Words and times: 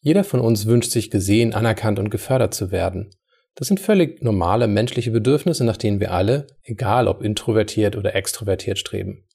Jeder 0.00 0.24
von 0.24 0.40
uns 0.40 0.66
wünscht 0.66 0.90
sich 0.90 1.10
gesehen, 1.10 1.54
anerkannt 1.54 1.98
und 1.98 2.10
gefördert 2.10 2.54
zu 2.54 2.70
werden. 2.70 3.10
Das 3.54 3.66
sind 3.66 3.80
völlig 3.80 4.22
normale 4.22 4.68
menschliche 4.68 5.10
Bedürfnisse, 5.10 5.64
nach 5.64 5.76
denen 5.76 5.98
wir 5.98 6.12
alle, 6.12 6.46
egal 6.62 7.08
ob 7.08 7.22
introvertiert 7.22 7.96
oder 7.96 8.14
extrovertiert, 8.14 8.78
streben. 8.78 9.26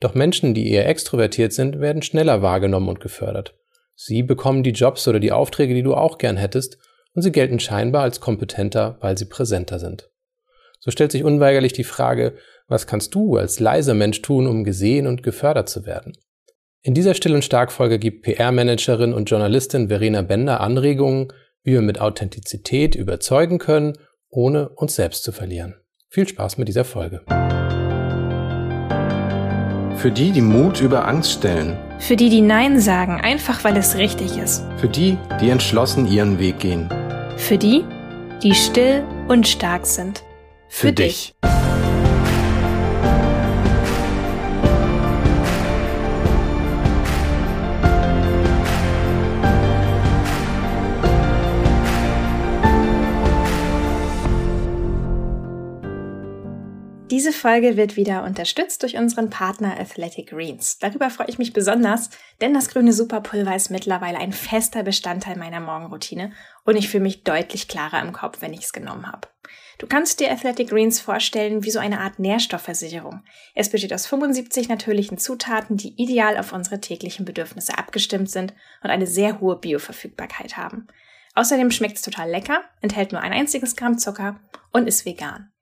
Doch 0.00 0.14
Menschen, 0.14 0.52
die 0.52 0.70
eher 0.70 0.86
extrovertiert 0.86 1.54
sind, 1.54 1.80
werden 1.80 2.02
schneller 2.02 2.42
wahrgenommen 2.42 2.90
und 2.90 3.00
gefördert. 3.00 3.54
Sie 3.94 4.22
bekommen 4.22 4.62
die 4.62 4.72
Jobs 4.72 5.08
oder 5.08 5.20
die 5.20 5.32
Aufträge, 5.32 5.72
die 5.72 5.82
du 5.82 5.94
auch 5.94 6.18
gern 6.18 6.36
hättest, 6.36 6.76
und 7.14 7.22
sie 7.22 7.32
gelten 7.32 7.60
scheinbar 7.60 8.02
als 8.02 8.20
kompetenter, 8.20 8.98
weil 9.00 9.16
sie 9.16 9.26
präsenter 9.26 9.78
sind. 9.78 10.10
So 10.80 10.90
stellt 10.90 11.12
sich 11.12 11.24
unweigerlich 11.24 11.72
die 11.72 11.84
Frage, 11.84 12.36
was 12.68 12.86
kannst 12.86 13.14
du 13.14 13.36
als 13.36 13.60
leiser 13.60 13.94
Mensch 13.94 14.20
tun, 14.20 14.46
um 14.46 14.64
gesehen 14.64 15.06
und 15.06 15.22
gefördert 15.22 15.68
zu 15.68 15.86
werden? 15.86 16.12
In 16.86 16.92
dieser 16.92 17.14
Still- 17.14 17.34
und 17.34 17.42
Stark-Folge 17.42 17.98
gibt 17.98 18.24
PR-Managerin 18.24 19.14
und 19.14 19.30
Journalistin 19.30 19.88
Verena 19.88 20.20
Bender 20.20 20.60
Anregungen, 20.60 21.28
wie 21.62 21.72
wir 21.72 21.80
mit 21.80 21.98
Authentizität 21.98 22.94
überzeugen 22.94 23.56
können, 23.56 23.94
ohne 24.28 24.68
uns 24.68 24.94
selbst 24.94 25.24
zu 25.24 25.32
verlieren. 25.32 25.76
Viel 26.10 26.28
Spaß 26.28 26.58
mit 26.58 26.68
dieser 26.68 26.84
Folge. 26.84 27.22
Für 29.96 30.10
die, 30.10 30.30
die 30.30 30.42
Mut 30.42 30.82
über 30.82 31.08
Angst 31.08 31.32
stellen. 31.32 31.78
Für 32.00 32.16
die, 32.16 32.28
die 32.28 32.42
Nein 32.42 32.78
sagen, 32.78 33.18
einfach 33.18 33.64
weil 33.64 33.78
es 33.78 33.96
richtig 33.96 34.36
ist. 34.36 34.66
Für 34.76 34.88
die, 34.88 35.16
die 35.40 35.48
entschlossen 35.48 36.06
ihren 36.06 36.38
Weg 36.38 36.58
gehen. 36.58 36.90
Für 37.38 37.56
die, 37.56 37.82
die 38.42 38.54
still 38.54 39.02
und 39.28 39.48
stark 39.48 39.86
sind. 39.86 40.22
Für, 40.68 40.88
Für 40.88 40.92
dich. 40.92 41.34
dich. 41.42 41.63
Diese 57.14 57.32
Folge 57.32 57.76
wird 57.76 57.94
wieder 57.94 58.24
unterstützt 58.24 58.82
durch 58.82 58.96
unseren 58.96 59.30
Partner 59.30 59.78
Athletic 59.78 60.30
Greens. 60.30 60.78
Darüber 60.80 61.10
freue 61.10 61.28
ich 61.28 61.38
mich 61.38 61.52
besonders, 61.52 62.10
denn 62.40 62.52
das 62.52 62.66
grüne 62.66 62.92
Superpulver 62.92 63.54
ist 63.54 63.70
mittlerweile 63.70 64.18
ein 64.18 64.32
fester 64.32 64.82
Bestandteil 64.82 65.36
meiner 65.36 65.60
Morgenroutine 65.60 66.32
und 66.64 66.74
ich 66.74 66.88
fühle 66.88 67.04
mich 67.04 67.22
deutlich 67.22 67.68
klarer 67.68 68.02
im 68.02 68.12
Kopf, 68.12 68.42
wenn 68.42 68.52
ich 68.52 68.62
es 68.62 68.72
genommen 68.72 69.06
habe. 69.06 69.28
Du 69.78 69.86
kannst 69.86 70.18
dir 70.18 70.32
Athletic 70.32 70.70
Greens 70.70 70.98
vorstellen 70.98 71.62
wie 71.62 71.70
so 71.70 71.78
eine 71.78 72.00
Art 72.00 72.18
Nährstoffversicherung. 72.18 73.22
Es 73.54 73.70
besteht 73.70 73.94
aus 73.94 74.08
75 74.08 74.68
natürlichen 74.68 75.16
Zutaten, 75.16 75.76
die 75.76 75.94
ideal 76.02 76.36
auf 76.36 76.52
unsere 76.52 76.80
täglichen 76.80 77.24
Bedürfnisse 77.24 77.78
abgestimmt 77.78 78.28
sind 78.28 78.54
und 78.82 78.90
eine 78.90 79.06
sehr 79.06 79.38
hohe 79.38 79.54
Bioverfügbarkeit 79.60 80.56
haben. 80.56 80.88
Außerdem 81.36 81.70
schmeckt 81.70 81.94
es 81.94 82.02
total 82.02 82.28
lecker, 82.28 82.64
enthält 82.80 83.12
nur 83.12 83.20
ein 83.20 83.32
einziges 83.32 83.76
Gramm 83.76 83.98
Zucker 83.98 84.40
und 84.72 84.88
ist 84.88 85.06
vegan. 85.06 85.53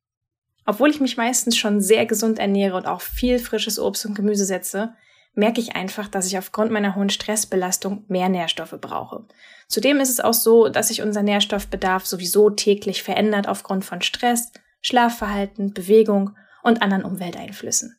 Obwohl 0.65 0.91
ich 0.91 1.01
mich 1.01 1.17
meistens 1.17 1.57
schon 1.57 1.81
sehr 1.81 2.07
gesund 2.07 2.39
ernähre 2.39 2.77
und 2.77 2.87
auch 2.87 3.01
viel 3.01 3.39
frisches 3.39 3.79
Obst 3.79 4.07
und 4.07 4.15
Gemüse 4.15 4.45
setze, 4.45 4.95
merke 5.35 5.61
ich 5.61 5.75
einfach, 5.75 6.09
dass 6.09 6.27
ich 6.27 6.39
aufgrund 6.39 6.71
meiner 6.71 6.95
hohen 6.95 7.11
Stressbelastung 7.11 8.05
mehr 8.09 8.29
Nährstoffe 8.29 8.77
brauche. 8.81 9.25
Zudem 9.67 10.01
ist 10.01 10.11
es 10.11 10.21
auch 10.21 10.35
so, 10.35 10.69
dass 10.69 10.89
sich 10.89 11.03
unser 11.03 11.23
Nährstoffbedarf 11.23 12.07
sowieso 12.07 12.51
täglich 12.51 13.03
verändert 13.03 13.49
aufgrund 13.49 13.85
von 13.85 14.03
Stress, 14.03 14.53
Schlafverhalten, 14.83 15.73
Bewegung 15.73 16.37
und 16.63 16.83
anderen 16.83 17.05
Umwelteinflüssen. 17.05 17.97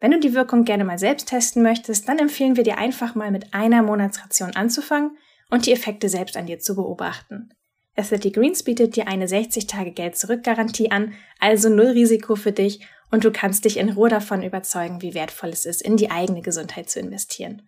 Wenn 0.00 0.10
du 0.10 0.20
die 0.20 0.34
Wirkung 0.34 0.64
gerne 0.64 0.84
mal 0.84 0.98
selbst 0.98 1.28
testen 1.28 1.62
möchtest, 1.62 2.08
dann 2.08 2.18
empfehlen 2.18 2.56
wir 2.56 2.64
dir 2.64 2.78
einfach 2.78 3.14
mal 3.14 3.30
mit 3.30 3.54
einer 3.54 3.82
Monatsration 3.82 4.54
anzufangen 4.54 5.16
und 5.50 5.66
die 5.66 5.72
Effekte 5.72 6.08
selbst 6.08 6.36
an 6.36 6.46
dir 6.46 6.58
zu 6.58 6.74
beobachten. 6.74 7.50
Athletic 7.96 8.34
Greens 8.34 8.62
bietet 8.62 8.94
dir 8.96 9.08
eine 9.08 9.26
60-Tage-Geld-Zurück-Garantie 9.26 10.90
an, 10.90 11.14
also 11.40 11.68
null 11.68 11.88
Risiko 11.88 12.36
für 12.36 12.52
dich 12.52 12.86
und 13.10 13.24
du 13.24 13.30
kannst 13.30 13.64
dich 13.64 13.78
in 13.78 13.90
Ruhe 13.90 14.08
davon 14.08 14.42
überzeugen, 14.42 15.00
wie 15.00 15.14
wertvoll 15.14 15.50
es 15.50 15.64
ist, 15.64 15.80
in 15.80 15.96
die 15.96 16.10
eigene 16.10 16.42
Gesundheit 16.42 16.90
zu 16.90 17.00
investieren. 17.00 17.62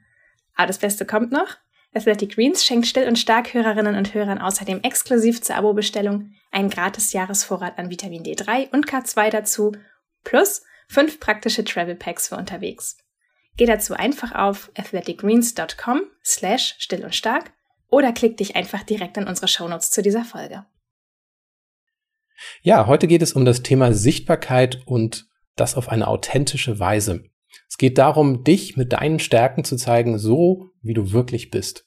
Aber 0.55 0.67
das 0.67 0.79
Beste 0.79 1.07
kommt 1.07 1.33
noch. 1.33 1.57
Athletic 1.95 2.35
Greens 2.35 2.65
schenkt 2.65 2.87
Still- 2.87 3.09
und 3.09 3.19
Stark-Hörerinnen 3.19 3.95
und 3.95 4.13
Hörern 4.13 4.39
außerdem 4.39 4.83
exklusiv 4.83 5.41
zur 5.41 5.57
Abo-Bestellung 5.57 6.33
einen 6.51 6.69
gratis 6.69 7.13
Jahresvorrat 7.13 7.79
an 7.79 7.91
Vitamin 7.91 8.23
D3 8.23 8.71
und 8.73 8.87
K2 8.87 9.31
dazu, 9.31 9.73
plus 10.25 10.63
fünf 10.89 11.21
praktische 11.21 11.65
Travel 11.65 11.95
Packs 11.95 12.29
für 12.29 12.37
unterwegs. 12.37 12.99
Geh 13.57 13.67
dazu 13.67 13.95
einfach 13.95 14.35
auf 14.35 14.71
athleticgreens.com 14.77 16.03
slash 16.23 16.77
still 16.79 17.05
und 17.05 17.15
stark 17.15 17.53
oder 17.89 18.13
klick 18.13 18.37
dich 18.37 18.57
einfach 18.57 18.83
direkt 18.83 19.17
in 19.17 19.27
unsere 19.27 19.49
Shownotes 19.49 19.91
zu 19.91 20.03
dieser 20.03 20.25
Folge. 20.25 20.65
Ja, 22.63 22.87
heute 22.87 23.07
geht 23.07 23.23
es 23.23 23.33
um 23.33 23.45
das 23.45 23.63
Thema 23.63 23.93
Sichtbarkeit 23.93 24.83
und 24.87 25.27
das 25.57 25.75
auf 25.75 25.89
eine 25.89 26.07
authentische 26.07 26.79
Weise. 26.79 27.25
Es 27.69 27.79
geht 27.79 27.99
darum, 27.99 28.45
dich 28.45 28.77
mit 28.77 28.93
deinen 28.93 29.19
Stärken 29.19 29.65
zu 29.65 29.77
zeigen, 29.77 30.19
so 30.19 30.71
wie 30.83 30.95
du 30.95 31.13
wirklich 31.13 31.51
bist. 31.51 31.87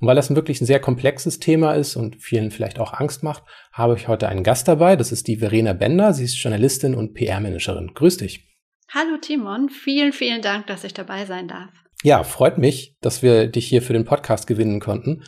Und 0.00 0.08
weil 0.08 0.16
das 0.16 0.34
wirklich 0.34 0.60
ein 0.60 0.66
sehr 0.66 0.80
komplexes 0.80 1.38
Thema 1.38 1.74
ist 1.74 1.96
und 1.96 2.16
vielen 2.16 2.50
vielleicht 2.50 2.78
auch 2.78 2.94
Angst 2.94 3.22
macht, 3.22 3.44
habe 3.72 3.94
ich 3.96 4.08
heute 4.08 4.28
einen 4.28 4.42
Gast 4.42 4.66
dabei. 4.66 4.96
Das 4.96 5.12
ist 5.12 5.28
die 5.28 5.36
Verena 5.36 5.72
Bender. 5.72 6.12
Sie 6.12 6.24
ist 6.24 6.42
Journalistin 6.42 6.94
und 6.94 7.14
PR-Managerin. 7.14 7.92
Grüß 7.94 8.18
dich. 8.18 8.50
Hallo 8.92 9.16
Timon, 9.20 9.70
vielen, 9.70 10.12
vielen 10.12 10.42
Dank, 10.42 10.66
dass 10.66 10.84
ich 10.84 10.94
dabei 10.94 11.24
sein 11.26 11.48
darf. 11.48 11.83
Ja, 12.04 12.22
freut 12.22 12.58
mich, 12.58 12.98
dass 13.00 13.22
wir 13.22 13.46
dich 13.46 13.66
hier 13.66 13.80
für 13.80 13.94
den 13.94 14.04
Podcast 14.04 14.46
gewinnen 14.46 14.78
konnten. 14.78 15.24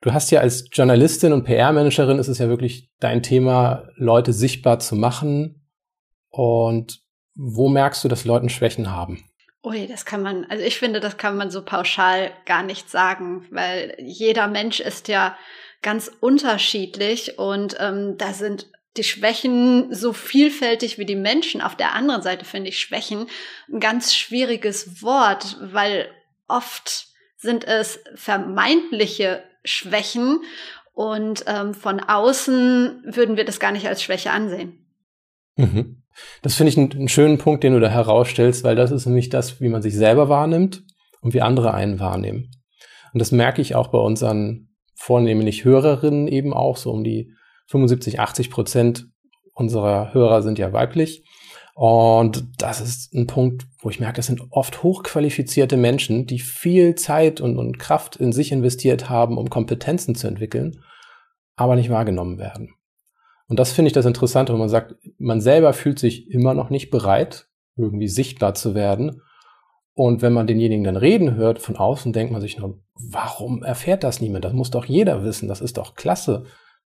Du 0.00 0.12
hast 0.12 0.30
ja 0.30 0.38
als 0.38 0.66
Journalistin 0.70 1.32
und 1.32 1.42
PR-Managerin 1.42 2.20
ist 2.20 2.28
es 2.28 2.38
ja 2.38 2.48
wirklich 2.48 2.88
dein 3.00 3.20
Thema, 3.20 3.88
Leute 3.96 4.32
sichtbar 4.32 4.78
zu 4.78 4.94
machen. 4.94 5.66
Und 6.30 7.00
wo 7.34 7.68
merkst 7.68 8.04
du, 8.04 8.08
dass 8.08 8.24
Leute 8.24 8.48
Schwächen 8.48 8.92
haben? 8.92 9.24
Ui, 9.64 9.88
das 9.88 10.04
kann 10.04 10.22
man, 10.22 10.44
also 10.44 10.62
ich 10.62 10.78
finde, 10.78 11.00
das 11.00 11.16
kann 11.16 11.36
man 11.36 11.50
so 11.50 11.64
pauschal 11.64 12.30
gar 12.46 12.62
nicht 12.62 12.88
sagen, 12.88 13.48
weil 13.50 13.96
jeder 13.98 14.46
Mensch 14.46 14.78
ist 14.78 15.08
ja 15.08 15.36
ganz 15.82 16.12
unterschiedlich 16.20 17.40
und 17.40 17.76
ähm, 17.80 18.14
da 18.18 18.32
sind 18.34 18.70
die 18.96 19.04
Schwächen 19.04 19.92
so 19.92 20.12
vielfältig 20.12 20.98
wie 20.98 21.06
die 21.06 21.16
Menschen. 21.16 21.60
Auf 21.60 21.76
der 21.76 21.94
anderen 21.94 22.22
Seite 22.22 22.44
finde 22.44 22.68
ich 22.68 22.78
Schwächen 22.78 23.26
ein 23.72 23.80
ganz 23.80 24.14
schwieriges 24.14 25.02
Wort, 25.02 25.56
weil 25.60 26.08
oft 26.48 27.08
sind 27.36 27.64
es 27.64 27.98
vermeintliche 28.14 29.42
Schwächen 29.64 30.40
und 30.92 31.44
ähm, 31.46 31.74
von 31.74 32.00
außen 32.00 33.02
würden 33.04 33.36
wir 33.36 33.44
das 33.44 33.58
gar 33.58 33.72
nicht 33.72 33.88
als 33.88 34.02
Schwäche 34.02 34.30
ansehen. 34.30 34.86
Mhm. 35.56 36.02
Das 36.42 36.54
finde 36.54 36.70
ich 36.70 36.78
einen, 36.78 36.92
einen, 36.92 37.08
schönen 37.08 37.38
Punkt, 37.38 37.64
den 37.64 37.72
du 37.72 37.80
da 37.80 37.88
herausstellst, 37.88 38.62
weil 38.62 38.76
das 38.76 38.92
ist 38.92 39.06
nämlich 39.06 39.30
das, 39.30 39.60
wie 39.60 39.68
man 39.68 39.82
sich 39.82 39.94
selber 39.94 40.28
wahrnimmt 40.28 40.84
und 41.20 41.34
wie 41.34 41.42
andere 41.42 41.74
einen 41.74 41.98
wahrnehmen. 41.98 42.50
Und 43.12 43.18
das 43.18 43.32
merke 43.32 43.60
ich 43.60 43.74
auch 43.74 43.88
bei 43.88 43.98
unseren 43.98 44.68
vornehmlich 44.94 45.64
Hörerinnen 45.64 46.28
eben 46.28 46.52
auch, 46.52 46.76
so 46.76 46.92
um 46.92 47.02
die 47.02 47.32
75, 47.66 48.20
80 48.20 48.50
Prozent 48.50 49.06
unserer 49.54 50.12
Hörer 50.12 50.42
sind 50.42 50.58
ja 50.58 50.72
weiblich. 50.72 51.24
Und 51.74 52.44
das 52.58 52.80
ist 52.80 53.12
ein 53.14 53.26
Punkt, 53.26 53.66
wo 53.80 53.90
ich 53.90 53.98
merke, 53.98 54.16
das 54.16 54.26
sind 54.26 54.42
oft 54.50 54.82
hochqualifizierte 54.82 55.76
Menschen, 55.76 56.26
die 56.26 56.38
viel 56.38 56.94
Zeit 56.94 57.40
und, 57.40 57.58
und 57.58 57.78
Kraft 57.80 58.16
in 58.16 58.32
sich 58.32 58.52
investiert 58.52 59.08
haben, 59.10 59.38
um 59.38 59.50
Kompetenzen 59.50 60.14
zu 60.14 60.28
entwickeln, 60.28 60.80
aber 61.56 61.74
nicht 61.74 61.90
wahrgenommen 61.90 62.38
werden. 62.38 62.74
Und 63.48 63.58
das 63.58 63.72
finde 63.72 63.88
ich 63.88 63.92
das 63.92 64.06
Interessante, 64.06 64.52
wenn 64.52 64.60
man 64.60 64.68
sagt, 64.68 64.94
man 65.18 65.40
selber 65.40 65.72
fühlt 65.72 65.98
sich 65.98 66.30
immer 66.30 66.54
noch 66.54 66.70
nicht 66.70 66.90
bereit, 66.90 67.48
irgendwie 67.76 68.08
sichtbar 68.08 68.54
zu 68.54 68.74
werden. 68.74 69.20
Und 69.94 70.22
wenn 70.22 70.32
man 70.32 70.46
denjenigen 70.46 70.84
dann 70.84 70.96
reden 70.96 71.34
hört 71.34 71.58
von 71.58 71.76
außen, 71.76 72.12
denkt 72.12 72.32
man 72.32 72.40
sich 72.40 72.58
nur, 72.58 72.80
warum 72.94 73.62
erfährt 73.62 74.04
das 74.04 74.20
niemand? 74.20 74.44
Das 74.44 74.52
muss 74.52 74.70
doch 74.70 74.84
jeder 74.84 75.24
wissen. 75.24 75.48
Das 75.48 75.60
ist 75.60 75.76
doch 75.76 75.94
klasse. 75.94 76.44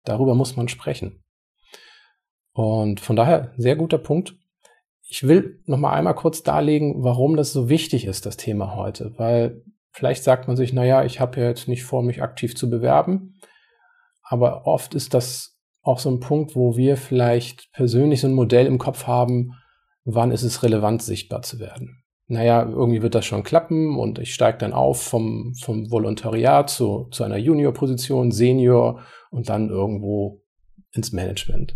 Darüber 0.05 0.35
muss 0.35 0.55
man 0.55 0.67
sprechen. 0.67 1.23
Und 2.53 2.99
von 2.99 3.15
daher 3.15 3.53
sehr 3.57 3.75
guter 3.75 3.97
Punkt. 3.97 4.35
Ich 5.07 5.27
will 5.27 5.61
noch 5.65 5.77
mal 5.77 5.93
einmal 5.93 6.15
kurz 6.15 6.41
darlegen, 6.41 7.03
warum 7.03 7.35
das 7.35 7.51
so 7.51 7.69
wichtig 7.69 8.05
ist, 8.05 8.25
das 8.25 8.37
Thema 8.37 8.75
heute, 8.75 9.13
weil 9.17 9.61
vielleicht 9.91 10.23
sagt 10.23 10.47
man 10.47 10.55
sich, 10.55 10.73
na 10.73 10.83
ja, 10.83 11.03
ich 11.03 11.19
habe 11.19 11.39
ja 11.39 11.47
jetzt 11.47 11.67
nicht 11.67 11.83
vor, 11.83 12.01
mich 12.01 12.23
aktiv 12.23 12.55
zu 12.55 12.69
bewerben, 12.69 13.39
aber 14.23 14.65
oft 14.65 14.95
ist 14.95 15.13
das 15.13 15.59
auch 15.83 15.99
so 15.99 16.09
ein 16.09 16.19
Punkt, 16.19 16.55
wo 16.55 16.75
wir 16.75 16.97
vielleicht 16.97 17.71
persönlich 17.73 18.21
so 18.21 18.27
ein 18.27 18.33
Modell 18.33 18.65
im 18.65 18.79
Kopf 18.79 19.05
haben, 19.05 19.51
wann 20.03 20.31
ist 20.31 20.43
es 20.43 20.63
relevant, 20.63 21.03
sichtbar 21.03 21.43
zu 21.43 21.59
werden. 21.59 22.04
Naja, 22.27 22.63
irgendwie 22.63 23.03
wird 23.03 23.13
das 23.13 23.25
schon 23.25 23.43
klappen 23.43 23.97
und 23.97 24.17
ich 24.17 24.33
steige 24.33 24.57
dann 24.57 24.73
auf 24.73 25.01
vom, 25.01 25.53
vom 25.61 25.91
Volontariat 25.91 26.69
zu, 26.69 27.07
zu 27.11 27.23
einer 27.23 27.37
Junior-Position, 27.37 28.31
Senior 28.31 29.01
und 29.29 29.49
dann 29.49 29.69
irgendwo 29.69 30.41
ins 30.91 31.11
Management. 31.11 31.75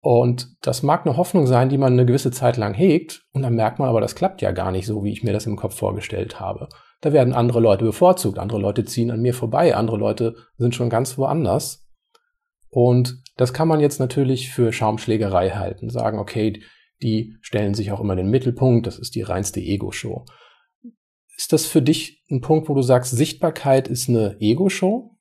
Und 0.00 0.56
das 0.62 0.82
mag 0.82 1.06
eine 1.06 1.16
Hoffnung 1.16 1.46
sein, 1.46 1.68
die 1.68 1.78
man 1.78 1.92
eine 1.92 2.04
gewisse 2.04 2.32
Zeit 2.32 2.56
lang 2.56 2.74
hegt, 2.74 3.22
und 3.32 3.42
dann 3.42 3.54
merkt 3.54 3.78
man 3.78 3.88
aber, 3.88 4.00
das 4.00 4.16
klappt 4.16 4.42
ja 4.42 4.50
gar 4.50 4.72
nicht 4.72 4.86
so, 4.86 5.04
wie 5.04 5.12
ich 5.12 5.22
mir 5.22 5.32
das 5.32 5.46
im 5.46 5.56
Kopf 5.56 5.76
vorgestellt 5.76 6.40
habe. 6.40 6.68
da 7.02 7.12
werden 7.12 7.34
andere 7.34 7.60
Leute 7.60 7.84
bevorzugt, 7.84 8.38
andere 8.38 8.60
Leute 8.60 8.84
ziehen 8.84 9.10
an 9.10 9.20
mir 9.20 9.34
vorbei, 9.34 9.76
andere 9.76 9.96
Leute 9.96 10.34
sind 10.56 10.74
schon 10.74 10.90
ganz 10.90 11.18
woanders. 11.18 11.86
Und 12.68 13.22
das 13.36 13.52
kann 13.52 13.68
man 13.68 13.80
jetzt 13.80 14.00
natürlich 14.00 14.50
für 14.50 14.72
Schaumschlägerei 14.72 15.50
halten, 15.50 15.90
sagen, 15.90 16.18
okay, 16.18 16.62
die 17.02 17.36
stellen 17.40 17.74
sich 17.74 17.92
auch 17.92 18.00
immer 18.00 18.12
in 18.14 18.18
den 18.18 18.30
Mittelpunkt, 18.30 18.86
das 18.86 18.98
ist 18.98 19.14
die 19.14 19.22
reinste 19.22 19.60
Ego-Show. 19.60 20.24
Ist 21.36 21.52
das 21.52 21.66
für 21.66 21.82
dich 21.82 22.22
ein 22.30 22.40
Punkt, 22.40 22.68
wo 22.68 22.74
du 22.74 22.82
sagst, 22.82 23.16
Sichtbarkeit 23.16 23.88
ist 23.88 24.08
eine 24.08 24.36
Ego-Show? 24.40 25.12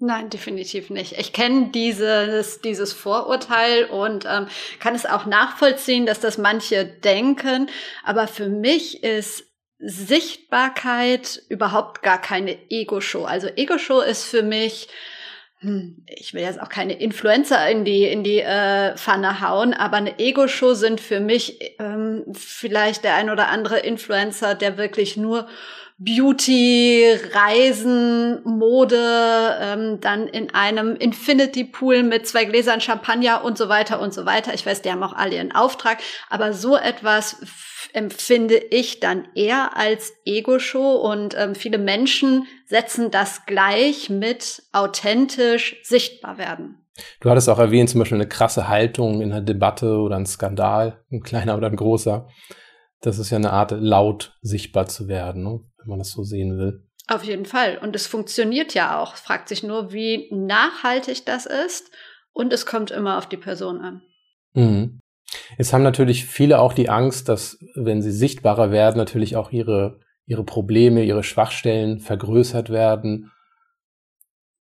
Nein, 0.00 0.30
definitiv 0.30 0.90
nicht. 0.90 1.18
Ich 1.18 1.32
kenne 1.32 1.70
dieses, 1.74 2.60
dieses 2.60 2.92
Vorurteil 2.92 3.86
und 3.86 4.26
ähm, 4.28 4.46
kann 4.78 4.94
es 4.94 5.06
auch 5.06 5.26
nachvollziehen, 5.26 6.06
dass 6.06 6.20
das 6.20 6.38
manche 6.38 6.84
denken. 6.84 7.68
Aber 8.04 8.28
für 8.28 8.48
mich 8.48 9.02
ist 9.02 9.44
Sichtbarkeit 9.80 11.42
überhaupt 11.48 12.02
gar 12.02 12.20
keine 12.20 12.56
Ego-Show. 12.70 13.24
Also 13.24 13.48
Ego-Show 13.48 14.00
ist 14.00 14.24
für 14.24 14.42
mich 14.42 14.88
ich 15.60 16.34
will 16.34 16.42
jetzt 16.42 16.60
auch 16.60 16.68
keine 16.68 16.94
Influencer 16.94 17.68
in 17.68 17.84
die 17.84 18.04
in 18.04 18.22
die 18.22 18.40
äh, 18.40 18.96
Pfanne 18.96 19.40
hauen, 19.40 19.74
aber 19.74 19.96
eine 19.96 20.18
Ego-Show 20.18 20.74
sind 20.74 21.00
für 21.00 21.18
mich 21.18 21.74
ähm, 21.80 22.24
vielleicht 22.32 23.02
der 23.02 23.16
ein 23.16 23.28
oder 23.28 23.48
andere 23.48 23.80
Influencer, 23.80 24.54
der 24.54 24.78
wirklich 24.78 25.16
nur 25.16 25.48
Beauty, 26.00 27.04
Reisen, 27.32 28.40
Mode, 28.44 29.58
ähm, 29.60 30.00
dann 30.00 30.28
in 30.28 30.54
einem 30.54 30.94
Infinity 30.94 31.64
Pool 31.64 32.04
mit 32.04 32.28
zwei 32.28 32.44
Gläsern 32.44 32.80
Champagner 32.80 33.42
und 33.42 33.58
so 33.58 33.68
weiter 33.68 34.00
und 34.00 34.14
so 34.14 34.24
weiter. 34.24 34.54
Ich 34.54 34.64
weiß, 34.64 34.82
die 34.82 34.92
haben 34.92 35.02
auch 35.02 35.14
alle 35.14 35.34
ihren 35.34 35.50
Auftrag, 35.50 35.98
aber 36.30 36.52
so 36.52 36.76
etwas 36.76 37.38
empfinde 37.98 38.56
ich 38.56 39.00
dann 39.00 39.28
eher 39.34 39.76
als 39.76 40.14
Ego-Show 40.24 40.96
und 40.96 41.34
ähm, 41.36 41.54
viele 41.54 41.78
Menschen 41.78 42.46
setzen 42.66 43.10
das 43.10 43.44
gleich 43.44 44.08
mit 44.08 44.62
authentisch 44.72 45.76
sichtbar 45.82 46.38
werden. 46.38 46.86
Du 47.20 47.30
hattest 47.30 47.48
auch 47.48 47.58
erwähnt, 47.58 47.90
zum 47.90 48.00
Beispiel 48.00 48.16
eine 48.16 48.28
krasse 48.28 48.68
Haltung 48.68 49.20
in 49.20 49.32
einer 49.32 49.42
Debatte 49.42 49.98
oder 49.98 50.16
ein 50.16 50.26
Skandal, 50.26 51.04
ein 51.12 51.22
kleiner 51.22 51.56
oder 51.56 51.68
ein 51.68 51.76
großer. 51.76 52.28
Das 53.00 53.18
ist 53.18 53.30
ja 53.30 53.36
eine 53.36 53.52
Art, 53.52 53.72
laut 53.72 54.36
sichtbar 54.42 54.86
zu 54.86 55.06
werden. 55.06 55.44
Ne? 55.44 55.60
wenn 55.88 55.90
man 55.90 55.98
das 55.98 56.10
so 56.10 56.22
sehen 56.22 56.58
will. 56.58 56.84
Auf 57.08 57.24
jeden 57.24 57.46
Fall. 57.46 57.78
Und 57.78 57.96
es 57.96 58.06
funktioniert 58.06 58.74
ja 58.74 59.00
auch. 59.00 59.16
Fragt 59.16 59.48
sich 59.48 59.62
nur, 59.62 59.92
wie 59.92 60.28
nachhaltig 60.30 61.24
das 61.24 61.46
ist. 61.46 61.90
Und 62.32 62.52
es 62.52 62.66
kommt 62.66 62.90
immer 62.90 63.16
auf 63.16 63.26
die 63.26 63.38
Person 63.38 63.80
an. 63.80 64.02
Mhm. 64.52 65.00
Jetzt 65.56 65.72
haben 65.72 65.82
natürlich 65.82 66.24
viele 66.26 66.58
auch 66.60 66.72
die 66.72 66.88
Angst, 66.88 67.28
dass, 67.28 67.58
wenn 67.74 68.02
sie 68.02 68.12
sichtbarer 68.12 68.70
werden, 68.70 68.96
natürlich 68.96 69.36
auch 69.36 69.50
ihre, 69.50 70.00
ihre 70.26 70.44
Probleme, 70.44 71.04
ihre 71.04 71.24
Schwachstellen 71.24 72.00
vergrößert 72.00 72.70
werden. 72.70 73.32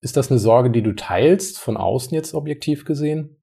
Ist 0.00 0.16
das 0.16 0.31
eine 0.31 0.38
Sorge, 0.38 0.70
die 0.70 0.82
du 0.82 0.94
teilst, 0.94 1.58
von 1.58 1.76
außen 1.76 2.14
jetzt 2.14 2.34
objektiv 2.34 2.84
gesehen? 2.84 3.43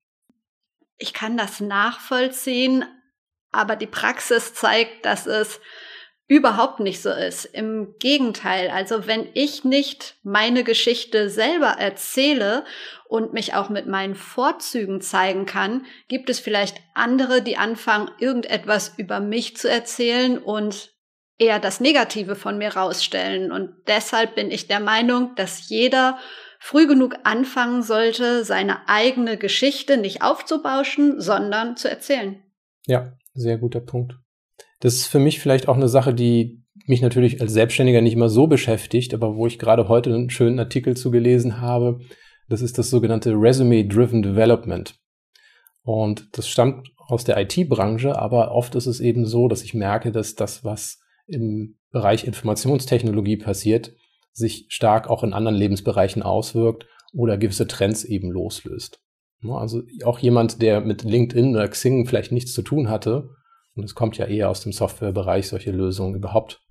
Ich 0.97 1.13
kann 1.13 1.35
das 1.35 1.59
nachvollziehen, 1.59 2.85
aber 3.51 3.75
die 3.75 3.87
Praxis 3.87 4.53
zeigt, 4.53 5.05
dass 5.05 5.25
es 5.25 5.59
überhaupt 6.31 6.79
nicht 6.79 7.01
so 7.01 7.09
ist. 7.09 7.43
Im 7.43 7.95
Gegenteil, 7.99 8.69
also 8.69 9.05
wenn 9.05 9.27
ich 9.33 9.65
nicht 9.65 10.15
meine 10.23 10.63
Geschichte 10.63 11.29
selber 11.29 11.75
erzähle 11.77 12.63
und 13.09 13.33
mich 13.33 13.53
auch 13.53 13.67
mit 13.67 13.85
meinen 13.85 14.15
Vorzügen 14.15 15.01
zeigen 15.01 15.45
kann, 15.45 15.85
gibt 16.07 16.29
es 16.29 16.39
vielleicht 16.39 16.77
andere, 16.93 17.41
die 17.41 17.57
anfangen, 17.57 18.09
irgendetwas 18.17 18.93
über 18.95 19.19
mich 19.19 19.57
zu 19.57 19.69
erzählen 19.69 20.37
und 20.37 20.93
eher 21.37 21.59
das 21.59 21.81
Negative 21.81 22.37
von 22.37 22.57
mir 22.57 22.77
rausstellen. 22.77 23.51
Und 23.51 23.73
deshalb 23.87 24.35
bin 24.35 24.51
ich 24.51 24.69
der 24.69 24.79
Meinung, 24.79 25.35
dass 25.35 25.67
jeder 25.67 26.17
früh 26.59 26.87
genug 26.87 27.13
anfangen 27.25 27.83
sollte, 27.83 28.45
seine 28.45 28.87
eigene 28.87 29.35
Geschichte 29.35 29.97
nicht 29.97 30.21
aufzubauschen, 30.21 31.19
sondern 31.19 31.75
zu 31.75 31.89
erzählen. 31.89 32.41
Ja, 32.87 33.17
sehr 33.33 33.57
guter 33.57 33.81
Punkt. 33.81 34.20
Das 34.81 34.95
ist 34.95 35.07
für 35.07 35.19
mich 35.19 35.39
vielleicht 35.39 35.67
auch 35.67 35.77
eine 35.77 35.87
Sache, 35.87 36.13
die 36.13 36.61
mich 36.87 37.01
natürlich 37.01 37.39
als 37.39 37.53
Selbstständiger 37.53 38.01
nicht 38.01 38.13
immer 38.13 38.29
so 38.29 38.47
beschäftigt, 38.47 39.13
aber 39.13 39.35
wo 39.35 39.47
ich 39.47 39.59
gerade 39.59 39.87
heute 39.87 40.13
einen 40.13 40.29
schönen 40.29 40.59
Artikel 40.59 40.97
zu 40.97 41.11
gelesen 41.11 41.61
habe. 41.61 41.99
Das 42.49 42.61
ist 42.61 42.77
das 42.77 42.89
sogenannte 42.89 43.31
Resume-Driven 43.31 44.23
Development. 44.23 44.95
Und 45.83 46.27
das 46.37 46.47
stammt 46.47 46.89
aus 46.97 47.23
der 47.23 47.39
IT-Branche, 47.39 48.17
aber 48.17 48.51
oft 48.51 48.75
ist 48.75 48.87
es 48.87 48.99
eben 48.99 49.25
so, 49.25 49.47
dass 49.47 49.63
ich 49.63 49.73
merke, 49.73 50.11
dass 50.11 50.35
das, 50.35 50.63
was 50.63 50.99
im 51.27 51.77
Bereich 51.91 52.25
Informationstechnologie 52.25 53.37
passiert, 53.37 53.93
sich 54.33 54.65
stark 54.69 55.09
auch 55.09 55.23
in 55.23 55.33
anderen 55.33 55.57
Lebensbereichen 55.57 56.23
auswirkt 56.23 56.87
oder 57.13 57.37
gewisse 57.37 57.67
Trends 57.67 58.03
eben 58.03 58.31
loslöst. 58.31 58.99
Also 59.47 59.83
auch 60.03 60.19
jemand, 60.19 60.61
der 60.61 60.81
mit 60.81 61.03
LinkedIn 61.03 61.55
oder 61.55 61.67
Xing 61.67 62.05
vielleicht 62.05 62.31
nichts 62.31 62.53
zu 62.53 62.61
tun 62.61 62.89
hatte, 62.89 63.29
und 63.81 63.85
es 63.85 63.95
kommt 63.95 64.15
ja 64.17 64.27
eher 64.27 64.47
aus 64.47 64.61
dem 64.61 64.71
Softwarebereich, 64.71 65.47
solche 65.47 65.71
Lösungen 65.71 66.13
überhaupt 66.13 66.61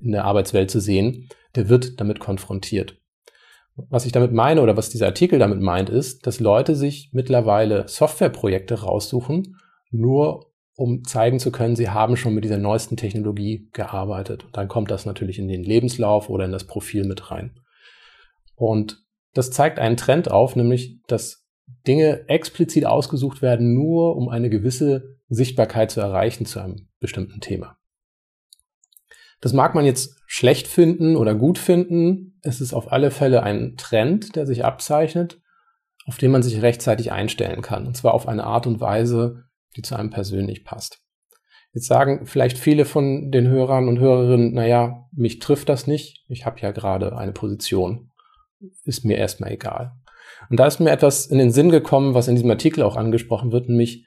in 0.00 0.12
der 0.12 0.24
Arbeitswelt 0.24 0.70
zu 0.70 0.80
sehen, 0.80 1.28
der 1.54 1.68
wird 1.68 2.00
damit 2.00 2.20
konfrontiert. 2.20 2.96
Was 3.76 4.06
ich 4.06 4.12
damit 4.12 4.32
meine 4.32 4.62
oder 4.62 4.78
was 4.78 4.88
dieser 4.88 5.06
Artikel 5.06 5.38
damit 5.38 5.60
meint, 5.60 5.90
ist, 5.90 6.26
dass 6.26 6.40
Leute 6.40 6.74
sich 6.74 7.10
mittlerweile 7.12 7.86
Softwareprojekte 7.86 8.80
raussuchen, 8.80 9.58
nur 9.90 10.52
um 10.74 11.04
zeigen 11.04 11.38
zu 11.38 11.52
können, 11.52 11.76
sie 11.76 11.90
haben 11.90 12.16
schon 12.16 12.34
mit 12.34 12.44
dieser 12.44 12.56
neuesten 12.56 12.96
Technologie 12.96 13.68
gearbeitet. 13.72 14.44
Und 14.44 14.56
dann 14.56 14.68
kommt 14.68 14.90
das 14.90 15.04
natürlich 15.04 15.38
in 15.38 15.48
den 15.48 15.62
Lebenslauf 15.62 16.30
oder 16.30 16.46
in 16.46 16.52
das 16.52 16.64
Profil 16.64 17.04
mit 17.04 17.30
rein. 17.30 17.60
Und 18.56 19.04
das 19.34 19.50
zeigt 19.50 19.78
einen 19.78 19.98
Trend 19.98 20.30
auf, 20.30 20.56
nämlich, 20.56 21.00
dass 21.06 21.46
Dinge 21.86 22.28
explizit 22.28 22.86
ausgesucht 22.86 23.42
werden, 23.42 23.74
nur 23.74 24.16
um 24.16 24.28
eine 24.28 24.48
gewisse 24.48 25.13
Sichtbarkeit 25.34 25.90
zu 25.90 26.00
erreichen 26.00 26.46
zu 26.46 26.60
einem 26.60 26.88
bestimmten 27.00 27.40
Thema. 27.40 27.76
Das 29.40 29.52
mag 29.52 29.74
man 29.74 29.84
jetzt 29.84 30.20
schlecht 30.26 30.66
finden 30.66 31.16
oder 31.16 31.34
gut 31.34 31.58
finden. 31.58 32.38
Es 32.42 32.60
ist 32.60 32.72
auf 32.72 32.90
alle 32.90 33.10
Fälle 33.10 33.42
ein 33.42 33.76
Trend, 33.76 34.36
der 34.36 34.46
sich 34.46 34.64
abzeichnet, 34.64 35.40
auf 36.06 36.16
den 36.16 36.30
man 36.30 36.42
sich 36.42 36.62
rechtzeitig 36.62 37.12
einstellen 37.12 37.60
kann. 37.60 37.86
Und 37.86 37.96
zwar 37.96 38.14
auf 38.14 38.26
eine 38.26 38.44
Art 38.44 38.66
und 38.66 38.80
Weise, 38.80 39.44
die 39.76 39.82
zu 39.82 39.96
einem 39.96 40.10
persönlich 40.10 40.64
passt. 40.64 41.00
Jetzt 41.74 41.88
sagen 41.88 42.24
vielleicht 42.24 42.56
viele 42.56 42.84
von 42.84 43.32
den 43.32 43.48
Hörern 43.48 43.88
und 43.88 43.98
Hörerinnen, 43.98 44.54
naja, 44.54 45.08
mich 45.12 45.40
trifft 45.40 45.68
das 45.68 45.86
nicht. 45.86 46.24
Ich 46.28 46.46
habe 46.46 46.60
ja 46.60 46.70
gerade 46.70 47.16
eine 47.16 47.32
Position. 47.32 48.12
Ist 48.84 49.04
mir 49.04 49.18
erstmal 49.18 49.52
egal. 49.52 49.92
Und 50.48 50.58
da 50.58 50.66
ist 50.66 50.78
mir 50.78 50.90
etwas 50.90 51.26
in 51.26 51.38
den 51.38 51.50
Sinn 51.50 51.70
gekommen, 51.70 52.14
was 52.14 52.28
in 52.28 52.36
diesem 52.36 52.50
Artikel 52.50 52.82
auch 52.82 52.96
angesprochen 52.96 53.52
wird, 53.52 53.68
nämlich 53.68 54.06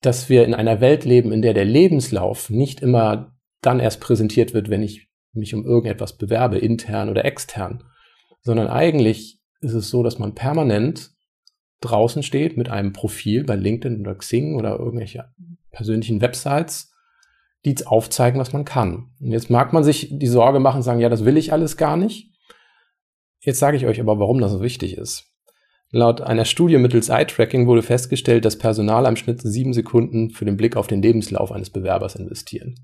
dass 0.00 0.28
wir 0.28 0.44
in 0.44 0.54
einer 0.54 0.80
Welt 0.80 1.04
leben, 1.04 1.32
in 1.32 1.42
der 1.42 1.54
der 1.54 1.64
Lebenslauf 1.64 2.50
nicht 2.50 2.80
immer 2.80 3.36
dann 3.60 3.80
erst 3.80 4.00
präsentiert 4.00 4.54
wird, 4.54 4.70
wenn 4.70 4.82
ich 4.82 5.08
mich 5.32 5.54
um 5.54 5.64
irgendetwas 5.64 6.16
bewerbe, 6.16 6.58
intern 6.58 7.08
oder 7.08 7.24
extern, 7.24 7.84
sondern 8.42 8.68
eigentlich 8.68 9.40
ist 9.60 9.74
es 9.74 9.90
so, 9.90 10.02
dass 10.02 10.18
man 10.18 10.34
permanent 10.34 11.10
draußen 11.80 12.22
steht 12.22 12.56
mit 12.56 12.68
einem 12.68 12.92
Profil 12.92 13.44
bei 13.44 13.56
LinkedIn 13.56 14.00
oder 14.00 14.14
Xing 14.14 14.56
oder 14.56 14.78
irgendwelche 14.78 15.26
persönlichen 15.70 16.20
Websites, 16.20 16.92
die 17.64 17.74
aufzeigen, 17.86 18.40
was 18.40 18.52
man 18.52 18.64
kann. 18.64 19.10
Und 19.20 19.32
jetzt 19.32 19.50
mag 19.50 19.72
man 19.72 19.84
sich 19.84 20.08
die 20.10 20.26
Sorge 20.26 20.60
machen, 20.60 20.82
sagen, 20.82 21.00
ja, 21.00 21.08
das 21.08 21.24
will 21.24 21.36
ich 21.36 21.52
alles 21.52 21.76
gar 21.76 21.96
nicht. 21.96 22.32
Jetzt 23.40 23.58
sage 23.58 23.76
ich 23.76 23.86
euch 23.86 24.00
aber, 24.00 24.18
warum 24.18 24.40
das 24.40 24.52
so 24.52 24.62
wichtig 24.62 24.96
ist. 24.96 25.32
Laut 25.96 26.20
einer 26.20 26.44
Studie 26.44 26.76
mittels 26.76 27.08
Eye-Tracking 27.08 27.66
wurde 27.66 27.80
festgestellt, 27.80 28.44
dass 28.44 28.58
Personal 28.58 29.06
am 29.06 29.16
Schnitt 29.16 29.40
sieben 29.40 29.72
Sekunden 29.72 30.28
für 30.28 30.44
den 30.44 30.58
Blick 30.58 30.76
auf 30.76 30.88
den 30.88 31.00
Lebenslauf 31.00 31.50
eines 31.50 31.70
Bewerbers 31.70 32.16
investieren. 32.16 32.74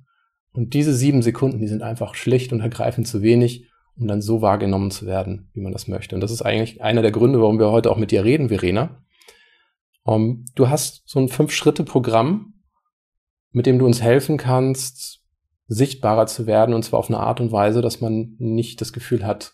Und 0.54 0.73
diese 0.73 0.95
sieben 0.95 1.21
Sekunden, 1.21 1.59
die 1.59 1.69
sind 1.69 1.83
einfach 1.83 2.14
schlicht 2.14 2.54
und 2.54 2.61
ergreifend 2.61 3.07
zu 3.07 3.21
wenig, 3.21 3.66
um 3.99 4.09
dann 4.09 4.23
so 4.23 4.40
wahrgenommen 4.40 4.90
zu 4.90 5.04
werden, 5.04 5.50
wie 5.52 5.61
man 5.61 5.75
das 5.75 5.88
möchte. 5.88 6.14
Und 6.14 6.23
das 6.23 6.31
ist 6.31 6.40
eigentlich 6.40 6.81
einer 6.81 7.02
der 7.02 7.11
Gründe, 7.11 7.38
warum 7.38 7.59
wir 7.59 7.71
heute 7.71 7.90
auch 7.90 7.99
mit 7.99 8.12
dir 8.12 8.25
reden, 8.25 8.49
Verena. 8.49 9.04
Um, 10.04 10.23
ähm, 10.23 10.45
du 10.54 10.71
hast 10.71 11.02
so 11.04 11.21
ein 11.21 11.28
Fünf-Schritte-Programm, 11.28 12.54
mit 13.50 13.66
dem 13.66 13.78
du 13.78 13.85
uns 13.85 14.00
helfen 14.00 14.38
kannst, 14.38 15.21
sichtbarer 15.66 16.26
zu 16.26 16.47
werden, 16.47 16.75
und 16.75 16.83
zwar 16.83 16.99
auf 16.99 17.11
eine 17.11 17.21
Art 17.21 17.42
und 17.42 17.52
Weise, 17.52 17.83
dass 17.83 18.00
man 18.00 18.37
nicht 18.38 18.81
das 18.81 18.95
Gefühl 18.95 19.26
hat, 19.26 19.52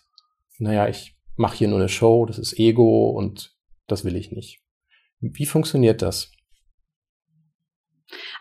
naja, 0.59 0.87
ich 0.87 1.18
mache 1.39 1.57
hier 1.57 1.67
nur 1.69 1.79
eine 1.79 1.89
Show, 1.89 2.25
das 2.25 2.37
ist 2.37 2.59
Ego 2.59 3.09
und 3.09 3.55
das 3.87 4.03
will 4.03 4.15
ich 4.15 4.31
nicht. 4.31 4.59
Wie 5.21 5.45
funktioniert 5.45 6.01
das? 6.01 6.31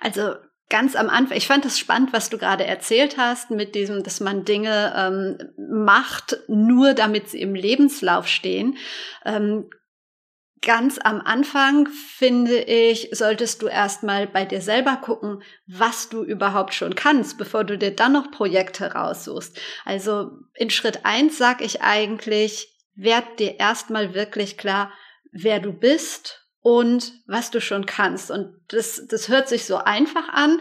Also 0.01 0.35
ganz 0.69 0.97
am 0.97 1.09
Anfang, 1.09 1.37
ich 1.37 1.47
fand 1.47 1.65
es 1.65 1.79
spannend, 1.79 2.13
was 2.13 2.29
du 2.29 2.39
gerade 2.39 2.65
erzählt 2.65 3.17
hast, 3.17 3.51
mit 3.51 3.75
diesem, 3.75 4.03
dass 4.03 4.21
man 4.21 4.45
Dinge 4.45 4.93
ähm, 4.97 5.39
macht, 5.57 6.39
nur 6.49 6.93
damit 6.95 7.29
sie 7.29 7.41
im 7.41 7.55
Lebenslauf 7.55 8.27
stehen. 8.27 8.77
Ähm, 9.25 9.71
ganz 10.61 10.99
am 10.99 11.21
Anfang, 11.21 11.89
finde 11.89 12.59
ich, 12.59 13.11
solltest 13.13 13.63
du 13.63 13.69
erstmal 13.69 14.27
bei 14.27 14.45
dir 14.45 14.61
selber 14.61 14.97
gucken, 14.97 15.43
was 15.69 16.09
du 16.09 16.25
überhaupt 16.25 16.75
schon 16.75 16.97
kannst, 16.97 17.39
bevor 17.39 17.63
du 17.63 17.79
dir 17.79 17.95
dann 17.95 18.13
noch 18.13 18.33
Projekte 18.33 18.93
raussuchst. 18.93 19.59
Also 19.85 20.33
in 20.55 20.71
Schritt 20.71 21.05
eins 21.05 21.39
sag 21.39 21.63
ich 21.63 21.83
eigentlich, 21.83 22.75
werd 22.99 23.39
dir 23.39 23.59
erstmal 23.61 24.13
wirklich 24.13 24.59
klar, 24.59 24.93
wer 25.31 25.61
du 25.61 25.73
bist 25.73 26.45
und 26.61 27.13
was 27.27 27.51
du 27.51 27.61
schon 27.61 27.87
kannst. 27.87 28.31
Und 28.31 28.55
das, 28.69 29.07
das 29.09 29.29
hört 29.29 29.49
sich 29.49 29.65
so 29.65 29.77
einfach 29.77 30.29
an, 30.29 30.61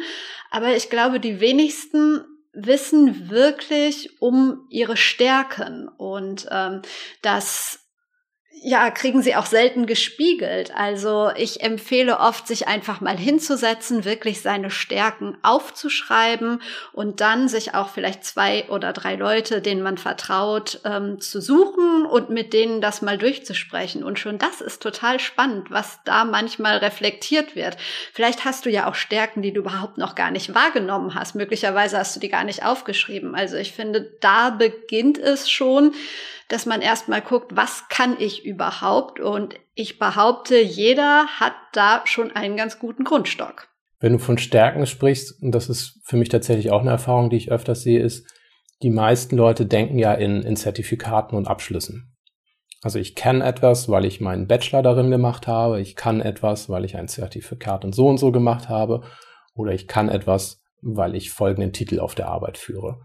aber 0.51 0.75
ich 0.75 0.89
glaube, 0.89 1.19
die 1.19 1.39
wenigsten 1.39 2.23
wissen 2.53 3.29
wirklich 3.29 4.21
um 4.21 4.67
ihre 4.69 4.97
Stärken 4.97 5.89
und 5.89 6.47
ähm, 6.49 6.81
das 7.21 7.86
ja, 8.63 8.89
kriegen 8.91 9.21
sie 9.21 9.35
auch 9.35 9.45
selten 9.45 9.85
gespiegelt. 9.85 10.71
Also 10.75 11.31
ich 11.35 11.61
empfehle 11.61 12.19
oft, 12.19 12.47
sich 12.47 12.67
einfach 12.67 13.01
mal 13.01 13.17
hinzusetzen, 13.17 14.05
wirklich 14.05 14.41
seine 14.41 14.69
Stärken 14.69 15.37
aufzuschreiben 15.43 16.61
und 16.93 17.21
dann 17.21 17.47
sich 17.47 17.73
auch 17.73 17.89
vielleicht 17.89 18.23
zwei 18.23 18.67
oder 18.69 18.93
drei 18.93 19.15
Leute, 19.15 19.61
denen 19.61 19.81
man 19.81 19.97
vertraut, 19.97 20.81
ähm, 20.85 21.19
zu 21.19 21.41
suchen 21.41 22.05
und 22.05 22.29
mit 22.29 22.53
denen 22.53 22.81
das 22.81 23.01
mal 23.01 23.17
durchzusprechen. 23.17 24.03
Und 24.03 24.19
schon 24.19 24.37
das 24.37 24.61
ist 24.61 24.81
total 24.81 25.19
spannend, 25.19 25.69
was 25.69 25.99
da 26.05 26.25
manchmal 26.25 26.77
reflektiert 26.77 27.55
wird. 27.55 27.77
Vielleicht 28.13 28.45
hast 28.45 28.65
du 28.65 28.69
ja 28.69 28.89
auch 28.89 28.95
Stärken, 28.95 29.41
die 29.41 29.53
du 29.53 29.61
überhaupt 29.61 29.97
noch 29.97 30.15
gar 30.15 30.31
nicht 30.31 30.55
wahrgenommen 30.55 31.15
hast. 31.15 31.35
Möglicherweise 31.35 31.97
hast 31.97 32.15
du 32.15 32.19
die 32.19 32.29
gar 32.29 32.43
nicht 32.43 32.65
aufgeschrieben. 32.65 33.35
Also 33.35 33.57
ich 33.57 33.73
finde, 33.73 34.09
da 34.19 34.49
beginnt 34.49 35.17
es 35.17 35.49
schon, 35.49 35.93
dass 36.49 36.65
man 36.65 36.81
erstmal 36.81 37.21
guckt, 37.21 37.55
was 37.55 37.87
kann 37.89 38.15
ich 38.19 38.45
überhaupt? 38.45 39.19
Und 39.19 39.55
ich 39.73 39.99
behaupte, 39.99 40.59
jeder 40.59 41.27
hat 41.39 41.53
da 41.73 42.01
schon 42.05 42.31
einen 42.31 42.57
ganz 42.57 42.79
guten 42.79 43.03
Grundstock. 43.03 43.67
Wenn 43.99 44.13
du 44.13 44.19
von 44.19 44.37
Stärken 44.37 44.85
sprichst, 44.85 45.41
und 45.41 45.51
das 45.51 45.69
ist 45.69 45.99
für 46.03 46.17
mich 46.17 46.29
tatsächlich 46.29 46.71
auch 46.71 46.81
eine 46.81 46.91
Erfahrung, 46.91 47.29
die 47.29 47.37
ich 47.37 47.51
öfters 47.51 47.81
sehe, 47.81 48.01
ist, 48.01 48.27
die 48.83 48.91
meisten 48.91 49.35
Leute 49.35 49.65
denken 49.65 49.97
ja 49.97 50.13
in, 50.13 50.43
in 50.43 50.55
Zertifikaten 50.55 51.35
und 51.35 51.47
Abschlüssen. 51.47 52.15
Also 52.83 52.99
ich 52.99 53.15
kenne 53.15 53.43
etwas, 53.43 53.89
weil 53.89 54.05
ich 54.05 54.21
meinen 54.21 54.47
Bachelor 54.47 54.83
darin 54.83 55.09
gemacht 55.09 55.47
habe, 55.47 55.81
ich 55.81 55.95
kann 55.95 56.21
etwas, 56.21 56.69
weil 56.69 56.85
ich 56.85 56.95
ein 56.95 57.07
Zertifikat 57.07 57.83
und 57.83 57.95
so 57.95 58.07
und 58.07 58.19
so 58.19 58.31
gemacht 58.31 58.69
habe, 58.69 59.01
oder 59.55 59.71
ich 59.73 59.87
kann 59.87 60.09
etwas, 60.09 60.61
weil 60.81 61.15
ich 61.15 61.31
folgenden 61.31 61.73
Titel 61.73 61.99
auf 61.99 62.13
der 62.13 62.27
Arbeit 62.27 62.59
führe. 62.59 62.99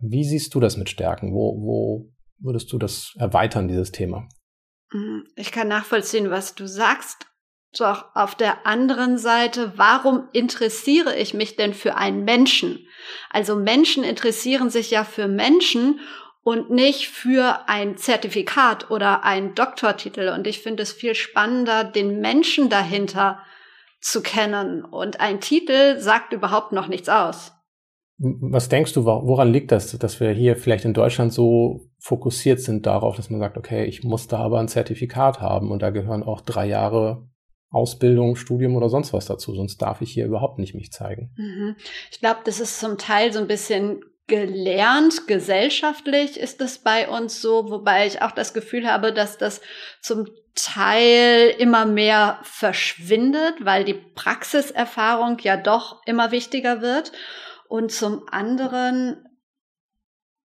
Wie 0.00 0.24
siehst 0.24 0.52
du 0.54 0.60
das 0.60 0.76
mit 0.76 0.90
Stärken? 0.90 1.32
Wo, 1.32 1.56
wo 1.62 2.13
würdest 2.38 2.72
du 2.72 2.78
das 2.78 3.12
erweitern, 3.16 3.68
dieses 3.68 3.92
Thema? 3.92 4.28
Mhm. 4.92 5.26
Ich 5.36 5.52
kann 5.52 5.68
nachvollziehen, 5.68 6.30
was 6.30 6.54
du 6.54 6.66
sagst. 6.66 7.26
Doch 7.76 8.04
auf 8.14 8.36
der 8.36 8.66
anderen 8.66 9.18
Seite, 9.18 9.72
warum 9.76 10.28
interessiere 10.32 11.16
ich 11.16 11.34
mich 11.34 11.56
denn 11.56 11.74
für 11.74 11.96
einen 11.96 12.24
Menschen? 12.24 12.86
Also 13.30 13.56
Menschen 13.56 14.04
interessieren 14.04 14.70
sich 14.70 14.92
ja 14.92 15.02
für 15.02 15.26
Menschen 15.26 15.98
und 16.44 16.70
nicht 16.70 17.08
für 17.08 17.68
ein 17.68 17.96
Zertifikat 17.96 18.90
oder 18.90 19.24
einen 19.24 19.54
Doktortitel. 19.54 20.28
Und 20.28 20.46
ich 20.46 20.60
finde 20.60 20.84
es 20.84 20.92
viel 20.92 21.14
spannender, 21.14 21.82
den 21.82 22.20
Menschen 22.20 22.68
dahinter 22.68 23.40
zu 24.00 24.22
kennen. 24.22 24.84
Und 24.84 25.20
ein 25.20 25.40
Titel 25.40 25.98
sagt 25.98 26.32
überhaupt 26.32 26.72
noch 26.72 26.86
nichts 26.86 27.08
aus. 27.08 27.52
Was 28.18 28.68
denkst 28.68 28.92
du, 28.92 29.04
woran 29.04 29.52
liegt 29.52 29.72
das, 29.72 29.98
dass 29.98 30.20
wir 30.20 30.30
hier 30.30 30.56
vielleicht 30.56 30.84
in 30.84 30.94
Deutschland 30.94 31.32
so 31.32 31.88
fokussiert 32.04 32.60
sind 32.60 32.84
darauf, 32.84 33.16
dass 33.16 33.30
man 33.30 33.40
sagt, 33.40 33.56
okay, 33.56 33.86
ich 33.86 34.04
muss 34.04 34.28
da 34.28 34.40
aber 34.40 34.60
ein 34.60 34.68
Zertifikat 34.68 35.40
haben 35.40 35.70
und 35.70 35.80
da 35.80 35.88
gehören 35.88 36.22
auch 36.22 36.42
drei 36.42 36.66
Jahre 36.66 37.30
Ausbildung, 37.70 38.36
Studium 38.36 38.76
oder 38.76 38.90
sonst 38.90 39.14
was 39.14 39.24
dazu, 39.24 39.54
sonst 39.54 39.78
darf 39.78 40.02
ich 40.02 40.12
hier 40.12 40.26
überhaupt 40.26 40.58
nicht 40.58 40.74
mich 40.74 40.92
zeigen. 40.92 41.32
Mhm. 41.38 41.76
Ich 42.10 42.20
glaube, 42.20 42.40
das 42.44 42.60
ist 42.60 42.78
zum 42.78 42.98
Teil 42.98 43.32
so 43.32 43.38
ein 43.38 43.46
bisschen 43.46 44.04
gelernt, 44.26 45.26
gesellschaftlich 45.26 46.38
ist 46.38 46.60
es 46.60 46.78
bei 46.78 47.08
uns 47.08 47.40
so, 47.40 47.70
wobei 47.70 48.06
ich 48.06 48.20
auch 48.20 48.32
das 48.32 48.52
Gefühl 48.52 48.86
habe, 48.86 49.14
dass 49.14 49.38
das 49.38 49.62
zum 50.02 50.26
Teil 50.54 51.54
immer 51.58 51.86
mehr 51.86 52.38
verschwindet, 52.42 53.64
weil 53.64 53.84
die 53.84 53.94
Praxiserfahrung 53.94 55.38
ja 55.40 55.56
doch 55.56 56.02
immer 56.04 56.32
wichtiger 56.32 56.82
wird. 56.82 57.12
Und 57.66 57.92
zum 57.92 58.28
anderen 58.30 59.24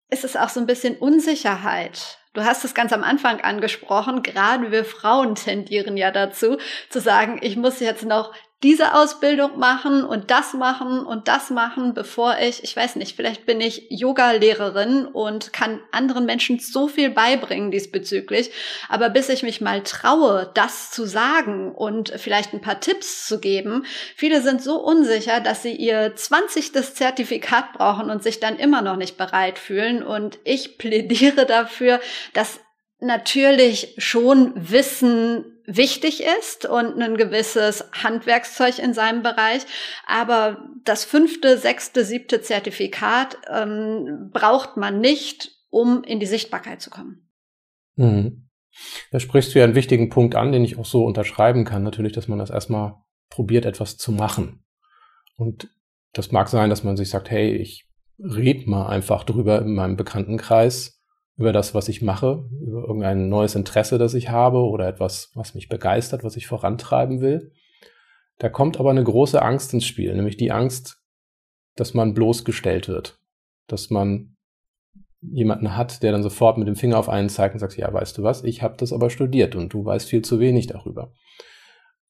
ist 0.09 0.23
es 0.23 0.35
auch 0.35 0.49
so 0.49 0.59
ein 0.59 0.65
bisschen 0.65 0.97
Unsicherheit. 0.97 2.19
Du 2.33 2.43
hast 2.43 2.63
es 2.63 2.75
ganz 2.75 2.93
am 2.93 3.03
Anfang 3.03 3.41
angesprochen, 3.41 4.21
gerade 4.21 4.71
wir 4.71 4.85
Frauen 4.85 5.35
tendieren 5.35 5.97
ja 5.97 6.11
dazu, 6.11 6.57
zu 6.89 7.01
sagen, 7.01 7.39
ich 7.41 7.57
muss 7.57 7.79
jetzt 7.79 8.05
noch 8.05 8.33
diese 8.61 8.93
Ausbildung 8.93 9.57
machen 9.57 10.03
und 10.03 10.31
das 10.31 10.53
machen 10.53 10.99
und 10.99 11.29
das 11.29 11.49
machen, 11.49 11.93
bevor 11.93 12.37
ich, 12.39 12.61
ich 12.61 12.75
weiß 12.75 12.97
nicht, 12.97 13.15
vielleicht 13.15 13.45
bin 13.45 13.61
ich 13.61 13.85
Yoga-Lehrerin 13.89 15.05
und 15.05 15.53
kann 15.53 15.79
anderen 15.93 16.25
Menschen 16.25 16.59
so 16.59 16.89
viel 16.89 17.09
beibringen 17.09 17.71
diesbezüglich. 17.71 18.51
Aber 18.89 19.09
bis 19.09 19.29
ich 19.29 19.43
mich 19.43 19.61
mal 19.61 19.81
traue, 19.83 20.51
das 20.55 20.91
zu 20.91 21.05
sagen 21.05 21.71
und 21.73 22.11
vielleicht 22.17 22.53
ein 22.53 22.59
paar 22.59 22.81
Tipps 22.81 23.25
zu 23.27 23.39
geben, 23.39 23.85
viele 24.17 24.41
sind 24.41 24.61
so 24.61 24.75
unsicher, 24.83 25.39
dass 25.39 25.63
sie 25.63 25.73
ihr 25.73 26.13
20. 26.13 26.73
Zertifikat 26.73 27.71
brauchen 27.71 28.09
und 28.09 28.23
sich 28.23 28.41
dann 28.41 28.59
immer 28.59 28.81
noch 28.81 28.97
nicht 28.97 29.17
bereit 29.17 29.57
fühlen. 29.57 30.03
Und 30.03 30.37
ich 30.43 30.77
plädiere 30.77 31.45
dafür, 31.45 32.01
dass 32.33 32.59
natürlich 32.99 33.95
schon 33.97 34.51
Wissen 34.55 35.58
wichtig 35.69 36.23
ist 36.39 36.65
und 36.65 37.01
ein 37.01 37.15
gewisses 37.15 37.85
Handwerkszeug 38.03 38.79
in 38.79 38.93
seinem 38.93 39.21
Bereich. 39.21 39.61
Aber 40.07 40.57
das 40.83 41.05
fünfte, 41.05 41.57
sechste, 41.57 42.03
siebte 42.03 42.41
Zertifikat 42.41 43.37
ähm, 43.49 44.29
braucht 44.33 44.77
man 44.77 44.99
nicht, 44.99 45.51
um 45.69 46.03
in 46.03 46.19
die 46.19 46.25
Sichtbarkeit 46.25 46.81
zu 46.81 46.89
kommen. 46.89 47.29
Mhm. 47.95 48.49
Da 49.11 49.19
sprichst 49.19 49.53
du 49.53 49.59
ja 49.59 49.65
einen 49.65 49.75
wichtigen 49.75 50.09
Punkt 50.09 50.35
an, 50.35 50.51
den 50.51 50.63
ich 50.63 50.77
auch 50.77 50.85
so 50.85 51.03
unterschreiben 51.05 51.65
kann. 51.65 51.83
Natürlich, 51.83 52.13
dass 52.13 52.27
man 52.27 52.39
das 52.39 52.49
erstmal 52.49 52.95
probiert, 53.29 53.65
etwas 53.65 53.97
zu 53.97 54.11
machen. 54.11 54.63
Und 55.35 55.69
das 56.13 56.31
mag 56.31 56.49
sein, 56.49 56.69
dass 56.69 56.83
man 56.83 56.97
sich 56.97 57.09
sagt, 57.09 57.29
hey, 57.29 57.55
ich 57.55 57.87
red 58.17 58.67
mal 58.67 58.87
einfach 58.87 59.23
drüber 59.23 59.61
in 59.61 59.73
meinem 59.75 59.95
Bekanntenkreis 59.95 60.98
über 61.39 61.53
das, 61.53 61.73
was 61.73 61.87
ich 61.87 62.01
mache, 62.01 62.45
über 62.61 62.81
irgendein 62.81 63.29
neues 63.29 63.55
Interesse, 63.55 63.97
das 63.97 64.13
ich 64.13 64.29
habe 64.29 64.57
oder 64.57 64.89
etwas, 64.89 65.31
was 65.35 65.55
mich 65.55 65.69
begeistert, 65.69 66.25
was 66.25 66.35
ich 66.35 66.47
vorantreiben 66.47 67.21
will. 67.21 67.53
Da 68.39 68.49
kommt 68.49 68.77
aber 68.77 68.89
eine 68.89 69.03
große 69.03 69.41
Angst 69.41 69.73
ins 69.73 69.85
Spiel, 69.85 70.13
nämlich 70.13 70.35
die 70.35 70.51
Angst, 70.51 71.01
dass 71.77 71.93
man 71.93 72.13
bloßgestellt 72.13 72.89
wird, 72.89 73.21
dass 73.67 73.89
man 73.89 74.35
jemanden 75.21 75.77
hat, 75.77 76.03
der 76.03 76.11
dann 76.11 76.23
sofort 76.23 76.57
mit 76.57 76.67
dem 76.67 76.75
Finger 76.75 76.97
auf 76.97 77.07
einen 77.07 77.29
zeigt 77.29 77.55
und 77.55 77.59
sagt, 77.59 77.77
ja, 77.77 77.91
weißt 77.91 78.17
du 78.17 78.23
was, 78.23 78.43
ich 78.43 78.61
habe 78.61 78.75
das 78.75 78.91
aber 78.91 79.09
studiert 79.09 79.55
und 79.55 79.71
du 79.73 79.85
weißt 79.85 80.09
viel 80.09 80.21
zu 80.21 80.41
wenig 80.41 80.67
darüber. 80.67 81.13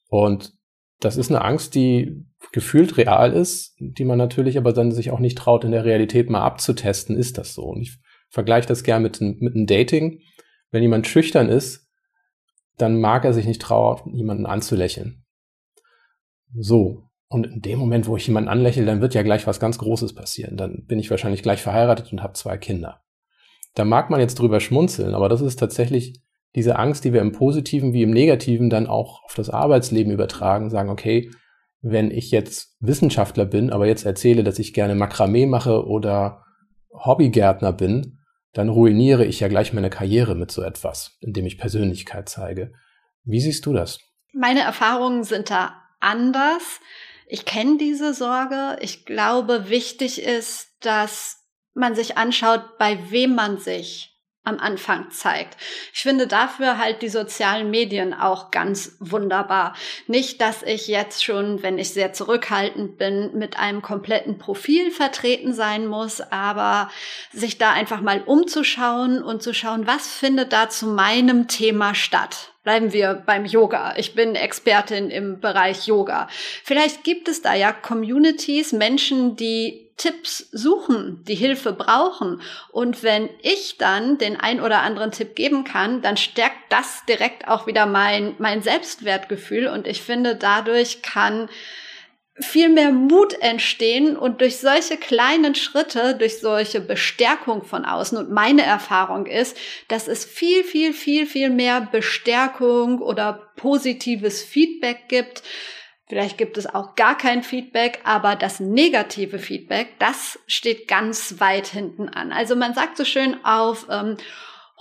Und 0.07 0.53
das 0.99 1.17
ist 1.17 1.29
eine 1.29 1.43
Angst, 1.43 1.75
die 1.75 2.25
gefühlt 2.51 2.97
real 2.97 3.31
ist, 3.33 3.75
die 3.79 4.05
man 4.05 4.17
natürlich 4.17 4.57
aber 4.57 4.73
dann 4.73 4.91
sich 4.91 5.11
auch 5.11 5.19
nicht 5.19 5.37
traut, 5.37 5.63
in 5.65 5.71
der 5.71 5.85
Realität 5.85 6.31
mal 6.31 6.41
abzutesten, 6.41 7.15
ist 7.15 7.37
das 7.37 7.53
so. 7.53 7.65
Und 7.65 7.81
ich 7.81 7.99
vergleiche 8.29 8.67
das 8.67 8.83
gern 8.83 9.01
mit, 9.01 9.19
mit 9.21 9.55
einem 9.55 9.65
Dating. 9.65 10.21
Wenn 10.71 10.83
jemand 10.83 11.07
schüchtern 11.07 11.49
ist, 11.49 11.87
dann 12.77 12.99
mag 12.99 13.25
er 13.25 13.33
sich 13.33 13.45
nicht 13.45 13.61
trauen, 13.61 14.13
jemanden 14.13 14.45
anzulächeln. 14.45 15.25
So. 16.55 17.03
Und 17.31 17.45
in 17.45 17.61
dem 17.61 17.77
Moment, 17.77 18.07
wo 18.07 18.17
ich 18.17 18.25
jemanden 18.25 18.49
anlächle, 18.49 18.85
dann 18.85 19.01
wird 19.01 19.13
ja 19.13 19.21
gleich 19.21 19.45
was 19.45 19.59
ganz 19.59 19.77
Großes 19.77 20.15
passieren. 20.15 20.57
Dann 20.57 20.85
bin 20.87 20.97
ich 20.97 21.11
wahrscheinlich 21.11 21.43
gleich 21.43 21.61
verheiratet 21.61 22.11
und 22.11 22.23
habe 22.23 22.33
zwei 22.33 22.57
Kinder. 22.57 23.01
Da 23.75 23.85
mag 23.85 24.09
man 24.09 24.19
jetzt 24.19 24.39
drüber 24.39 24.59
schmunzeln, 24.59 25.13
aber 25.13 25.29
das 25.29 25.41
ist 25.41 25.57
tatsächlich 25.57 26.23
diese 26.55 26.79
Angst, 26.79 27.05
die 27.05 27.13
wir 27.13 27.21
im 27.21 27.31
Positiven 27.31 27.93
wie 27.93 28.01
im 28.01 28.09
Negativen 28.09 28.71
dann 28.71 28.87
auch 28.87 29.23
auf 29.23 29.35
das 29.35 29.51
Arbeitsleben 29.51 30.11
übertragen, 30.11 30.71
sagen, 30.71 30.89
okay, 30.89 31.29
wenn 31.81 32.09
ich 32.09 32.31
jetzt 32.31 32.75
Wissenschaftler 32.79 33.45
bin, 33.45 33.69
aber 33.69 33.85
jetzt 33.85 34.05
erzähle, 34.05 34.43
dass 34.43 34.59
ich 34.59 34.73
gerne 34.73 34.95
Makramee 34.95 35.45
mache 35.45 35.85
oder 35.85 36.43
Hobbygärtner 36.91 37.71
bin, 37.71 38.18
dann 38.53 38.69
ruiniere 38.69 39.25
ich 39.25 39.39
ja 39.39 39.47
gleich 39.47 39.73
meine 39.73 39.89
Karriere 39.89 40.35
mit 40.35 40.51
so 40.51 40.61
etwas, 40.63 41.17
indem 41.21 41.45
ich 41.45 41.57
Persönlichkeit 41.57 42.29
zeige. 42.29 42.73
Wie 43.23 43.41
siehst 43.41 43.65
du 43.65 43.73
das? 43.73 43.99
Meine 44.33 44.61
Erfahrungen 44.61 45.23
sind 45.23 45.49
da 45.49 45.81
anders. 45.99 46.79
Ich 47.27 47.45
kenne 47.45 47.77
diese 47.77 48.13
Sorge. 48.13 48.77
Ich 48.81 49.05
glaube, 49.05 49.69
wichtig 49.69 50.21
ist, 50.21 50.69
dass 50.81 51.37
man 51.73 51.95
sich 51.95 52.17
anschaut, 52.17 52.77
bei 52.77 52.97
wem 53.11 53.35
man 53.35 53.57
sich 53.57 54.08
am 54.49 54.59
Anfang 54.59 55.11
zeigt. 55.11 55.55
Ich 55.93 56.01
finde 56.01 56.27
dafür 56.27 56.77
halt 56.77 57.01
die 57.01 57.09
sozialen 57.09 57.69
Medien 57.69 58.13
auch 58.13 58.51
ganz 58.51 58.97
wunderbar. 58.99 59.75
Nicht, 60.07 60.41
dass 60.41 60.63
ich 60.63 60.87
jetzt 60.87 61.23
schon, 61.23 61.63
wenn 61.63 61.79
ich 61.79 61.93
sehr 61.93 62.11
zurückhaltend 62.11 62.97
bin, 62.97 63.37
mit 63.37 63.57
einem 63.57 63.81
kompletten 63.81 64.37
Profil 64.37 64.91
vertreten 64.91 65.53
sein 65.53 65.87
muss, 65.87 66.19
aber 66.19 66.89
sich 67.31 67.57
da 67.57 67.71
einfach 67.71 68.01
mal 68.01 68.21
umzuschauen 68.25 69.23
und 69.23 69.41
zu 69.41 69.53
schauen, 69.53 69.87
was 69.87 70.07
findet 70.07 70.51
da 70.51 70.67
zu 70.69 70.87
meinem 70.87 71.47
Thema 71.47 71.95
statt. 71.95 72.53
Bleiben 72.63 72.91
wir 72.91 73.13
beim 73.25 73.45
Yoga. 73.45 73.95
Ich 73.95 74.15
bin 74.15 74.35
Expertin 74.35 75.09
im 75.09 75.39
Bereich 75.39 75.87
Yoga. 75.87 76.27
Vielleicht 76.63 77.03
gibt 77.03 77.29
es 77.29 77.41
da 77.41 77.53
ja 77.53 77.71
Communities, 77.71 78.73
Menschen, 78.73 79.37
die 79.37 79.89
Tipps 79.95 80.49
suchen, 80.51 81.23
die 81.25 81.35
Hilfe 81.35 81.73
brauchen. 81.73 82.41
Und 82.71 83.03
wenn 83.03 83.29
ich 83.41 83.77
dann 83.77 84.17
den 84.17 84.37
ein 84.37 84.61
oder 84.61 84.81
anderen 84.81 85.11
Tipp 85.11 85.35
geben 85.35 85.65
kann, 85.65 86.01
dann 86.01 86.17
stärkt 86.17 86.57
das 86.69 87.05
direkt 87.07 87.47
auch 87.47 87.67
wieder 87.67 87.85
mein, 87.85 88.35
mein 88.39 88.61
Selbstwertgefühl. 88.61 89.67
Und 89.67 89.87
ich 89.87 90.01
finde, 90.01 90.35
dadurch 90.35 91.01
kann 91.01 91.49
viel 92.41 92.69
mehr 92.69 92.91
Mut 92.91 93.33
entstehen 93.41 94.15
und 94.15 94.41
durch 94.41 94.57
solche 94.59 94.97
kleinen 94.97 95.55
Schritte, 95.55 96.15
durch 96.15 96.39
solche 96.39 96.81
Bestärkung 96.81 97.63
von 97.63 97.85
außen. 97.85 98.17
Und 98.17 98.31
meine 98.31 98.63
Erfahrung 98.63 99.25
ist, 99.25 99.57
dass 99.87 100.07
es 100.07 100.25
viel, 100.25 100.63
viel, 100.63 100.93
viel, 100.93 101.25
viel 101.25 101.49
mehr 101.49 101.81
Bestärkung 101.81 102.99
oder 102.99 103.51
positives 103.55 104.41
Feedback 104.41 105.09
gibt. 105.09 105.43
Vielleicht 106.07 106.37
gibt 106.37 106.57
es 106.57 106.65
auch 106.65 106.95
gar 106.95 107.17
kein 107.17 107.43
Feedback, 107.43 107.99
aber 108.03 108.35
das 108.35 108.59
negative 108.59 109.37
Feedback, 109.37 109.99
das 109.99 110.39
steht 110.47 110.87
ganz 110.87 111.39
weit 111.39 111.67
hinten 111.67 112.09
an. 112.09 112.31
Also 112.31 112.55
man 112.55 112.73
sagt 112.73 112.97
so 112.97 113.05
schön 113.05 113.45
auf, 113.45 113.85
ähm, 113.91 114.17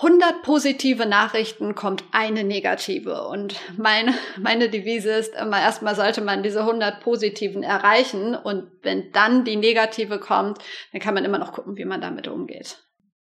100 0.01 0.43
positive 0.45 1.07
Nachrichten 1.07 1.75
kommt 1.75 2.05
eine 2.13 2.45
negative. 2.45 3.27
Und 3.27 3.57
meine, 3.77 4.15
meine 4.41 4.71
Devise 4.71 5.11
ist 5.11 5.35
immer, 5.35 5.61
erstmal 5.61 5.97
sollte 5.97 6.21
man 6.21 6.43
diese 6.43 6.61
100 6.61 7.01
positiven 7.01 7.63
erreichen. 7.63 8.35
Und 8.37 8.71
wenn 8.83 9.11
dann 9.13 9.45
die 9.45 9.57
negative 9.57 10.21
kommt, 10.21 10.59
dann 10.93 11.01
kann 11.01 11.15
man 11.15 11.25
immer 11.25 11.39
noch 11.39 11.53
gucken, 11.53 11.77
wie 11.77 11.85
man 11.85 12.01
damit 12.01 12.29
umgeht. 12.29 12.79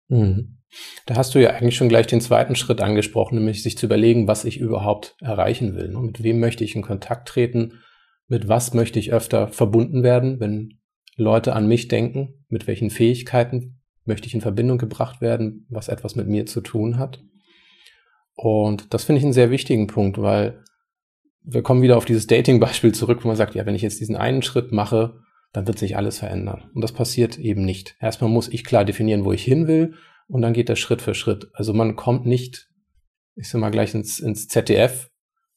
Mhm. 0.07 0.59
Da 1.05 1.15
hast 1.15 1.35
du 1.35 1.39
ja 1.39 1.49
eigentlich 1.49 1.75
schon 1.75 1.89
gleich 1.89 2.07
den 2.07 2.21
zweiten 2.21 2.55
Schritt 2.55 2.79
angesprochen, 2.79 3.35
nämlich 3.35 3.61
sich 3.61 3.77
zu 3.77 3.87
überlegen, 3.87 4.27
was 4.27 4.45
ich 4.45 4.57
überhaupt 4.57 5.15
erreichen 5.19 5.75
will. 5.75 5.89
Mit 5.89 6.23
wem 6.23 6.39
möchte 6.39 6.63
ich 6.63 6.75
in 6.75 6.81
Kontakt 6.81 7.27
treten? 7.27 7.81
Mit 8.27 8.47
was 8.47 8.73
möchte 8.73 8.99
ich 8.99 9.11
öfter 9.11 9.49
verbunden 9.49 10.03
werden, 10.03 10.39
wenn 10.39 10.79
Leute 11.17 11.53
an 11.53 11.67
mich 11.67 11.89
denken? 11.89 12.45
Mit 12.47 12.67
welchen 12.67 12.89
Fähigkeiten 12.89 13.80
möchte 14.05 14.27
ich 14.27 14.33
in 14.33 14.41
Verbindung 14.41 14.77
gebracht 14.77 15.21
werden, 15.21 15.65
was 15.69 15.87
etwas 15.87 16.15
mit 16.15 16.27
mir 16.27 16.45
zu 16.45 16.61
tun 16.61 16.97
hat. 16.97 17.23
Und 18.33 18.93
das 18.93 19.03
finde 19.03 19.19
ich 19.19 19.23
einen 19.23 19.33
sehr 19.33 19.51
wichtigen 19.51 19.87
Punkt, 19.87 20.19
weil 20.19 20.63
wir 21.43 21.63
kommen 21.63 21.81
wieder 21.81 21.97
auf 21.97 22.05
dieses 22.05 22.27
Dating-Beispiel 22.27 22.93
zurück, 22.93 23.23
wo 23.23 23.27
man 23.27 23.37
sagt, 23.37 23.55
ja, 23.55 23.65
wenn 23.65 23.75
ich 23.75 23.81
jetzt 23.81 23.99
diesen 23.99 24.15
einen 24.15 24.41
Schritt 24.41 24.71
mache, 24.71 25.19
dann 25.53 25.67
wird 25.67 25.79
sich 25.79 25.97
alles 25.97 26.19
verändern. 26.19 26.69
Und 26.73 26.81
das 26.81 26.93
passiert 26.93 27.37
eben 27.37 27.65
nicht. 27.65 27.95
Erstmal 27.99 28.29
muss 28.29 28.47
ich 28.47 28.63
klar 28.63 28.85
definieren, 28.85 29.25
wo 29.25 29.31
ich 29.31 29.43
hin 29.43 29.67
will, 29.67 29.95
und 30.27 30.41
dann 30.41 30.53
geht 30.53 30.69
das 30.69 30.79
Schritt 30.79 31.01
für 31.01 31.13
Schritt. 31.13 31.49
Also 31.53 31.73
man 31.73 31.97
kommt 31.97 32.25
nicht, 32.25 32.69
ich 33.35 33.49
sag 33.49 33.59
mal, 33.59 33.69
gleich 33.69 33.93
ins, 33.93 34.19
ins 34.21 34.47
ZDF, 34.47 35.09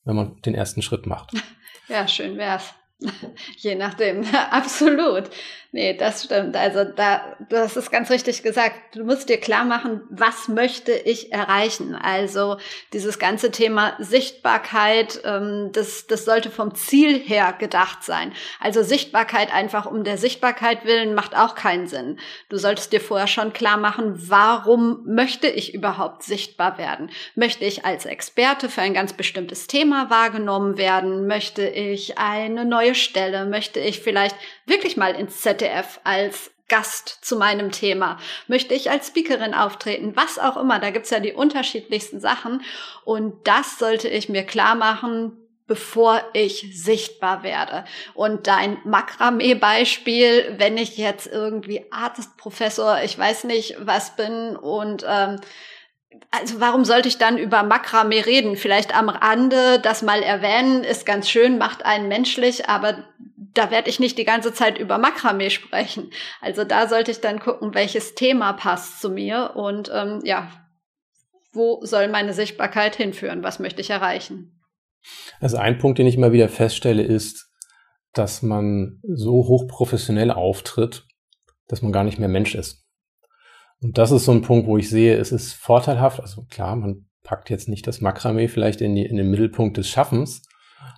wenn 0.02 0.16
man 0.16 0.40
den 0.42 0.54
ersten 0.54 0.82
Schritt 0.82 1.06
macht. 1.06 1.32
Ja, 1.86 2.08
schön 2.08 2.38
wär's. 2.38 2.72
Je 3.56 3.74
nachdem, 3.74 4.24
absolut. 4.50 5.30
Nee, 5.76 5.96
das 5.96 6.22
stimmt. 6.22 6.54
Also 6.54 6.84
da, 6.84 7.36
hast 7.52 7.76
es 7.76 7.90
ganz 7.90 8.08
richtig 8.08 8.44
gesagt. 8.44 8.94
Du 8.94 9.02
musst 9.02 9.28
dir 9.28 9.38
klar 9.38 9.64
machen, 9.64 10.02
was 10.08 10.46
möchte 10.46 10.92
ich 10.92 11.32
erreichen? 11.32 11.96
Also 11.96 12.58
dieses 12.92 13.18
ganze 13.18 13.50
Thema 13.50 13.96
Sichtbarkeit, 13.98 15.20
ähm, 15.24 15.70
das, 15.72 16.06
das 16.06 16.26
sollte 16.26 16.52
vom 16.52 16.76
Ziel 16.76 17.18
her 17.18 17.56
gedacht 17.58 18.04
sein. 18.04 18.32
Also 18.60 18.84
Sichtbarkeit 18.84 19.52
einfach 19.52 19.86
um 19.86 20.04
der 20.04 20.16
Sichtbarkeit 20.16 20.84
willen 20.84 21.16
macht 21.16 21.36
auch 21.36 21.56
keinen 21.56 21.88
Sinn. 21.88 22.20
Du 22.50 22.56
solltest 22.56 22.92
dir 22.92 23.00
vorher 23.00 23.26
schon 23.26 23.52
klar 23.52 23.76
machen, 23.76 24.14
warum 24.30 25.02
möchte 25.06 25.48
ich 25.48 25.74
überhaupt 25.74 26.22
sichtbar 26.22 26.78
werden? 26.78 27.10
Möchte 27.34 27.64
ich 27.64 27.84
als 27.84 28.06
Experte 28.06 28.68
für 28.68 28.82
ein 28.82 28.94
ganz 28.94 29.12
bestimmtes 29.12 29.66
Thema 29.66 30.08
wahrgenommen 30.08 30.78
werden? 30.78 31.26
Möchte 31.26 31.66
ich 31.66 32.16
eine 32.16 32.64
neue 32.64 32.93
Stelle? 32.94 33.46
Möchte 33.46 33.80
ich 33.80 34.00
vielleicht 34.00 34.36
wirklich 34.66 34.96
mal 34.96 35.14
ins 35.14 35.40
ZDF 35.40 36.00
als 36.04 36.50
Gast 36.68 37.18
zu 37.22 37.36
meinem 37.36 37.70
Thema? 37.72 38.18
Möchte 38.48 38.74
ich 38.74 38.90
als 38.90 39.08
Speakerin 39.08 39.54
auftreten? 39.54 40.12
Was 40.16 40.38
auch 40.38 40.56
immer. 40.56 40.78
Da 40.78 40.90
gibt's 40.90 41.10
ja 41.10 41.20
die 41.20 41.32
unterschiedlichsten 41.32 42.20
Sachen. 42.20 42.62
Und 43.04 43.46
das 43.46 43.78
sollte 43.78 44.08
ich 44.08 44.28
mir 44.28 44.44
klar 44.44 44.74
machen, 44.74 45.44
bevor 45.66 46.22
ich 46.34 46.70
sichtbar 46.72 47.42
werde. 47.42 47.84
Und 48.12 48.46
dein 48.46 48.78
Makramee-Beispiel, 48.84 50.54
wenn 50.58 50.76
ich 50.76 50.98
jetzt 50.98 51.26
irgendwie 51.26 51.86
Artist-Professor, 51.90 53.02
ich 53.02 53.18
weiß 53.18 53.44
nicht 53.44 53.76
was 53.80 54.14
bin 54.16 54.56
und 54.56 55.04
ähm, 55.08 55.40
also 56.30 56.60
warum 56.60 56.84
sollte 56.84 57.08
ich 57.08 57.18
dann 57.18 57.38
über 57.38 57.62
Makramee 57.62 58.20
reden? 58.20 58.56
Vielleicht 58.56 58.96
am 58.96 59.08
Rande 59.08 59.78
das 59.80 60.02
mal 60.02 60.22
erwähnen, 60.22 60.84
ist 60.84 61.06
ganz 61.06 61.28
schön, 61.28 61.58
macht 61.58 61.84
einen 61.84 62.08
menschlich, 62.08 62.68
aber 62.68 63.04
da 63.36 63.70
werde 63.70 63.88
ich 63.88 64.00
nicht 64.00 64.18
die 64.18 64.24
ganze 64.24 64.52
Zeit 64.52 64.78
über 64.78 64.98
Makramee 64.98 65.50
sprechen. 65.50 66.10
Also 66.40 66.64
da 66.64 66.88
sollte 66.88 67.10
ich 67.10 67.20
dann 67.20 67.38
gucken, 67.38 67.74
welches 67.74 68.14
Thema 68.14 68.52
passt 68.52 69.00
zu 69.00 69.10
mir 69.10 69.52
und 69.54 69.90
ähm, 69.94 70.20
ja, 70.24 70.50
wo 71.52 71.84
soll 71.84 72.08
meine 72.08 72.34
Sichtbarkeit 72.34 72.96
hinführen? 72.96 73.44
Was 73.44 73.60
möchte 73.60 73.80
ich 73.80 73.90
erreichen? 73.90 74.60
Also 75.40 75.56
ein 75.56 75.78
Punkt, 75.78 75.98
den 75.98 76.06
ich 76.06 76.16
immer 76.16 76.32
wieder 76.32 76.48
feststelle, 76.48 77.02
ist, 77.02 77.48
dass 78.12 78.42
man 78.42 79.00
so 79.02 79.32
hochprofessionell 79.32 80.30
auftritt, 80.30 81.06
dass 81.68 81.82
man 81.82 81.92
gar 81.92 82.04
nicht 82.04 82.18
mehr 82.18 82.28
Mensch 82.28 82.54
ist. 82.54 82.83
Und 83.80 83.98
das 83.98 84.10
ist 84.10 84.24
so 84.24 84.32
ein 84.32 84.42
Punkt, 84.42 84.66
wo 84.66 84.78
ich 84.78 84.88
sehe, 84.88 85.16
es 85.16 85.32
ist 85.32 85.52
vorteilhaft. 85.52 86.20
Also 86.20 86.44
klar, 86.44 86.76
man 86.76 87.06
packt 87.22 87.50
jetzt 87.50 87.68
nicht 87.68 87.86
das 87.86 88.00
Makramee 88.00 88.48
vielleicht 88.48 88.80
in, 88.80 88.94
die, 88.94 89.04
in 89.04 89.16
den 89.16 89.30
Mittelpunkt 89.30 89.76
des 89.76 89.88
Schaffens, 89.88 90.42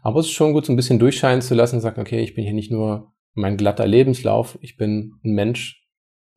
aber 0.03 0.21
es 0.21 0.27
ist 0.27 0.33
schon 0.33 0.53
gut, 0.53 0.67
so 0.67 0.73
ein 0.73 0.77
bisschen 0.77 0.99
durchscheinen 0.99 1.41
zu 1.41 1.55
lassen 1.55 1.77
und 1.77 1.81
sagen, 1.81 2.01
okay, 2.01 2.21
ich 2.21 2.35
bin 2.35 2.45
hier 2.45 2.53
nicht 2.53 2.71
nur 2.71 3.13
mein 3.35 3.57
glatter 3.57 3.87
Lebenslauf, 3.87 4.59
ich 4.61 4.77
bin 4.77 5.15
ein 5.25 5.33
Mensch, 5.33 5.87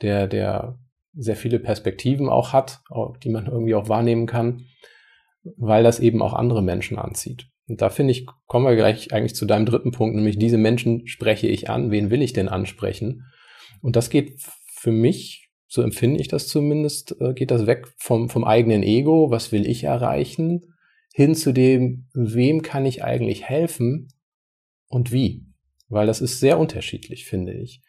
der, 0.02 0.28
der 0.28 0.78
sehr 1.14 1.36
viele 1.36 1.60
Perspektiven 1.60 2.30
auch 2.30 2.54
hat, 2.54 2.82
die 3.24 3.30
man 3.30 3.48
irgendwie 3.48 3.76
auch 3.76 3.90
wahrnehmen 3.90 4.28
kann, 4.28 4.66
weil 5.58 5.84
das 5.84 6.00
eben 6.00 6.22
auch 6.22 6.34
andere 6.34 6.62
Menschen 6.62 7.00
anzieht. 7.00 7.48
Und 7.68 7.82
da 7.82 7.90
finde 7.90 8.12
ich, 8.12 8.26
kommen 8.48 8.66
wir 8.66 8.76
gleich 8.76 9.14
eigentlich 9.14 9.36
zu 9.36 9.46
deinem 9.46 9.66
dritten 9.66 9.92
Punkt, 9.92 10.16
nämlich 10.16 10.38
diese 10.38 10.58
Menschen 10.58 11.08
spreche 11.08 11.48
ich 11.48 11.70
an, 11.70 11.92
wen 11.92 12.10
will 12.10 12.22
ich 12.22 12.34
denn 12.34 12.50
ansprechen? 12.50 13.26
Und 13.82 13.96
das 13.96 14.10
geht 14.10 14.42
für 14.74 14.92
mich 14.92 15.49
so 15.70 15.84
empfinde 15.84 16.20
ich 16.20 16.28
das 16.28 16.48
zumindest, 16.48 17.16
äh, 17.22 17.34
geht 17.34 17.52
das 17.52 17.68
weg 17.68 17.88
vom, 17.98 18.28
vom 18.28 18.44
eigenen 18.44 18.82
Ego, 18.82 19.30
was 19.30 19.52
will 19.52 19.68
ich 19.68 19.84
erreichen, 19.84 20.76
hin 21.14 21.36
zu 21.36 21.54
dem, 21.54 22.08
wem 22.14 22.64
kann 22.64 22.86
ich 22.86 23.04
eigentlich 23.04 23.44
helfen 23.44 24.12
und 24.88 25.12
wie. 25.12 25.46
Weil 25.88 26.08
das 26.08 26.22
ist 26.22 26.40
sehr 26.40 26.60
unterschiedlich, 26.60 27.26
finde 27.26 27.54
ich. 27.54 27.82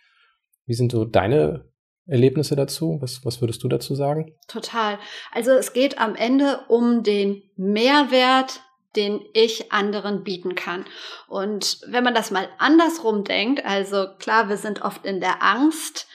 Wie 0.67 0.75
sind 0.75 0.93
so 0.93 1.05
deine 1.07 1.71
Erlebnisse 2.07 2.55
dazu? 2.55 2.99
Was, 3.01 3.25
was 3.25 3.41
würdest 3.41 3.63
du 3.63 3.69
dazu 3.69 3.95
sagen? 3.95 4.37
Total. 4.47 4.99
Also 5.33 5.53
es 5.53 5.73
geht 5.73 5.99
am 5.99 6.15
Ende 6.17 6.61
um 6.69 7.03
den 7.03 7.43
Mehrwert, 7.57 8.61
den 8.97 9.21
ich 9.33 9.73
anderen 9.73 10.23
bieten 10.23 10.55
kann. 10.55 10.85
Und 11.29 11.81
wenn 11.87 12.05
man 12.05 12.15
das 12.15 12.31
mal 12.31 12.49
andersrum 12.59 13.25
denkt, 13.25 13.65
also 13.65 14.07
klar, 14.19 14.49
wir 14.49 14.57
sind 14.57 14.83
oft 14.83 15.07
in 15.07 15.21
der 15.21 15.43
Angst, 15.43 16.09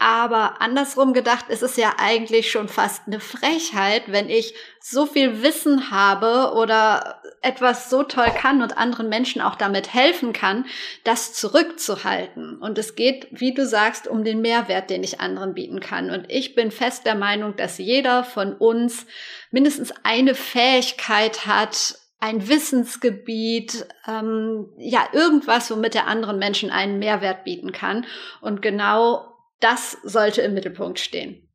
aber 0.00 0.62
andersrum 0.62 1.12
gedacht 1.12 1.50
ist 1.50 1.62
es 1.62 1.76
ja 1.76 1.92
eigentlich 1.98 2.50
schon 2.50 2.68
fast 2.68 3.02
eine 3.06 3.20
Frechheit, 3.20 4.04
wenn 4.06 4.30
ich 4.30 4.54
so 4.80 5.04
viel 5.04 5.42
Wissen 5.42 5.90
habe 5.90 6.54
oder 6.54 7.20
etwas 7.42 7.90
so 7.90 8.02
toll 8.02 8.32
kann 8.34 8.62
und 8.62 8.78
anderen 8.78 9.10
Menschen 9.10 9.42
auch 9.42 9.56
damit 9.56 9.92
helfen 9.92 10.32
kann, 10.32 10.64
das 11.04 11.34
zurückzuhalten. 11.34 12.56
Und 12.56 12.78
es 12.78 12.94
geht, 12.94 13.28
wie 13.30 13.52
du 13.52 13.66
sagst, 13.66 14.08
um 14.08 14.24
den 14.24 14.40
Mehrwert, 14.40 14.88
den 14.88 15.04
ich 15.04 15.20
anderen 15.20 15.52
bieten 15.52 15.80
kann. 15.80 16.10
Und 16.10 16.30
ich 16.30 16.54
bin 16.54 16.70
fest 16.70 17.04
der 17.04 17.14
Meinung, 17.14 17.56
dass 17.56 17.76
jeder 17.76 18.24
von 18.24 18.54
uns 18.54 19.04
mindestens 19.50 19.92
eine 20.02 20.34
Fähigkeit 20.34 21.44
hat, 21.44 21.96
ein 22.20 22.48
Wissensgebiet, 22.48 23.86
ähm, 24.08 24.70
ja, 24.78 25.08
irgendwas, 25.12 25.70
womit 25.70 25.92
der 25.92 26.06
anderen 26.06 26.38
Menschen 26.38 26.70
einen 26.70 26.98
Mehrwert 26.98 27.44
bieten 27.44 27.72
kann. 27.72 28.06
Und 28.40 28.62
genau 28.62 29.29
das 29.60 29.98
sollte 30.02 30.42
im 30.42 30.54
Mittelpunkt 30.54 30.98
stehen. 30.98 31.46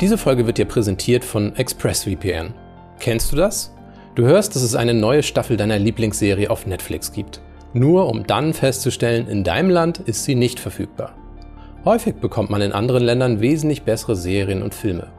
Diese 0.00 0.16
Folge 0.16 0.46
wird 0.46 0.58
dir 0.58 0.64
präsentiert 0.64 1.24
von 1.24 1.54
ExpressVPN. 1.56 2.54
Kennst 2.98 3.32
du 3.32 3.36
das? 3.36 3.74
Du 4.14 4.24
hörst, 4.24 4.54
dass 4.54 4.62
es 4.62 4.74
eine 4.74 4.94
neue 4.94 5.22
Staffel 5.22 5.56
deiner 5.56 5.78
Lieblingsserie 5.78 6.50
auf 6.50 6.66
Netflix 6.66 7.12
gibt. 7.12 7.40
Nur 7.72 8.08
um 8.08 8.26
dann 8.26 8.54
festzustellen, 8.54 9.28
in 9.28 9.44
deinem 9.44 9.70
Land 9.70 9.98
ist 10.00 10.24
sie 10.24 10.34
nicht 10.34 10.58
verfügbar. 10.58 11.14
Häufig 11.84 12.16
bekommt 12.16 12.50
man 12.50 12.62
in 12.62 12.72
anderen 12.72 13.04
Ländern 13.04 13.40
wesentlich 13.40 13.82
bessere 13.82 14.16
Serien 14.16 14.62
und 14.62 14.74
Filme. 14.74 15.12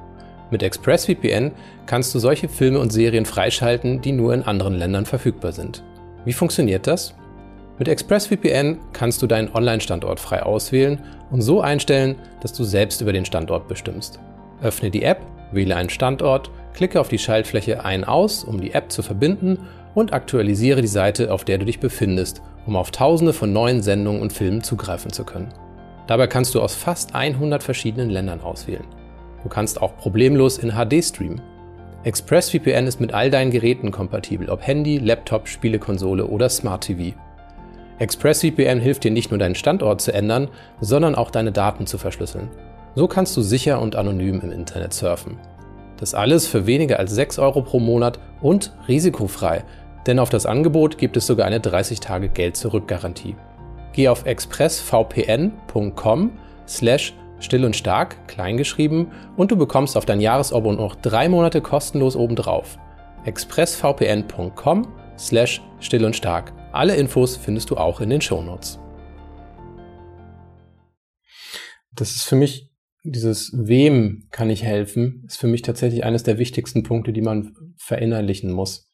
Mit 0.50 0.64
ExpressVPN 0.64 1.52
kannst 1.86 2.14
du 2.14 2.20
solche 2.20 2.50
Filme 2.50 2.80
und 2.80 2.92
Serien 2.92 3.26
freischalten, 3.26 4.02
die 4.02 4.12
nur 4.12 4.34
in 4.34 4.44
anderen 4.44 4.76
Ländern 4.76 5.06
verfügbar 5.06 5.54
sind. 5.54 5.84
Wie 6.26 6.34
funktioniert 6.34 6.88
das? 6.88 7.16
Mit 7.82 7.88
ExpressVPN 7.88 8.78
kannst 8.94 9.24
du 9.24 9.26
deinen 9.26 9.52
Online-Standort 9.56 10.20
frei 10.20 10.44
auswählen 10.44 11.02
und 11.32 11.42
so 11.42 11.62
einstellen, 11.62 12.16
dass 12.42 12.54
du 12.54 12.64
selbst 12.64 13.02
über 13.02 13.12
den 13.12 13.26
Standort 13.26 13.68
bestimmst. 13.68 14.20
Öffne 14.62 14.92
die 14.92 15.02
App, 15.02 15.26
wähle 15.52 15.76
einen 15.76 15.90
Standort, 15.90 16.52
klicke 16.76 17.02
auf 17.02 17.08
die 17.08 17.18
Schaltfläche 17.18 17.84
Ein-Aus, 17.84 18.44
um 18.44 18.62
die 18.62 18.74
App 18.74 18.92
zu 18.92 19.02
verbinden 19.02 19.58
und 19.96 20.14
aktualisiere 20.14 20.84
die 20.84 20.88
Seite, 20.88 21.34
auf 21.34 21.44
der 21.44 21.58
du 21.58 21.66
dich 21.66 21.80
befindest, 21.80 22.44
um 22.68 22.76
auf 22.76 22.92
tausende 22.92 23.34
von 23.34 23.52
neuen 23.52 23.82
Sendungen 23.82 24.22
und 24.22 24.32
Filmen 24.32 24.62
zugreifen 24.62 25.12
zu 25.12 25.24
können. 25.24 25.52
Dabei 26.06 26.28
kannst 26.28 26.54
du 26.54 26.62
aus 26.62 26.76
fast 26.76 27.16
100 27.16 27.64
verschiedenen 27.64 28.12
Ländern 28.12 28.42
auswählen. 28.42 28.86
Du 29.42 29.50
kannst 29.50 29.82
auch 29.82 29.98
problemlos 29.98 30.60
in 30.60 30.74
HD 30.74 31.04
streamen. 31.04 31.42
ExpressVPN 32.04 32.86
ist 32.86 33.02
mit 33.02 33.16
all 33.16 33.32
deinen 33.32 33.50
Geräten 33.50 33.90
kompatibel, 33.90 34.52
ob 34.52 34.62
Handy, 34.68 35.00
Laptop, 35.00 35.48
Spielekonsole 35.48 36.28
oder 36.28 36.48
Smart 36.48 36.84
TV. 36.84 37.16
ExpressVPN 38.02 38.80
hilft 38.80 39.04
dir 39.04 39.12
nicht 39.12 39.30
nur 39.30 39.38
deinen 39.38 39.54
Standort 39.54 40.02
zu 40.02 40.12
ändern, 40.12 40.48
sondern 40.80 41.14
auch 41.14 41.30
deine 41.30 41.52
Daten 41.52 41.86
zu 41.86 42.00
verschlüsseln. 42.00 42.50
So 42.96 43.08
kannst 43.08 43.38
du 43.38 43.44
sicher 43.44 43.80
und 43.80 43.96
anonym 43.96 44.42
im 44.42 44.52
Internet 44.52 44.94
surfen. 44.94 45.38
Das 45.98 46.16
alles 46.16 46.48
für 46.48 46.66
weniger 46.66 46.98
als 46.98 47.12
6 47.12 47.38
Euro 47.38 47.62
pro 47.62 47.80
Monat 47.80 48.18
und 48.42 48.74
risikofrei, 48.88 49.64
denn 50.08 50.18
auf 50.18 50.30
das 50.30 50.48
Angebot 50.48 50.98
gibt 50.98 51.16
es 51.16 51.28
sogar 51.28 51.46
eine 51.46 51.60
30-Tage-Geld-Zurück-Garantie. 51.60 53.36
Geh 53.94 54.08
auf 54.08 54.26
expressvpn.com 54.26 56.32
slash 56.68 57.14
still 57.40 57.66
und 57.66 57.76
stark, 57.76 58.28
kleingeschrieben, 58.28 59.12
und 59.38 59.52
du 59.52 59.56
bekommst 59.56 59.96
auf 59.96 60.06
dein 60.06 60.22
Jahresabo 60.22 60.72
noch 60.72 60.96
drei 60.96 61.30
Monate 61.30 61.62
kostenlos 61.62 62.16
obendrauf. 62.16 62.80
expressvpn.com 63.26 64.88
slash 65.20 65.62
still 65.80 66.06
und 66.06 66.16
stark. 66.16 66.52
Alle 66.72 66.96
Infos 66.96 67.36
findest 67.36 67.70
du 67.70 67.78
auch 67.78 68.00
in 68.00 68.10
den 68.10 68.22
Shownotes. 68.22 68.80
Das 71.94 72.12
ist 72.12 72.24
für 72.24 72.38
mich 72.38 72.72
dieses 73.04 73.52
Wem 73.54 74.28
kann 74.32 74.50
ich 74.50 74.64
helfen, 74.64 75.24
ist 75.28 75.38
für 75.38 75.48
mich 75.48 75.64
tatsächlich 75.64 76.06
eines 76.06 76.24
der 76.24 76.38
wichtigsten 76.38 76.84
Punkte, 76.84 77.12
die 77.12 77.22
man 77.22 77.56
verinnerlichen 77.76 78.52
muss. 78.52 78.90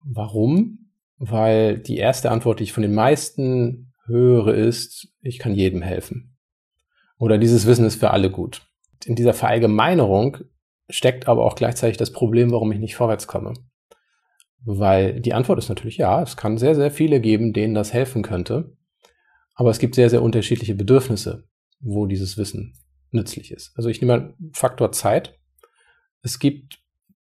Warum? 0.00 0.90
Weil 1.18 1.78
die 1.78 1.98
erste 1.98 2.30
Antwort, 2.30 2.60
die 2.60 2.64
ich 2.64 2.72
von 2.72 2.82
den 2.82 2.94
meisten 2.94 3.92
höre, 4.06 4.54
ist, 4.54 5.08
ich 5.20 5.38
kann 5.38 5.54
jedem 5.54 5.82
helfen. 5.82 6.36
Oder 7.18 7.36
dieses 7.36 7.66
Wissen 7.66 7.84
ist 7.84 7.96
für 7.96 8.10
alle 8.10 8.30
gut. 8.30 8.62
In 9.04 9.16
dieser 9.16 9.34
Verallgemeinerung 9.34 10.38
steckt 10.88 11.28
aber 11.28 11.44
auch 11.44 11.56
gleichzeitig 11.56 11.98
das 11.98 12.12
Problem, 12.12 12.52
warum 12.52 12.72
ich 12.72 12.78
nicht 12.78 12.96
vorwärts 12.96 13.26
komme. 13.26 13.54
Weil 14.64 15.20
die 15.20 15.34
Antwort 15.34 15.58
ist 15.58 15.68
natürlich 15.68 15.96
ja, 15.96 16.22
es 16.22 16.36
kann 16.36 16.58
sehr, 16.58 16.74
sehr 16.74 16.90
viele 16.90 17.20
geben, 17.20 17.52
denen 17.52 17.74
das 17.74 17.92
helfen 17.92 18.22
könnte. 18.22 18.76
Aber 19.54 19.70
es 19.70 19.78
gibt 19.78 19.94
sehr, 19.94 20.08
sehr 20.08 20.22
unterschiedliche 20.22 20.74
Bedürfnisse, 20.74 21.44
wo 21.80 22.06
dieses 22.06 22.38
Wissen 22.38 22.74
nützlich 23.10 23.50
ist. 23.50 23.72
Also 23.76 23.88
ich 23.88 24.00
nehme 24.00 24.16
mal 24.16 24.34
Faktor 24.52 24.92
Zeit. 24.92 25.38
Es 26.22 26.38
gibt 26.38 26.78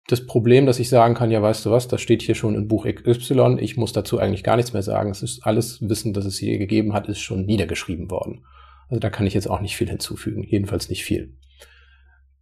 das 0.08 0.26
Problem, 0.26 0.66
dass 0.66 0.80
ich 0.80 0.88
sagen 0.88 1.14
kann, 1.14 1.30
ja, 1.30 1.40
weißt 1.40 1.64
du 1.64 1.70
was, 1.70 1.86
das 1.86 2.00
steht 2.00 2.22
hier 2.22 2.34
schon 2.34 2.56
in 2.56 2.66
Buch 2.66 2.86
XY, 2.86 3.58
ich 3.60 3.76
muss 3.76 3.92
dazu 3.92 4.18
eigentlich 4.18 4.42
gar 4.42 4.56
nichts 4.56 4.72
mehr 4.72 4.82
sagen. 4.82 5.10
Es 5.10 5.22
ist 5.22 5.46
alles 5.46 5.80
Wissen, 5.88 6.12
das 6.12 6.24
es 6.24 6.38
hier 6.38 6.58
gegeben 6.58 6.92
hat, 6.92 7.08
ist 7.08 7.20
schon 7.20 7.46
niedergeschrieben 7.46 8.10
worden. 8.10 8.44
Also 8.88 8.98
da 8.98 9.08
kann 9.08 9.26
ich 9.26 9.34
jetzt 9.34 9.48
auch 9.48 9.60
nicht 9.60 9.76
viel 9.76 9.88
hinzufügen, 9.88 10.42
jedenfalls 10.42 10.88
nicht 10.88 11.04
viel. 11.04 11.36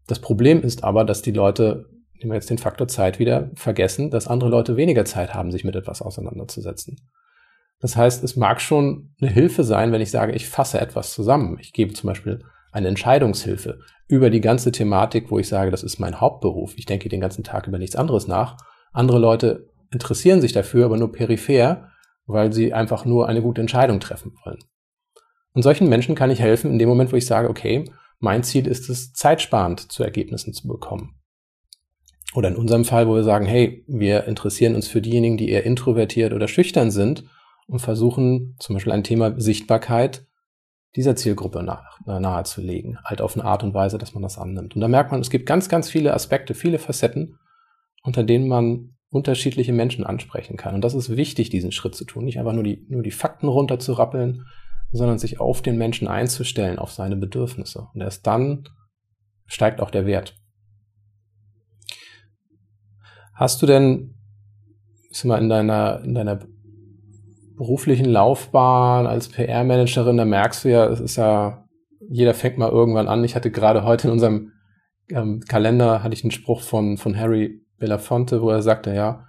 Das 0.06 0.18
Problem 0.18 0.62
ist 0.62 0.82
aber, 0.82 1.04
dass 1.04 1.20
die 1.20 1.32
Leute, 1.32 1.90
nehmen 2.18 2.32
wir 2.32 2.36
jetzt 2.36 2.50
den 2.50 2.58
Faktor 2.58 2.88
Zeit 2.88 3.18
wieder, 3.18 3.50
vergessen, 3.54 4.10
dass 4.10 4.28
andere 4.28 4.50
Leute 4.50 4.76
weniger 4.76 5.04
Zeit 5.04 5.34
haben, 5.34 5.50
sich 5.50 5.64
mit 5.64 5.76
etwas 5.76 6.02
auseinanderzusetzen. 6.02 6.96
Das 7.80 7.96
heißt, 7.96 8.24
es 8.24 8.36
mag 8.36 8.60
schon 8.60 9.14
eine 9.20 9.30
Hilfe 9.30 9.62
sein, 9.62 9.92
wenn 9.92 10.00
ich 10.00 10.10
sage, 10.10 10.32
ich 10.32 10.48
fasse 10.48 10.80
etwas 10.80 11.12
zusammen. 11.12 11.58
Ich 11.60 11.72
gebe 11.72 11.94
zum 11.94 12.08
Beispiel 12.08 12.40
eine 12.72 12.88
Entscheidungshilfe 12.88 13.80
über 14.08 14.30
die 14.30 14.40
ganze 14.40 14.72
Thematik, 14.72 15.30
wo 15.30 15.38
ich 15.38 15.48
sage, 15.48 15.70
das 15.70 15.82
ist 15.82 15.98
mein 15.98 16.20
Hauptberuf. 16.20 16.74
Ich 16.76 16.86
denke 16.86 17.08
den 17.08 17.20
ganzen 17.20 17.44
Tag 17.44 17.66
über 17.66 17.78
nichts 17.78 17.96
anderes 17.96 18.26
nach. 18.26 18.56
Andere 18.92 19.18
Leute 19.18 19.68
interessieren 19.92 20.40
sich 20.40 20.52
dafür, 20.52 20.86
aber 20.86 20.96
nur 20.96 21.12
peripher, 21.12 21.88
weil 22.26 22.52
sie 22.52 22.74
einfach 22.74 23.04
nur 23.04 23.28
eine 23.28 23.42
gute 23.42 23.60
Entscheidung 23.60 24.00
treffen 24.00 24.34
wollen. 24.44 24.58
Und 25.52 25.62
solchen 25.62 25.88
Menschen 25.88 26.14
kann 26.14 26.30
ich 26.30 26.40
helfen 26.40 26.70
in 26.70 26.78
dem 26.78 26.88
Moment, 26.88 27.12
wo 27.12 27.16
ich 27.16 27.26
sage, 27.26 27.48
okay, 27.48 27.84
mein 28.18 28.42
Ziel 28.42 28.66
ist 28.66 28.90
es, 28.90 29.12
zeitsparend 29.12 29.92
zu 29.92 30.02
Ergebnissen 30.02 30.52
zu 30.52 30.66
bekommen. 30.68 31.17
Oder 32.34 32.48
in 32.48 32.56
unserem 32.56 32.84
Fall, 32.84 33.08
wo 33.08 33.14
wir 33.14 33.24
sagen, 33.24 33.46
hey, 33.46 33.84
wir 33.86 34.24
interessieren 34.24 34.74
uns 34.74 34.86
für 34.86 35.00
diejenigen, 35.00 35.38
die 35.38 35.48
eher 35.48 35.64
introvertiert 35.64 36.32
oder 36.32 36.46
schüchtern 36.46 36.90
sind 36.90 37.24
und 37.66 37.80
versuchen 37.80 38.56
zum 38.58 38.74
Beispiel 38.74 38.92
ein 38.92 39.04
Thema 39.04 39.40
Sichtbarkeit 39.40 40.26
dieser 40.96 41.16
Zielgruppe 41.16 41.62
nahezulegen, 42.06 42.98
halt 43.04 43.20
auf 43.20 43.36
eine 43.36 43.44
Art 43.44 43.62
und 43.62 43.74
Weise, 43.74 43.98
dass 43.98 44.14
man 44.14 44.22
das 44.22 44.38
annimmt. 44.38 44.74
Und 44.74 44.80
da 44.80 44.88
merkt 44.88 45.10
man, 45.10 45.20
es 45.20 45.30
gibt 45.30 45.46
ganz, 45.46 45.68
ganz 45.68 45.90
viele 45.90 46.14
Aspekte, 46.14 46.54
viele 46.54 46.78
Facetten, 46.78 47.38
unter 48.02 48.24
denen 48.24 48.48
man 48.48 48.94
unterschiedliche 49.10 49.72
Menschen 49.72 50.04
ansprechen 50.04 50.56
kann. 50.56 50.74
Und 50.74 50.82
das 50.82 50.94
ist 50.94 51.16
wichtig, 51.16 51.50
diesen 51.50 51.72
Schritt 51.72 51.94
zu 51.94 52.04
tun, 52.04 52.24
nicht 52.24 52.38
einfach 52.38 52.52
nur 52.52 52.64
die, 52.64 52.86
nur 52.88 53.02
die 53.02 53.10
Fakten 53.10 53.48
runterzurappeln, 53.48 54.44
sondern 54.90 55.18
sich 55.18 55.40
auf 55.40 55.62
den 55.62 55.78
Menschen 55.78 56.08
einzustellen, 56.08 56.78
auf 56.78 56.92
seine 56.92 57.16
Bedürfnisse. 57.16 57.88
Und 57.94 58.00
erst 58.00 58.26
dann 58.26 58.68
steigt 59.46 59.80
auch 59.80 59.90
der 59.90 60.06
Wert. 60.06 60.36
Hast 63.38 63.62
du 63.62 63.66
denn, 63.66 64.14
ist 65.12 65.24
mal 65.24 65.38
in 65.38 65.48
deiner, 65.48 66.02
in 66.02 66.12
deiner 66.12 66.40
beruflichen 67.56 68.06
Laufbahn 68.06 69.06
als 69.06 69.28
PR-Managerin, 69.28 70.16
da 70.16 70.24
merkst 70.24 70.64
du 70.64 70.70
ja, 70.70 70.86
es 70.86 70.98
ist 70.98 71.14
ja, 71.14 71.64
jeder 72.00 72.34
fängt 72.34 72.58
mal 72.58 72.68
irgendwann 72.68 73.06
an. 73.06 73.22
Ich 73.22 73.36
hatte 73.36 73.52
gerade 73.52 73.84
heute 73.84 74.08
in 74.08 74.12
unserem 74.12 74.50
ähm, 75.08 75.40
Kalender 75.48 76.02
hatte 76.02 76.14
ich 76.14 76.24
einen 76.24 76.32
Spruch 76.32 76.62
von, 76.62 76.96
von 76.96 77.16
Harry 77.16 77.64
Belafonte, 77.78 78.42
wo 78.42 78.50
er 78.50 78.60
sagte, 78.60 78.92
ja, 78.92 79.28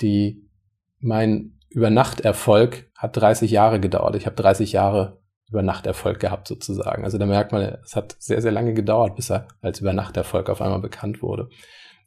die, 0.00 0.48
mein 0.98 1.58
Übernachterfolg 1.68 2.90
hat 2.96 3.14
30 3.14 3.50
Jahre 3.50 3.78
gedauert. 3.78 4.16
Ich 4.16 4.24
habe 4.24 4.36
30 4.36 4.72
Jahre 4.72 5.20
Übernachterfolg 5.50 6.18
gehabt 6.18 6.48
sozusagen. 6.48 7.04
Also 7.04 7.18
da 7.18 7.26
merkt 7.26 7.52
man, 7.52 7.76
es 7.84 7.94
hat 7.94 8.16
sehr, 8.18 8.40
sehr 8.40 8.52
lange 8.52 8.72
gedauert, 8.72 9.16
bis 9.16 9.30
er 9.30 9.48
als 9.60 9.80
Übernachterfolg 9.80 10.48
auf 10.48 10.62
einmal 10.62 10.80
bekannt 10.80 11.20
wurde. 11.20 11.50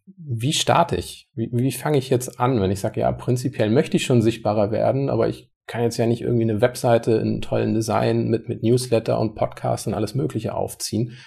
Wie 0.05 0.53
starte 0.53 0.95
ich? 0.95 1.29
Wie, 1.33 1.49
wie 1.51 1.71
fange 1.71 1.97
ich 1.97 2.09
jetzt 2.09 2.39
an, 2.39 2.59
wenn 2.61 2.71
ich 2.71 2.79
sage, 2.79 3.01
ja, 3.01 3.11
prinzipiell 3.11 3.69
möchte 3.69 3.97
ich 3.97 4.05
schon 4.05 4.21
sichtbarer 4.21 4.71
werden, 4.71 5.09
aber 5.09 5.29
ich 5.29 5.49
kann 5.65 5.81
jetzt 5.81 5.97
ja 5.97 6.05
nicht 6.05 6.21
irgendwie 6.21 6.43
eine 6.43 6.61
Webseite 6.61 7.13
in 7.13 7.41
tollen 7.41 7.73
Design 7.73 8.27
mit, 8.27 8.49
mit 8.49 8.63
Newsletter 8.63 9.19
und 9.19 9.35
Podcast 9.35 9.87
und 9.87 9.93
alles 9.93 10.13
Mögliche 10.13 10.53
aufziehen. 10.53 11.17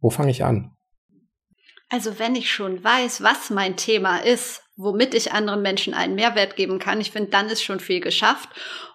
Wo 0.00 0.10
fange 0.10 0.30
ich 0.30 0.44
an? 0.44 0.74
Also 1.90 2.18
wenn 2.18 2.34
ich 2.34 2.50
schon 2.50 2.82
weiß, 2.82 3.22
was 3.22 3.50
mein 3.50 3.76
Thema 3.76 4.18
ist, 4.18 4.62
womit 4.76 5.14
ich 5.14 5.32
anderen 5.32 5.62
Menschen 5.62 5.94
einen 5.94 6.14
Mehrwert 6.14 6.56
geben 6.56 6.78
kann, 6.78 7.00
ich 7.00 7.10
finde, 7.10 7.30
dann 7.30 7.48
ist 7.48 7.62
schon 7.62 7.80
viel 7.80 8.00
geschafft. 8.00 8.48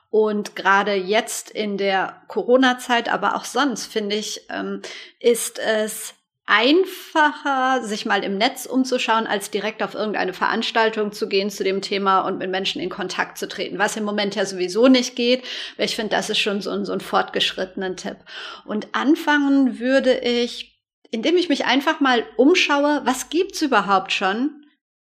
Und 0.10 0.56
gerade 0.56 0.96
jetzt 0.96 1.52
in 1.52 1.78
der 1.78 2.24
Corona-Zeit, 2.28 3.14
aber 3.14 3.36
auch 3.36 3.46
sonst, 3.46 3.86
finde 3.86 4.16
ich, 4.16 4.42
ähm, 4.50 4.82
ist 5.20 5.60
es 5.60 6.16
einfacher, 6.50 7.84
sich 7.84 8.08
mal 8.08 8.24
im 8.24 8.40
Netz 8.40 8.66
umzuschauen, 8.66 9.28
als 9.28 9.52
direkt 9.52 9.84
auf 9.84 9.94
irgendeine 9.94 10.34
Veranstaltung 10.34 11.12
zu 11.12 11.30
gehen 11.30 11.52
zu 11.52 11.64
dem 11.64 11.84
Thema 11.84 12.22
und 12.22 12.40
mit 12.40 12.50
Menschen 12.50 12.82
in 12.82 12.90
Kontakt 12.90 13.38
zu 13.38 13.48
treten, 13.48 13.78
was 13.78 13.96
im 13.96 14.04
Moment 14.04 14.34
ja 14.34 14.46
sowieso 14.46 14.88
nicht 14.88 15.16
geht. 15.16 15.44
Weil 15.78 15.86
ich 15.86 15.96
finde, 15.96 16.16
das 16.16 16.32
ist 16.32 16.40
schon 16.40 16.62
so 16.62 16.72
ein, 16.72 16.86
so 16.86 16.92
ein 16.92 17.02
fortgeschrittenen 17.02 17.98
Tipp. 17.98 18.18
Und 18.66 18.88
anfangen 18.94 19.80
würde 19.80 20.18
ich, 20.18 20.82
indem 21.12 21.38
ich 21.38 21.50
mich 21.50 21.66
einfach 21.66 22.00
mal 22.00 22.26
umschaue, 22.36 23.02
was 23.06 23.30
gibt's 23.30 23.62
überhaupt 23.62 24.12
schon 24.12 24.66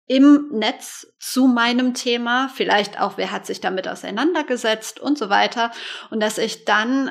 im 0.05 0.49
Netz 0.51 1.07
zu 1.19 1.47
meinem 1.47 1.95
Thema, 1.95 2.51
vielleicht 2.53 3.01
auch, 3.01 3.17
wer 3.17 3.31
hat 3.31 3.47
sich 3.47 3.59
damit 3.59 3.87
auseinandergesetzt 3.87 4.99
und 4.99 5.17
so 5.17 5.31
weiter. 5.31 5.71
Und 6.11 6.19
dass 6.19 6.37
ich 6.37 6.63
dann 6.65 7.09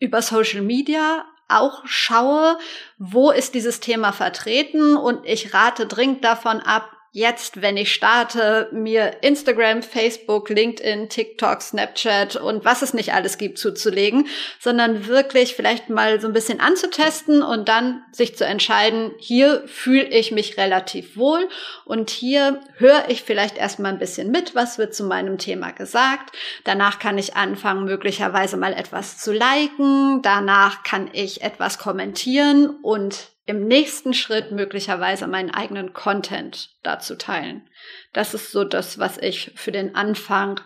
über 0.00 0.20
Social 0.20 0.62
Media 0.62 1.24
auch 1.48 1.82
schaue, 1.84 2.58
wo 2.98 3.30
ist 3.30 3.54
dieses 3.54 3.80
Thema 3.80 4.12
vertreten 4.12 4.96
und 4.96 5.24
ich 5.24 5.54
rate 5.54 5.86
dringend 5.86 6.24
davon 6.24 6.60
ab, 6.60 6.95
jetzt, 7.16 7.62
wenn 7.62 7.78
ich 7.78 7.94
starte, 7.94 8.68
mir 8.72 9.22
Instagram, 9.22 9.82
Facebook, 9.82 10.50
LinkedIn, 10.50 11.08
TikTok, 11.08 11.62
Snapchat 11.62 12.36
und 12.36 12.66
was 12.66 12.82
es 12.82 12.92
nicht 12.92 13.14
alles 13.14 13.38
gibt 13.38 13.58
zuzulegen, 13.58 14.28
sondern 14.60 15.06
wirklich 15.06 15.56
vielleicht 15.56 15.88
mal 15.88 16.20
so 16.20 16.26
ein 16.26 16.34
bisschen 16.34 16.60
anzutesten 16.60 17.40
und 17.42 17.70
dann 17.70 18.02
sich 18.12 18.36
zu 18.36 18.44
entscheiden, 18.44 19.12
hier 19.16 19.62
fühle 19.66 20.04
ich 20.08 20.30
mich 20.30 20.58
relativ 20.58 21.16
wohl 21.16 21.48
und 21.86 22.10
hier 22.10 22.60
höre 22.76 23.08
ich 23.08 23.22
vielleicht 23.22 23.56
erstmal 23.56 23.92
ein 23.92 23.98
bisschen 23.98 24.30
mit, 24.30 24.54
was 24.54 24.76
wird 24.76 24.94
zu 24.94 25.04
meinem 25.04 25.38
Thema 25.38 25.70
gesagt. 25.70 26.36
Danach 26.64 26.98
kann 26.98 27.16
ich 27.16 27.34
anfangen, 27.34 27.86
möglicherweise 27.86 28.58
mal 28.58 28.74
etwas 28.74 29.16
zu 29.16 29.32
liken. 29.32 30.20
Danach 30.20 30.82
kann 30.82 31.08
ich 31.14 31.40
etwas 31.40 31.78
kommentieren 31.78 32.68
und 32.82 33.35
im 33.46 33.66
nächsten 33.66 34.12
Schritt 34.12 34.50
möglicherweise 34.50 35.26
meinen 35.26 35.50
eigenen 35.50 35.92
Content 35.92 36.70
dazu 36.82 37.14
teilen. 37.14 37.68
Das 38.12 38.34
ist 38.34 38.50
so 38.50 38.64
das, 38.64 38.98
was 38.98 39.18
ich 39.18 39.52
für 39.54 39.72
den 39.72 39.94
Anfang 39.94 40.60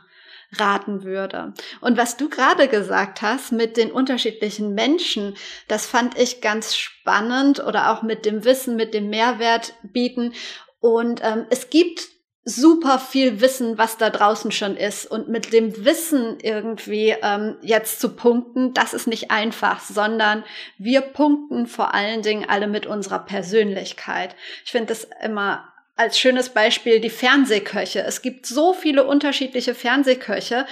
raten 0.59 1.05
würde. 1.05 1.53
Und 1.81 1.97
was 1.97 2.17
du 2.17 2.29
gerade 2.29 2.69
gesagt 2.69 3.23
hast 3.23 3.53
mit 3.53 3.77
den 3.77 3.93
unterschiedlichen 3.93 4.75
Menschen, 4.75 5.37
das 5.69 5.87
fand 5.87 6.19
ich 6.19 6.41
ganz 6.41 6.75
spannend 6.75 7.61
oder 7.63 7.93
auch 7.93 8.03
mit 8.03 8.25
dem 8.25 8.45
Wissen, 8.45 8.77
mit 8.77 8.95
dem 8.95 9.11
Mehrwert 9.11 9.75
bieten. 9.83 10.33
Und 10.81 11.21
ähm, 11.23 11.47
es 11.51 11.71
gibt 11.71 12.09
super 12.45 12.99
viel 12.99 13.41
Wissen, 13.41 13.77
was 13.77 13.99
da 13.99 14.11
draußen 14.11 14.51
schon 14.51 14.77
ist. 14.77 15.07
Und 15.07 15.29
mit 15.29 15.53
dem 15.53 15.85
Wissen 15.85 16.39
irgendwie 16.43 17.15
ähm, 17.23 17.57
jetzt 17.61 18.01
zu 18.01 18.11
punkten, 18.17 18.73
das 18.73 18.95
ist 18.95 19.07
nicht 19.07 19.31
einfach, 19.31 19.81
sondern 19.81 20.45
wir 20.79 21.03
punkten 21.03 21.67
vor 21.67 21.95
allen 21.95 22.23
Dingen 22.23 22.47
alle 22.49 22.67
mit 22.67 22.87
unserer 22.87 23.21
Persönlichkeit. 23.21 24.35
Ich 24.65 24.73
finde 24.73 24.89
das 24.89 25.09
immer 25.23 25.71
als 25.97 26.19
schönes 26.19 26.49
Beispiel 26.49 26.99
die 27.01 27.11
Fernsehköche. 27.11 28.01
Es 28.01 28.23
gibt 28.23 28.47
so 28.47 28.73
viele 28.73 29.05
unterschiedliche 29.05 29.75
Fernsehköche 29.75 30.67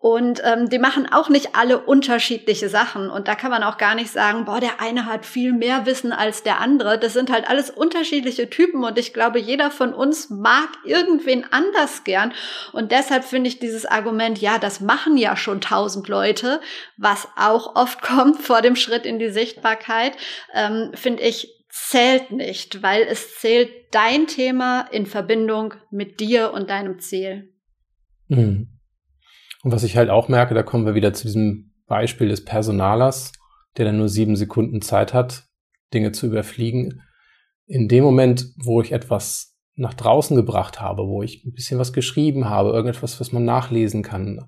und 0.00 0.40
ähm, 0.44 0.68
die 0.68 0.78
machen 0.78 1.10
auch 1.10 1.28
nicht 1.28 1.56
alle 1.56 1.80
unterschiedliche 1.80 2.68
Sachen. 2.68 3.10
Und 3.10 3.26
da 3.26 3.34
kann 3.34 3.50
man 3.50 3.64
auch 3.64 3.78
gar 3.78 3.96
nicht 3.96 4.12
sagen, 4.12 4.44
boah, 4.44 4.60
der 4.60 4.80
eine 4.80 5.06
hat 5.06 5.26
viel 5.26 5.52
mehr 5.52 5.86
Wissen 5.86 6.12
als 6.12 6.44
der 6.44 6.60
andere. 6.60 7.00
Das 7.00 7.14
sind 7.14 7.32
halt 7.32 7.50
alles 7.50 7.68
unterschiedliche 7.68 8.48
Typen. 8.48 8.84
Und 8.84 8.96
ich 8.96 9.12
glaube, 9.12 9.40
jeder 9.40 9.72
von 9.72 9.92
uns 9.92 10.30
mag 10.30 10.68
irgendwen 10.84 11.44
anders 11.50 12.04
gern. 12.04 12.32
Und 12.72 12.92
deshalb 12.92 13.24
finde 13.24 13.48
ich 13.48 13.58
dieses 13.58 13.86
Argument, 13.86 14.40
ja, 14.40 14.58
das 14.58 14.80
machen 14.80 15.16
ja 15.16 15.36
schon 15.36 15.60
tausend 15.60 16.06
Leute, 16.06 16.60
was 16.96 17.26
auch 17.36 17.74
oft 17.74 18.00
kommt 18.02 18.40
vor 18.40 18.62
dem 18.62 18.76
Schritt 18.76 19.04
in 19.04 19.18
die 19.18 19.30
Sichtbarkeit, 19.30 20.12
ähm, 20.54 20.92
finde 20.94 21.24
ich 21.24 21.54
zählt 21.70 22.30
nicht, 22.30 22.82
weil 22.82 23.02
es 23.02 23.38
zählt 23.38 23.70
dein 23.90 24.26
Thema 24.26 24.82
in 24.92 25.06
Verbindung 25.06 25.74
mit 25.90 26.20
dir 26.20 26.52
und 26.52 26.70
deinem 26.70 26.98
Ziel. 26.98 27.52
Mhm. 28.28 28.77
Und 29.62 29.72
was 29.72 29.82
ich 29.82 29.96
halt 29.96 30.10
auch 30.10 30.28
merke, 30.28 30.54
da 30.54 30.62
kommen 30.62 30.86
wir 30.86 30.94
wieder 30.94 31.12
zu 31.12 31.26
diesem 31.26 31.72
Beispiel 31.86 32.28
des 32.28 32.44
Personalers, 32.44 33.32
der 33.76 33.86
dann 33.86 33.98
nur 33.98 34.08
sieben 34.08 34.36
Sekunden 34.36 34.82
Zeit 34.82 35.14
hat, 35.14 35.44
Dinge 35.92 36.12
zu 36.12 36.26
überfliegen. 36.26 37.02
In 37.66 37.88
dem 37.88 38.04
Moment, 38.04 38.46
wo 38.62 38.80
ich 38.80 38.92
etwas 38.92 39.56
nach 39.74 39.94
draußen 39.94 40.36
gebracht 40.36 40.80
habe, 40.80 41.06
wo 41.06 41.22
ich 41.22 41.44
ein 41.44 41.52
bisschen 41.52 41.78
was 41.78 41.92
geschrieben 41.92 42.48
habe, 42.48 42.70
irgendetwas, 42.70 43.20
was 43.20 43.32
man 43.32 43.44
nachlesen 43.44 44.02
kann, 44.02 44.40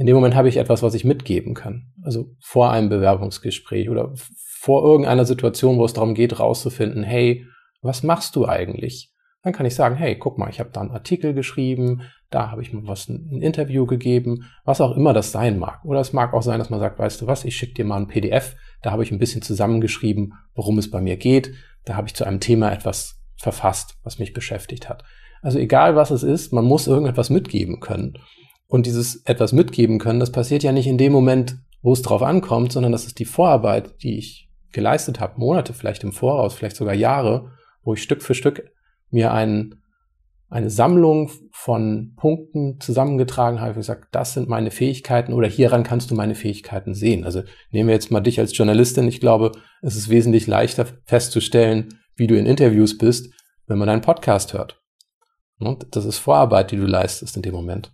in 0.00 0.06
dem 0.06 0.14
Moment 0.14 0.34
habe 0.34 0.48
ich 0.48 0.56
etwas, 0.56 0.82
was 0.82 0.94
ich 0.94 1.04
mitgeben 1.04 1.54
kann. 1.54 1.92
Also 2.02 2.34
vor 2.40 2.70
einem 2.70 2.88
Bewerbungsgespräch 2.88 3.90
oder 3.90 4.14
vor 4.58 4.82
irgendeiner 4.82 5.26
Situation, 5.26 5.78
wo 5.78 5.84
es 5.84 5.92
darum 5.92 6.14
geht, 6.14 6.38
rauszufinden, 6.38 7.02
hey, 7.02 7.46
was 7.82 8.02
machst 8.02 8.36
du 8.36 8.46
eigentlich? 8.46 9.12
Dann 9.42 9.52
kann 9.52 9.66
ich 9.66 9.74
sagen, 9.74 9.96
hey, 9.96 10.18
guck 10.18 10.38
mal, 10.38 10.50
ich 10.50 10.60
habe 10.60 10.70
da 10.70 10.80
einen 10.80 10.90
Artikel 10.90 11.34
geschrieben, 11.34 12.02
da 12.30 12.50
habe 12.50 12.62
ich 12.62 12.72
mal 12.72 12.86
was, 12.86 13.08
ein 13.08 13.42
Interview 13.42 13.86
gegeben, 13.86 14.44
was 14.64 14.80
auch 14.80 14.96
immer 14.96 15.12
das 15.12 15.32
sein 15.32 15.58
mag. 15.58 15.84
Oder 15.84 16.00
es 16.00 16.12
mag 16.12 16.32
auch 16.32 16.42
sein, 16.42 16.58
dass 16.58 16.70
man 16.70 16.80
sagt, 16.80 16.98
weißt 16.98 17.20
du 17.20 17.26
was, 17.26 17.44
ich 17.44 17.56
schicke 17.56 17.74
dir 17.74 17.84
mal 17.84 17.96
ein 17.96 18.06
PDF, 18.06 18.56
da 18.82 18.92
habe 18.92 19.02
ich 19.02 19.10
ein 19.10 19.18
bisschen 19.18 19.42
zusammengeschrieben, 19.42 20.34
worum 20.54 20.78
es 20.78 20.90
bei 20.90 21.00
mir 21.00 21.16
geht. 21.16 21.52
Da 21.84 21.96
habe 21.96 22.06
ich 22.06 22.14
zu 22.14 22.24
einem 22.24 22.40
Thema 22.40 22.72
etwas 22.72 23.20
verfasst, 23.36 23.98
was 24.04 24.18
mich 24.18 24.32
beschäftigt 24.32 24.88
hat. 24.88 25.02
Also 25.42 25.58
egal 25.58 25.96
was 25.96 26.10
es 26.10 26.22
ist, 26.22 26.52
man 26.52 26.64
muss 26.64 26.86
irgendetwas 26.86 27.30
mitgeben 27.30 27.80
können. 27.80 28.18
Und 28.66 28.86
dieses 28.86 29.24
etwas 29.24 29.52
mitgeben 29.52 29.98
können, 29.98 30.20
das 30.20 30.30
passiert 30.30 30.62
ja 30.62 30.70
nicht 30.70 30.86
in 30.86 30.98
dem 30.98 31.12
Moment, 31.12 31.56
wo 31.82 31.92
es 31.92 32.02
drauf 32.02 32.22
ankommt, 32.22 32.72
sondern 32.72 32.92
das 32.92 33.06
ist 33.06 33.18
die 33.18 33.24
Vorarbeit, 33.24 34.02
die 34.02 34.18
ich 34.18 34.48
geleistet 34.70 35.18
habe, 35.18 35.40
Monate 35.40 35.72
vielleicht 35.72 36.04
im 36.04 36.12
Voraus, 36.12 36.54
vielleicht 36.54 36.76
sogar 36.76 36.94
Jahre, 36.94 37.50
wo 37.82 37.94
ich 37.94 38.02
Stück 38.02 38.22
für 38.22 38.34
Stück 38.34 38.70
mir 39.10 39.32
einen 39.32 39.80
eine 40.50 40.68
Sammlung 40.68 41.30
von 41.52 42.14
Punkten 42.16 42.80
zusammengetragen 42.80 43.60
habe, 43.60 43.70
ich 43.70 43.76
gesagt, 43.76 44.08
das 44.10 44.34
sind 44.34 44.48
meine 44.48 44.72
Fähigkeiten 44.72 45.32
oder 45.32 45.46
hieran 45.46 45.84
kannst 45.84 46.10
du 46.10 46.16
meine 46.16 46.34
Fähigkeiten 46.34 46.92
sehen. 46.94 47.24
Also 47.24 47.42
nehmen 47.70 47.88
wir 47.88 47.94
jetzt 47.94 48.10
mal 48.10 48.20
dich 48.20 48.40
als 48.40 48.56
Journalistin. 48.56 49.06
Ich 49.06 49.20
glaube, 49.20 49.52
es 49.80 49.94
ist 49.94 50.10
wesentlich 50.10 50.48
leichter 50.48 50.86
festzustellen, 51.04 52.00
wie 52.16 52.26
du 52.26 52.36
in 52.36 52.46
Interviews 52.46 52.98
bist, 52.98 53.32
wenn 53.66 53.78
man 53.78 53.88
einen 53.88 54.02
Podcast 54.02 54.52
hört. 54.52 54.82
Und 55.60 55.86
das 55.94 56.04
ist 56.04 56.18
Vorarbeit, 56.18 56.72
die 56.72 56.76
du 56.76 56.86
leistest 56.86 57.36
in 57.36 57.42
dem 57.42 57.54
Moment. 57.54 57.92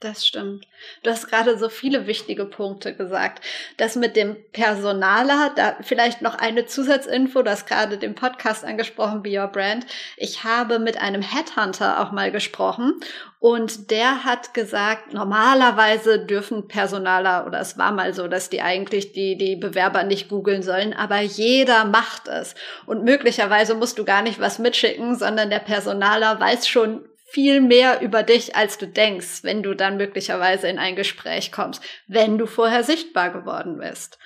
Das 0.00 0.26
stimmt. 0.26 0.66
Du 1.02 1.10
hast 1.10 1.26
gerade 1.26 1.56
so 1.56 1.70
viele 1.70 2.06
wichtige 2.06 2.44
Punkte 2.44 2.94
gesagt. 2.94 3.42
Das 3.78 3.96
mit 3.96 4.14
dem 4.14 4.36
Personaler, 4.52 5.52
da 5.56 5.78
vielleicht 5.80 6.20
noch 6.20 6.34
eine 6.34 6.66
Zusatzinfo, 6.66 7.40
du 7.40 7.50
hast 7.50 7.66
gerade 7.66 7.96
den 7.96 8.14
Podcast 8.14 8.62
angesprochen, 8.62 9.22
Be 9.22 9.40
Your 9.40 9.48
Brand. 9.48 9.86
Ich 10.18 10.44
habe 10.44 10.80
mit 10.80 11.00
einem 11.00 11.22
Headhunter 11.22 12.02
auch 12.02 12.12
mal 12.12 12.30
gesprochen 12.30 13.00
und 13.38 13.90
der 13.90 14.24
hat 14.24 14.52
gesagt, 14.52 15.14
normalerweise 15.14 16.18
dürfen 16.18 16.68
Personaler, 16.68 17.46
oder 17.46 17.60
es 17.60 17.78
war 17.78 17.92
mal 17.92 18.12
so, 18.12 18.28
dass 18.28 18.50
die 18.50 18.60
eigentlich 18.60 19.12
die, 19.12 19.38
die 19.38 19.56
Bewerber 19.56 20.02
nicht 20.02 20.28
googeln 20.28 20.62
sollen, 20.62 20.92
aber 20.92 21.20
jeder 21.20 21.86
macht 21.86 22.28
es. 22.28 22.54
Und 22.84 23.02
möglicherweise 23.02 23.74
musst 23.74 23.98
du 23.98 24.04
gar 24.04 24.20
nicht 24.20 24.40
was 24.40 24.58
mitschicken, 24.58 25.16
sondern 25.16 25.48
der 25.48 25.60
Personaler 25.60 26.38
weiß 26.38 26.68
schon 26.68 27.08
viel 27.36 27.60
mehr 27.60 28.00
über 28.00 28.22
dich, 28.22 28.56
als 28.56 28.78
du 28.78 28.88
denkst, 28.88 29.42
wenn 29.42 29.62
du 29.62 29.74
dann 29.74 29.98
möglicherweise 29.98 30.68
in 30.68 30.78
ein 30.78 30.96
Gespräch 30.96 31.52
kommst, 31.52 31.82
wenn 32.06 32.38
du 32.38 32.46
vorher 32.46 32.82
sichtbar 32.82 33.28
geworden 33.28 33.76
bist. 33.76 34.18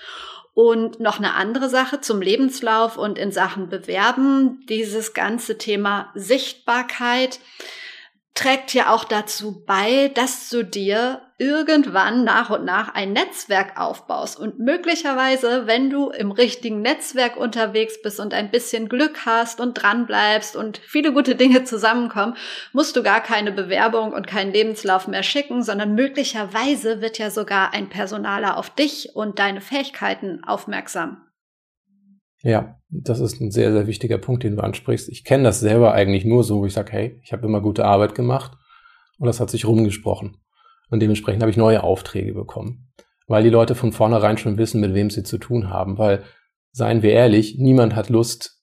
Und 0.54 1.00
noch 1.00 1.18
eine 1.18 1.34
andere 1.34 1.68
Sache 1.68 2.00
zum 2.00 2.22
Lebenslauf 2.22 2.96
und 2.96 3.18
in 3.18 3.32
Sachen 3.32 3.68
Bewerben, 3.68 4.64
dieses 4.68 5.12
ganze 5.12 5.58
Thema 5.58 6.12
Sichtbarkeit 6.14 7.40
trägt 8.34 8.74
ja 8.74 8.94
auch 8.94 9.02
dazu 9.02 9.64
bei, 9.66 10.12
dass 10.14 10.48
du 10.48 10.64
dir 10.64 11.20
irgendwann 11.40 12.22
nach 12.22 12.50
und 12.50 12.66
nach 12.66 12.94
ein 12.94 13.14
Netzwerk 13.14 13.80
aufbaust. 13.80 14.38
Und 14.38 14.58
möglicherweise, 14.58 15.66
wenn 15.66 15.88
du 15.88 16.10
im 16.10 16.32
richtigen 16.32 16.82
Netzwerk 16.82 17.38
unterwegs 17.38 18.00
bist 18.02 18.20
und 18.20 18.34
ein 18.34 18.50
bisschen 18.50 18.90
Glück 18.90 19.24
hast 19.24 19.58
und 19.58 19.72
dran 19.72 20.06
bleibst 20.06 20.54
und 20.54 20.76
viele 20.76 21.14
gute 21.14 21.36
Dinge 21.36 21.64
zusammenkommen, 21.64 22.36
musst 22.74 22.94
du 22.94 23.02
gar 23.02 23.22
keine 23.22 23.52
Bewerbung 23.52 24.12
und 24.12 24.26
keinen 24.26 24.52
Lebenslauf 24.52 25.08
mehr 25.08 25.22
schicken, 25.22 25.62
sondern 25.62 25.94
möglicherweise 25.94 27.00
wird 27.00 27.16
ja 27.16 27.30
sogar 27.30 27.72
ein 27.72 27.88
Personaler 27.88 28.58
auf 28.58 28.68
dich 28.68 29.16
und 29.16 29.38
deine 29.38 29.62
Fähigkeiten 29.62 30.44
aufmerksam. 30.44 31.22
Ja, 32.42 32.78
das 32.90 33.18
ist 33.18 33.40
ein 33.40 33.50
sehr, 33.50 33.72
sehr 33.72 33.86
wichtiger 33.86 34.18
Punkt, 34.18 34.42
den 34.42 34.56
du 34.56 34.62
ansprichst. 34.62 35.08
Ich 35.08 35.24
kenne 35.24 35.44
das 35.44 35.60
selber 35.60 35.94
eigentlich 35.94 36.26
nur 36.26 36.44
so, 36.44 36.60
wo 36.60 36.66
ich 36.66 36.74
sage, 36.74 36.92
hey, 36.92 37.20
ich 37.22 37.32
habe 37.32 37.46
immer 37.46 37.62
gute 37.62 37.86
Arbeit 37.86 38.14
gemacht 38.14 38.58
und 39.18 39.26
das 39.26 39.40
hat 39.40 39.48
sich 39.48 39.66
rumgesprochen. 39.66 40.36
Und 40.90 41.00
dementsprechend 41.00 41.42
habe 41.42 41.50
ich 41.50 41.56
neue 41.56 41.82
Aufträge 41.82 42.34
bekommen. 42.34 42.92
Weil 43.26 43.42
die 43.42 43.50
Leute 43.50 43.74
von 43.74 43.92
vornherein 43.92 44.38
schon 44.38 44.58
wissen, 44.58 44.80
mit 44.80 44.92
wem 44.92 45.08
sie 45.08 45.22
zu 45.22 45.38
tun 45.38 45.70
haben. 45.70 45.98
Weil, 45.98 46.24
seien 46.72 47.02
wir 47.02 47.12
ehrlich, 47.12 47.56
niemand 47.58 47.94
hat 47.94 48.08
Lust, 48.08 48.60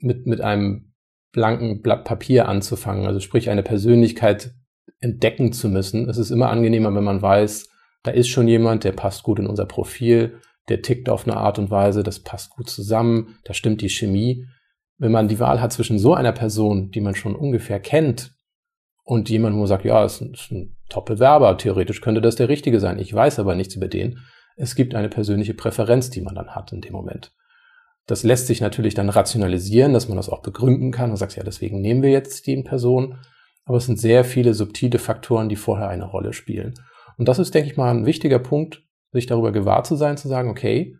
mit, 0.00 0.26
mit 0.26 0.40
einem 0.40 0.94
blanken 1.32 1.82
Blatt 1.82 2.04
Papier 2.04 2.48
anzufangen. 2.48 3.06
Also 3.06 3.20
sprich, 3.20 3.50
eine 3.50 3.62
Persönlichkeit 3.62 4.52
entdecken 5.00 5.52
zu 5.52 5.68
müssen. 5.68 6.08
Es 6.08 6.18
ist 6.18 6.30
immer 6.30 6.50
angenehmer, 6.50 6.94
wenn 6.94 7.04
man 7.04 7.22
weiß, 7.22 7.68
da 8.02 8.10
ist 8.10 8.28
schon 8.28 8.48
jemand, 8.48 8.84
der 8.84 8.92
passt 8.92 9.22
gut 9.22 9.38
in 9.38 9.46
unser 9.46 9.66
Profil, 9.66 10.40
der 10.68 10.82
tickt 10.82 11.08
auf 11.08 11.26
eine 11.26 11.36
Art 11.36 11.58
und 11.58 11.70
Weise, 11.70 12.02
das 12.02 12.20
passt 12.20 12.50
gut 12.50 12.68
zusammen, 12.68 13.38
da 13.44 13.54
stimmt 13.54 13.80
die 13.80 13.88
Chemie. 13.88 14.46
Wenn 14.98 15.12
man 15.12 15.28
die 15.28 15.40
Wahl 15.40 15.60
hat 15.60 15.72
zwischen 15.72 15.98
so 15.98 16.14
einer 16.14 16.32
Person, 16.32 16.90
die 16.90 17.00
man 17.00 17.14
schon 17.14 17.34
ungefähr 17.34 17.80
kennt, 17.80 18.32
und 19.04 19.30
jemand, 19.30 19.54
wo 19.54 19.60
man 19.60 19.68
sagt, 19.68 19.86
ja, 19.86 20.04
ist 20.04 20.20
ein, 20.20 20.34
ist 20.34 20.50
ein 20.50 20.76
Top-Bewerber, 20.88 21.56
theoretisch 21.58 22.00
könnte 22.00 22.20
das 22.20 22.36
der 22.36 22.48
Richtige 22.48 22.80
sein, 22.80 22.98
ich 22.98 23.12
weiß 23.12 23.38
aber 23.38 23.54
nichts 23.54 23.74
über 23.74 23.88
den. 23.88 24.18
Es 24.56 24.74
gibt 24.74 24.94
eine 24.94 25.08
persönliche 25.08 25.54
Präferenz, 25.54 26.10
die 26.10 26.20
man 26.20 26.34
dann 26.34 26.54
hat 26.54 26.72
in 26.72 26.80
dem 26.80 26.92
Moment. 26.92 27.32
Das 28.06 28.22
lässt 28.22 28.46
sich 28.46 28.60
natürlich 28.60 28.94
dann 28.94 29.10
rationalisieren, 29.10 29.92
dass 29.92 30.08
man 30.08 30.16
das 30.16 30.30
auch 30.30 30.40
begründen 30.40 30.90
kann 30.90 31.10
und 31.10 31.16
sagt, 31.16 31.36
ja, 31.36 31.44
deswegen 31.44 31.80
nehmen 31.80 32.02
wir 32.02 32.10
jetzt 32.10 32.46
die 32.46 32.60
Person. 32.62 33.18
Aber 33.66 33.76
es 33.76 33.84
sind 33.84 34.00
sehr 34.00 34.24
viele 34.24 34.54
subtile 34.54 34.98
Faktoren, 34.98 35.50
die 35.50 35.56
vorher 35.56 35.90
eine 35.90 36.06
Rolle 36.06 36.32
spielen. 36.32 36.74
Und 37.18 37.28
das 37.28 37.38
ist, 37.38 37.54
denke 37.54 37.70
ich 37.70 37.76
mal, 37.76 37.90
ein 37.90 38.06
wichtiger 38.06 38.38
Punkt, 38.38 38.82
sich 39.12 39.26
darüber 39.26 39.52
gewahr 39.52 39.84
zu 39.84 39.94
sein, 39.94 40.16
zu 40.16 40.26
sagen, 40.26 40.48
okay, 40.48 40.96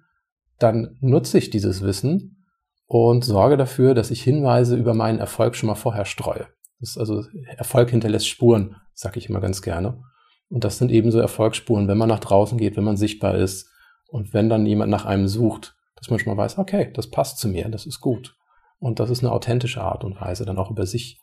dann 0.59 0.99
nutze 1.01 1.39
ich 1.39 1.49
dieses 1.49 1.83
Wissen 1.83 2.45
und 2.87 3.25
sorge 3.25 3.57
dafür, 3.57 3.95
dass 3.95 4.11
ich 4.11 4.23
Hinweise 4.23 4.77
über 4.77 4.93
meinen 4.93 5.19
Erfolg 5.19 5.57
schon 5.57 5.69
mal 5.69 5.77
vorher 5.77 6.05
streue. 6.05 6.47
Das 6.81 6.97
also 6.97 7.25
Erfolg 7.57 7.91
hinterlässt 7.91 8.29
Spuren, 8.29 8.77
sage 8.95 9.19
ich 9.19 9.29
immer 9.29 9.41
ganz 9.41 9.63
gerne. 9.63 10.03
Und 10.49 10.65
das 10.65 10.79
sind 10.79 10.91
ebenso 10.91 11.19
Erfolgsspuren, 11.19 11.89
wenn 11.89 11.99
man 11.99 12.09
nach 12.09 12.21
draußen 12.21 12.59
geht, 12.59 12.77
wenn 12.77 12.85
man 12.85 12.97
sichtbar 12.97 13.35
ist 13.35 13.71
und 14.07 14.33
wenn 14.33 14.49
dann 14.49 14.65
jemand 14.65 14.91
nach 14.91 15.05
einem 15.05 15.29
sucht, 15.29 15.75
dass 15.97 16.09
man 16.09 16.19
schon 16.19 16.35
mal 16.35 16.43
weiß, 16.43 16.59
okay, 16.59 16.91
das 16.95 17.11
passt 17.11 17.39
zu 17.39 17.49
mir, 17.49 17.69
das 17.69 17.87
ist 17.87 18.01
gut. 18.01 18.35
Und 18.79 19.01
das 19.01 19.11
ist 19.11 19.21
eine 19.21 19.33
authentische 19.33 19.83
Art 19.83 20.05
und 20.05 20.21
Weise, 20.21 20.45
dann 20.45 20.59
auch 20.59 20.71
über 20.71 20.87
sich, 20.87 21.21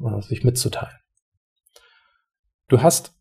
äh, 0.00 0.22
sich 0.22 0.42
mitzuteilen. 0.42 0.96
Du 2.68 2.82
hast 2.82 3.12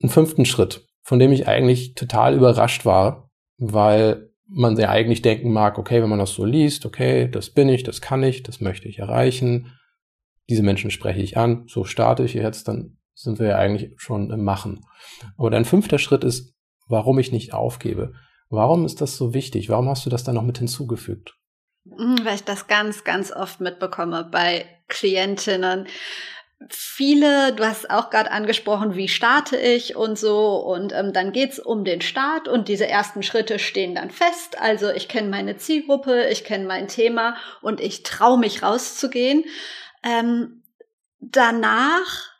einen 0.00 0.10
fünften 0.10 0.46
Schritt 0.46 0.86
von 1.06 1.20
dem 1.20 1.30
ich 1.30 1.46
eigentlich 1.46 1.94
total 1.94 2.34
überrascht 2.34 2.84
war, 2.84 3.30
weil 3.58 4.28
man 4.48 4.76
ja 4.76 4.88
eigentlich 4.90 5.22
denken 5.22 5.52
mag, 5.52 5.78
okay, 5.78 6.02
wenn 6.02 6.08
man 6.08 6.18
das 6.18 6.32
so 6.32 6.44
liest, 6.44 6.84
okay, 6.84 7.30
das 7.30 7.50
bin 7.50 7.68
ich, 7.68 7.84
das 7.84 8.00
kann 8.00 8.24
ich, 8.24 8.42
das 8.42 8.60
möchte 8.60 8.88
ich 8.88 8.98
erreichen, 8.98 9.72
diese 10.48 10.62
Menschen 10.62 10.90
spreche 10.90 11.20
ich 11.20 11.36
an, 11.36 11.64
so 11.68 11.84
starte 11.84 12.22
ich 12.24 12.34
jetzt, 12.34 12.68
dann 12.68 12.98
sind 13.14 13.38
wir 13.38 13.48
ja 13.48 13.56
eigentlich 13.56 13.92
schon 13.96 14.30
im 14.30 14.44
Machen. 14.44 14.84
Aber 15.36 15.50
dein 15.50 15.64
fünfter 15.64 15.98
Schritt 15.98 16.24
ist, 16.24 16.54
warum 16.88 17.18
ich 17.18 17.32
nicht 17.32 17.54
aufgebe. 17.54 18.12
Warum 18.48 18.84
ist 18.84 19.00
das 19.00 19.16
so 19.16 19.34
wichtig? 19.34 19.68
Warum 19.68 19.88
hast 19.88 20.06
du 20.06 20.10
das 20.10 20.22
dann 20.22 20.36
noch 20.36 20.42
mit 20.42 20.58
hinzugefügt? 20.58 21.34
Hm, 21.90 22.24
weil 22.24 22.36
ich 22.36 22.44
das 22.44 22.66
ganz, 22.68 23.04
ganz 23.04 23.32
oft 23.32 23.60
mitbekomme 23.60 24.28
bei 24.30 24.66
Klientinnen. 24.88 25.86
Viele, 26.70 27.52
du 27.52 27.66
hast 27.66 27.90
auch 27.90 28.08
gerade 28.08 28.30
angesprochen, 28.30 28.94
wie 28.94 29.08
starte 29.08 29.56
ich 29.56 29.94
und 29.94 30.18
so. 30.18 30.56
Und 30.56 30.92
ähm, 30.92 31.12
dann 31.12 31.32
geht's 31.32 31.58
um 31.58 31.84
den 31.84 32.00
Start 32.00 32.48
und 32.48 32.68
diese 32.68 32.86
ersten 32.86 33.22
Schritte 33.22 33.58
stehen 33.58 33.94
dann 33.94 34.10
fest. 34.10 34.60
Also 34.60 34.90
ich 34.90 35.08
kenne 35.08 35.28
meine 35.28 35.56
Zielgruppe, 35.56 36.28
ich 36.30 36.44
kenne 36.44 36.66
mein 36.66 36.88
Thema 36.88 37.36
und 37.62 37.80
ich 37.80 38.04
traue 38.04 38.38
mich 38.38 38.62
rauszugehen. 38.62 39.44
Ähm, 40.06 40.62
danach 41.18 42.30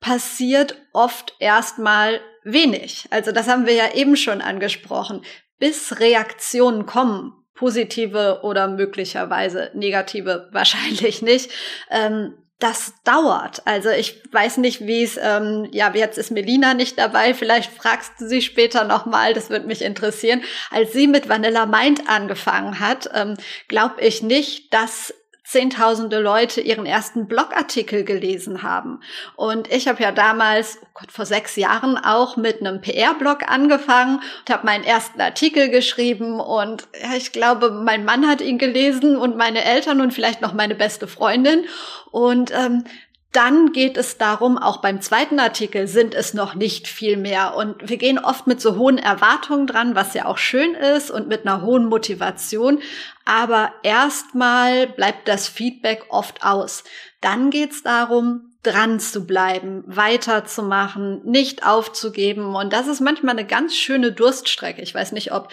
passiert 0.00 0.76
oft 0.92 1.34
erstmal 1.40 2.20
wenig. 2.44 3.06
Also 3.10 3.32
das 3.32 3.48
haben 3.48 3.66
wir 3.66 3.74
ja 3.74 3.92
eben 3.94 4.16
schon 4.16 4.40
angesprochen. 4.40 5.22
Bis 5.58 6.00
Reaktionen 6.00 6.86
kommen, 6.86 7.34
positive 7.54 8.40
oder 8.42 8.68
möglicherweise 8.68 9.70
negative, 9.74 10.48
wahrscheinlich 10.52 11.20
nicht, 11.20 11.50
ähm, 11.90 12.34
das 12.60 12.92
dauert. 13.04 13.66
Also 13.66 13.88
ich 13.88 14.22
weiß 14.32 14.58
nicht, 14.58 14.86
wie 14.86 15.02
es, 15.02 15.18
ähm, 15.20 15.66
ja, 15.72 15.92
jetzt 15.94 16.18
ist 16.18 16.30
Melina 16.30 16.74
nicht 16.74 16.98
dabei, 16.98 17.32
vielleicht 17.32 17.72
fragst 17.72 18.12
du 18.18 18.28
sie 18.28 18.42
später 18.42 18.84
nochmal, 18.84 19.32
das 19.32 19.48
würde 19.48 19.66
mich 19.66 19.80
interessieren. 19.80 20.42
Als 20.70 20.92
sie 20.92 21.06
mit 21.06 21.28
Vanilla 21.28 21.64
Mind 21.64 22.06
angefangen 22.06 22.78
hat, 22.78 23.08
ähm, 23.14 23.36
glaube 23.68 24.02
ich 24.02 24.22
nicht, 24.22 24.74
dass 24.74 25.14
zehntausende 25.50 26.20
Leute 26.20 26.60
ihren 26.60 26.86
ersten 26.86 27.26
Blogartikel 27.26 28.04
gelesen 28.04 28.62
haben. 28.62 29.00
Und 29.34 29.66
ich 29.72 29.88
habe 29.88 30.00
ja 30.00 30.12
damals, 30.12 30.78
oh 30.80 30.86
Gott, 30.94 31.10
vor 31.10 31.26
sechs 31.26 31.56
Jahren 31.56 31.98
auch 31.98 32.36
mit 32.36 32.60
einem 32.60 32.80
PR-Blog 32.80 33.48
angefangen 33.48 34.20
und 34.20 34.54
habe 34.54 34.64
meinen 34.64 34.84
ersten 34.84 35.20
Artikel 35.20 35.68
geschrieben. 35.68 36.38
Und 36.38 36.86
ja, 37.02 37.16
ich 37.16 37.32
glaube, 37.32 37.72
mein 37.72 38.04
Mann 38.04 38.28
hat 38.28 38.40
ihn 38.40 38.58
gelesen 38.58 39.16
und 39.16 39.36
meine 39.36 39.64
Eltern 39.64 40.00
und 40.00 40.14
vielleicht 40.14 40.40
noch 40.40 40.52
meine 40.52 40.76
beste 40.76 41.08
Freundin. 41.08 41.64
Und 42.12 42.52
ähm, 42.52 42.84
dann 43.32 43.72
geht 43.72 43.96
es 43.96 44.18
darum, 44.18 44.58
auch 44.58 44.78
beim 44.78 45.00
zweiten 45.00 45.38
Artikel 45.38 45.86
sind 45.86 46.14
es 46.14 46.34
noch 46.34 46.56
nicht 46.56 46.88
viel 46.88 47.16
mehr. 47.16 47.54
Und 47.54 47.88
wir 47.88 47.96
gehen 47.96 48.18
oft 48.18 48.48
mit 48.48 48.60
so 48.60 48.76
hohen 48.76 48.98
Erwartungen 48.98 49.68
dran, 49.68 49.94
was 49.94 50.14
ja 50.14 50.24
auch 50.24 50.38
schön 50.38 50.74
ist 50.74 51.12
und 51.12 51.28
mit 51.28 51.46
einer 51.46 51.62
hohen 51.62 51.86
Motivation. 51.86 52.80
Aber 53.24 53.72
erstmal 53.84 54.88
bleibt 54.88 55.28
das 55.28 55.46
Feedback 55.46 56.06
oft 56.08 56.44
aus. 56.44 56.82
Dann 57.20 57.50
geht 57.50 57.70
es 57.70 57.84
darum, 57.84 58.50
dran 58.64 58.98
zu 58.98 59.24
bleiben, 59.26 59.84
weiterzumachen, 59.86 61.22
nicht 61.24 61.64
aufzugeben. 61.64 62.56
Und 62.56 62.72
das 62.72 62.88
ist 62.88 63.00
manchmal 63.00 63.38
eine 63.38 63.46
ganz 63.46 63.76
schöne 63.76 64.10
Durststrecke. 64.10 64.82
Ich 64.82 64.94
weiß 64.94 65.12
nicht, 65.12 65.32
ob 65.32 65.50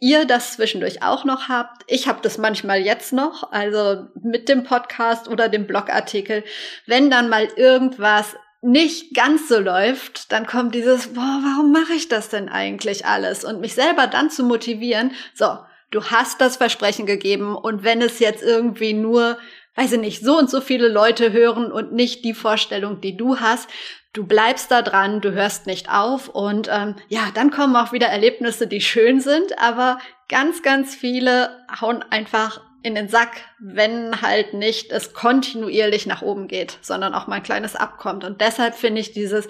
ihr 0.00 0.24
das 0.24 0.54
zwischendurch 0.54 1.02
auch 1.02 1.24
noch 1.24 1.48
habt. 1.48 1.82
Ich 1.86 2.08
habe 2.08 2.20
das 2.22 2.38
manchmal 2.38 2.80
jetzt 2.80 3.12
noch, 3.12 3.52
also 3.52 4.06
mit 4.22 4.48
dem 4.48 4.64
Podcast 4.64 5.28
oder 5.28 5.48
dem 5.48 5.66
Blogartikel. 5.66 6.42
Wenn 6.86 7.10
dann 7.10 7.28
mal 7.28 7.48
irgendwas 7.56 8.34
nicht 8.62 9.14
ganz 9.14 9.48
so 9.48 9.58
läuft, 9.58 10.32
dann 10.32 10.46
kommt 10.46 10.74
dieses, 10.74 11.08
boah, 11.08 11.40
warum 11.42 11.72
mache 11.72 11.92
ich 11.94 12.08
das 12.08 12.28
denn 12.28 12.48
eigentlich 12.48 13.06
alles? 13.06 13.44
Und 13.44 13.60
mich 13.60 13.74
selber 13.74 14.06
dann 14.06 14.30
zu 14.30 14.42
motivieren, 14.42 15.12
so, 15.34 15.58
du 15.90 16.04
hast 16.04 16.40
das 16.40 16.56
Versprechen 16.56 17.06
gegeben 17.06 17.54
und 17.54 17.84
wenn 17.84 18.02
es 18.02 18.18
jetzt 18.18 18.42
irgendwie 18.42 18.94
nur 18.94 19.38
weiß 19.76 19.92
ich 19.92 20.00
nicht, 20.00 20.24
so 20.24 20.36
und 20.36 20.50
so 20.50 20.60
viele 20.60 20.88
Leute 20.88 21.32
hören 21.32 21.70
und 21.72 21.92
nicht 21.92 22.24
die 22.24 22.34
Vorstellung, 22.34 23.00
die 23.00 23.16
du 23.16 23.38
hast. 23.38 23.68
Du 24.12 24.26
bleibst 24.26 24.72
da 24.72 24.82
dran, 24.82 25.20
du 25.20 25.32
hörst 25.32 25.66
nicht 25.66 25.88
auf 25.88 26.28
und 26.28 26.68
ähm, 26.68 26.96
ja, 27.08 27.28
dann 27.32 27.50
kommen 27.50 27.76
auch 27.76 27.92
wieder 27.92 28.08
Erlebnisse, 28.08 28.66
die 28.66 28.80
schön 28.80 29.20
sind, 29.20 29.56
aber 29.58 29.98
ganz, 30.28 30.62
ganz 30.62 30.96
viele 30.96 31.50
hauen 31.80 32.02
einfach 32.10 32.60
in 32.82 32.94
den 32.94 33.08
Sack, 33.08 33.42
wenn 33.60 34.22
halt 34.22 34.54
nicht 34.54 34.90
es 34.90 35.12
kontinuierlich 35.12 36.06
nach 36.06 36.22
oben 36.22 36.48
geht, 36.48 36.78
sondern 36.80 37.14
auch 37.14 37.26
mal 37.26 37.36
ein 37.36 37.42
kleines 37.42 37.76
abkommt. 37.76 38.24
Und 38.24 38.40
deshalb 38.40 38.74
finde 38.74 39.00
ich 39.00 39.12
dieses 39.12 39.46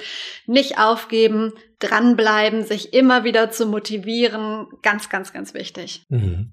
nicht 0.47 0.79
aufgeben, 0.79 1.53
dranbleiben, 1.79 2.65
sich 2.65 2.93
immer 2.93 3.25
wieder 3.25 3.51
zu 3.51 3.67
motivieren, 3.67 4.67
ganz, 4.83 5.09
ganz, 5.09 5.33
ganz 5.33 5.55
wichtig. 5.55 6.05
Mhm. 6.09 6.53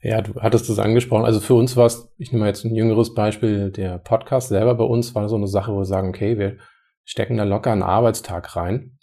Ja, 0.00 0.22
du 0.22 0.40
hattest 0.40 0.70
es 0.70 0.78
angesprochen. 0.78 1.24
Also 1.24 1.40
für 1.40 1.54
uns 1.54 1.76
war 1.76 1.86
es, 1.86 2.08
ich 2.18 2.30
nehme 2.32 2.46
jetzt 2.46 2.64
ein 2.64 2.74
jüngeres 2.74 3.14
Beispiel, 3.14 3.70
der 3.70 3.98
Podcast 3.98 4.48
selber 4.48 4.76
bei 4.76 4.84
uns 4.84 5.14
war 5.14 5.28
so 5.28 5.36
eine 5.36 5.48
Sache, 5.48 5.72
wo 5.72 5.78
wir 5.78 5.84
sagen, 5.84 6.08
okay, 6.08 6.38
wir 6.38 6.58
stecken 7.06 7.38
da 7.38 7.44
locker 7.44 7.72
einen 7.72 7.82
Arbeitstag 7.82 8.56
rein. 8.56 8.98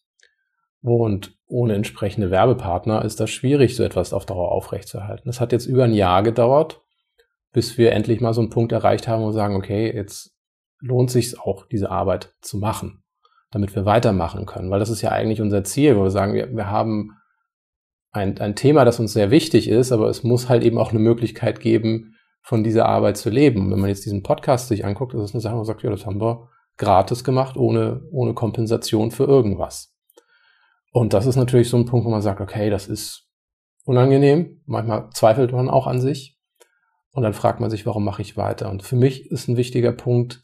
Und 0.82 1.36
ohne 1.48 1.74
entsprechende 1.76 2.30
Werbepartner 2.30 3.04
ist 3.06 3.20
das 3.20 3.32
schwierig, 3.32 3.76
so 3.76 3.84
etwas 3.84 4.14
auf 4.14 4.26
Dauer 4.26 4.52
aufrechtzuerhalten. 4.52 5.24
Das 5.26 5.40
hat 5.40 5.52
jetzt 5.52 5.66
über 5.66 5.86
ein 5.86 5.94
Jahr 5.94 6.22
gedauert, 6.22 6.82
bis 7.54 7.78
wir 7.78 7.94
endlich 7.94 8.20
mal 8.20 8.34
so 8.34 8.42
einen 8.42 8.50
Punkt 8.50 8.74
erreicht 8.74 9.08
haben, 9.08 9.24
wir 9.24 9.32
sagen, 9.32 9.56
okay, 9.56 9.92
jetzt 9.96 10.36
lohnt 10.80 11.10
sich 11.10 11.40
auch, 11.40 11.66
diese 11.66 11.90
Arbeit 11.90 12.36
zu 12.42 12.58
machen, 12.58 13.04
damit 13.52 13.74
wir 13.76 13.86
weitermachen 13.86 14.46
können. 14.46 14.70
Weil 14.70 14.80
das 14.80 14.90
ist 14.90 15.02
ja 15.02 15.12
eigentlich 15.12 15.42
unser 15.42 15.64
Ziel, 15.64 15.96
wo 15.96 16.04
wir 16.04 16.12
sagen, 16.12 16.34
wir, 16.34 16.54
wir 16.54 16.70
haben 16.70 17.12
ein, 18.12 18.38
ein 18.40 18.56
Thema, 18.56 18.84
das 18.84 19.00
uns 19.00 19.14
sehr 19.14 19.32
wichtig 19.32 19.70
ist, 19.70 19.94
aber 19.94 20.10
es 20.10 20.24
muss 20.24 20.50
halt 20.50 20.64
eben 20.64 20.78
auch 20.78 20.90
eine 20.90 21.00
Möglichkeit 21.00 21.62
geben, 21.62 22.16
von 22.42 22.62
dieser 22.62 22.88
Arbeit 22.88 23.16
zu 23.16 23.30
leben. 23.30 23.72
wenn 23.72 23.80
man 23.80 23.90
jetzt 23.90 24.06
diesen 24.06 24.22
Podcast 24.22 24.68
sich 24.68 24.84
anguckt, 24.84 25.14
ist 25.14 25.22
es 25.22 25.34
eine 25.34 25.40
Sache, 25.40 25.54
wo 25.54 25.60
man 25.60 25.66
sagt, 25.66 25.82
ja, 25.82 25.90
das 25.90 26.06
haben 26.06 26.20
wir 26.20 26.50
gratis 26.78 27.24
gemacht, 27.24 27.58
ohne, 27.58 28.02
ohne 28.12 28.34
Kompensation 28.34 29.12
für 29.12 29.26
irgendwas. 29.26 29.94
Und 30.92 31.14
das 31.14 31.26
ist 31.26 31.36
natürlich 31.36 31.70
so 31.70 31.78
ein 31.78 31.86
Punkt, 31.86 32.06
wo 32.06 32.10
man 32.10 32.22
sagt, 32.22 32.42
okay, 32.42 32.70
das 32.70 32.88
ist 32.88 33.28
unangenehm. 33.86 34.62
Manchmal 34.66 35.10
zweifelt 35.12 35.52
man 35.52 35.70
auch 35.70 35.88
an 35.88 36.00
sich. 36.00 36.38
Und 37.12 37.24
dann 37.24 37.34
fragt 37.34 37.60
man 37.60 37.70
sich, 37.70 37.86
warum 37.86 38.04
mache 38.04 38.22
ich 38.22 38.38
weiter? 38.38 38.70
Und 38.70 38.84
für 38.84 38.96
mich 38.96 39.30
ist 39.32 39.48
ein 39.48 39.58
wichtiger 39.58 39.92
Punkt 39.92 40.42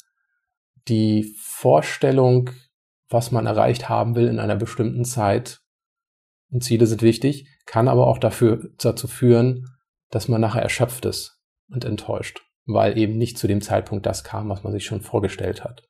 die 0.88 1.36
Vorstellung, 1.40 2.52
was 3.10 3.32
man 3.32 3.46
erreicht 3.46 3.90
haben 3.90 4.16
will 4.16 4.28
in 4.28 4.40
einer 4.40 4.56
bestimmten 4.56 5.04
Zeit. 5.04 5.62
Und 6.52 6.64
Ziele 6.64 6.88
sind 6.88 7.02
wichtig, 7.02 7.48
kann 7.66 7.88
aber 7.88 8.08
auch 8.08 8.18
dafür, 8.18 8.70
dazu 8.78 9.08
führen, 9.08 9.68
dass 10.10 10.28
man 10.28 10.42
nachher 10.42 10.62
erschöpft 10.62 11.06
ist 11.06 11.40
und 11.70 11.86
enttäuscht, 11.86 12.42
weil 12.66 12.98
eben 12.98 13.18
nicht 13.18 13.38
zu 13.38 13.48
dem 13.48 13.62
Zeitpunkt 13.62 14.06
das 14.06 14.24
kam, 14.24 14.50
was 14.50 14.64
man 14.64 14.74
sich 14.74 14.86
schon 14.86 15.02
vorgestellt 15.02 15.64
hat. 15.64 15.84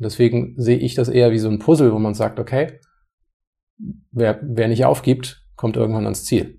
Und 0.00 0.04
deswegen 0.04 0.54
sehe 0.56 0.78
ich 0.78 0.94
das 0.94 1.08
eher 1.08 1.30
wie 1.30 1.38
so 1.38 1.48
ein 1.48 1.58
Puzzle, 1.58 1.92
wo 1.92 1.98
man 1.98 2.14
sagt, 2.14 2.40
okay, 2.40 2.80
wer, 4.10 4.40
wer 4.42 4.66
nicht 4.66 4.84
aufgibt, 4.84 5.46
kommt 5.54 5.76
irgendwann 5.76 6.04
ans 6.04 6.24
Ziel. 6.24 6.58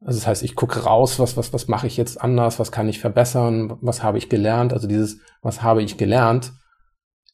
Also 0.00 0.18
das 0.18 0.26
heißt, 0.26 0.42
ich 0.42 0.56
gucke 0.56 0.80
raus, 0.80 1.18
was, 1.18 1.36
was, 1.36 1.52
was 1.52 1.68
mache 1.68 1.86
ich 1.86 1.96
jetzt 1.96 2.20
anders, 2.20 2.58
was 2.58 2.72
kann 2.72 2.88
ich 2.88 2.98
verbessern, 2.98 3.78
was 3.80 4.02
habe 4.02 4.18
ich 4.18 4.28
gelernt. 4.28 4.72
Also 4.72 4.88
dieses, 4.88 5.20
was 5.40 5.62
habe 5.62 5.82
ich 5.82 5.96
gelernt, 5.96 6.52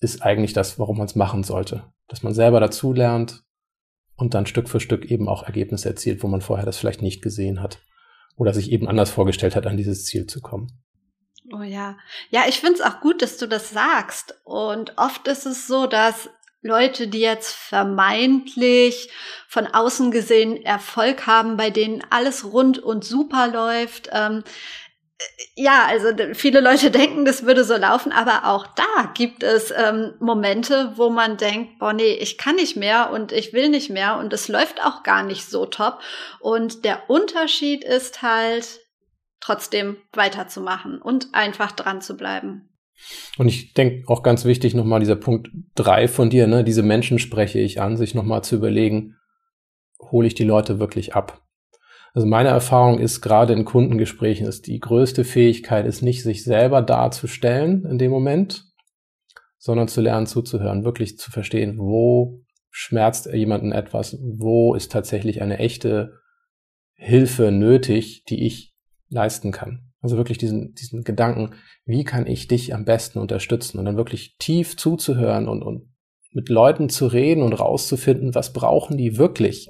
ist 0.00 0.22
eigentlich 0.22 0.52
das, 0.52 0.78
warum 0.78 0.98
man 0.98 1.06
es 1.06 1.16
machen 1.16 1.42
sollte. 1.42 1.84
Dass 2.06 2.22
man 2.22 2.34
selber 2.34 2.60
dazu 2.60 2.92
lernt, 2.92 3.46
und 4.16 4.34
dann 4.34 4.46
Stück 4.46 4.68
für 4.68 4.80
Stück 4.80 5.10
eben 5.10 5.28
auch 5.28 5.44
Ergebnisse 5.44 5.88
erzielt, 5.88 6.22
wo 6.22 6.28
man 6.28 6.40
vorher 6.40 6.66
das 6.66 6.78
vielleicht 6.78 7.02
nicht 7.02 7.22
gesehen 7.22 7.62
hat 7.62 7.82
oder 8.36 8.52
sich 8.52 8.72
eben 8.72 8.88
anders 8.88 9.10
vorgestellt 9.10 9.56
hat, 9.56 9.66
an 9.66 9.76
dieses 9.76 10.04
Ziel 10.04 10.26
zu 10.26 10.40
kommen. 10.40 10.82
Oh 11.52 11.62
ja. 11.62 11.96
Ja, 12.30 12.44
ich 12.48 12.60
finde 12.60 12.74
es 12.74 12.80
auch 12.80 13.00
gut, 13.00 13.22
dass 13.22 13.36
du 13.36 13.46
das 13.46 13.70
sagst. 13.70 14.34
Und 14.44 14.94
oft 14.96 15.28
ist 15.28 15.46
es 15.46 15.66
so, 15.66 15.86
dass 15.86 16.28
Leute, 16.62 17.08
die 17.08 17.20
jetzt 17.20 17.54
vermeintlich 17.54 19.10
von 19.48 19.66
außen 19.66 20.10
gesehen 20.10 20.62
Erfolg 20.64 21.26
haben, 21.26 21.56
bei 21.56 21.70
denen 21.70 22.02
alles 22.10 22.44
rund 22.44 22.78
und 22.78 23.04
super 23.04 23.46
läuft, 23.48 24.08
ähm, 24.12 24.42
ja, 25.54 25.86
also 25.86 26.08
viele 26.34 26.60
Leute 26.60 26.90
denken, 26.90 27.24
das 27.24 27.44
würde 27.44 27.64
so 27.64 27.76
laufen, 27.76 28.12
aber 28.12 28.46
auch 28.46 28.66
da 28.66 29.12
gibt 29.14 29.42
es 29.42 29.72
ähm, 29.74 30.14
Momente, 30.18 30.92
wo 30.96 31.10
man 31.10 31.36
denkt, 31.36 31.78
boah, 31.78 31.92
nee, 31.92 32.14
ich 32.14 32.36
kann 32.38 32.56
nicht 32.56 32.76
mehr 32.76 33.10
und 33.10 33.32
ich 33.32 33.52
will 33.52 33.68
nicht 33.68 33.90
mehr 33.90 34.16
und 34.18 34.32
es 34.32 34.48
läuft 34.48 34.84
auch 34.84 35.02
gar 35.02 35.22
nicht 35.22 35.48
so 35.48 35.66
top. 35.66 36.00
Und 36.40 36.84
der 36.84 37.08
Unterschied 37.08 37.84
ist 37.84 38.22
halt, 38.22 38.80
trotzdem 39.46 39.96
weiterzumachen 40.12 41.00
und 41.00 41.28
einfach 41.32 41.70
dran 41.70 42.00
zu 42.00 42.16
bleiben. 42.16 42.68
Und 43.38 43.46
ich 43.46 43.74
denke 43.74 44.08
auch 44.08 44.22
ganz 44.22 44.44
wichtig 44.44 44.74
nochmal 44.74 45.00
dieser 45.00 45.16
Punkt 45.16 45.50
drei 45.74 46.08
von 46.08 46.30
dir, 46.30 46.46
ne, 46.46 46.64
diese 46.64 46.82
Menschen 46.82 47.18
spreche 47.18 47.60
ich 47.60 47.80
an, 47.80 47.96
sich 47.96 48.14
nochmal 48.14 48.42
zu 48.42 48.56
überlegen, 48.56 49.16
hole 50.00 50.26
ich 50.26 50.34
die 50.34 50.44
Leute 50.44 50.80
wirklich 50.80 51.14
ab? 51.14 51.42
Also 52.12 52.26
meine 52.26 52.48
Erfahrung 52.48 52.98
ist 52.98 53.20
gerade 53.20 53.52
in 53.52 53.64
Kundengesprächen 53.64 54.46
ist 54.46 54.66
die 54.66 54.80
größte 54.80 55.22
Fähigkeit 55.24 55.86
ist 55.86 56.02
nicht 56.02 56.22
sich 56.22 56.42
selber 56.42 56.80
darzustellen 56.82 57.84
in 57.84 57.98
dem 57.98 58.10
Moment, 58.10 58.64
sondern 59.58 59.86
zu 59.86 60.00
lernen 60.00 60.26
zuzuhören, 60.26 60.84
wirklich 60.84 61.18
zu 61.18 61.30
verstehen, 61.30 61.78
wo 61.78 62.40
schmerzt 62.70 63.26
jemanden 63.26 63.72
etwas, 63.72 64.18
wo 64.20 64.74
ist 64.74 64.90
tatsächlich 64.90 65.42
eine 65.42 65.58
echte 65.58 66.14
Hilfe 66.94 67.52
nötig, 67.52 68.24
die 68.24 68.46
ich 68.46 68.75
leisten 69.08 69.52
kann. 69.52 69.92
Also 70.00 70.16
wirklich 70.16 70.38
diesen, 70.38 70.74
diesen 70.74 71.04
Gedanken, 71.04 71.54
wie 71.84 72.04
kann 72.04 72.26
ich 72.26 72.48
dich 72.48 72.74
am 72.74 72.84
besten 72.84 73.18
unterstützen 73.18 73.78
und 73.78 73.84
dann 73.84 73.96
wirklich 73.96 74.36
tief 74.38 74.76
zuzuhören 74.76 75.48
und, 75.48 75.62
und 75.62 75.94
mit 76.32 76.48
Leuten 76.48 76.88
zu 76.88 77.06
reden 77.06 77.42
und 77.42 77.54
rauszufinden, 77.54 78.34
was 78.34 78.52
brauchen 78.52 78.96
die 78.98 79.16
wirklich. 79.16 79.68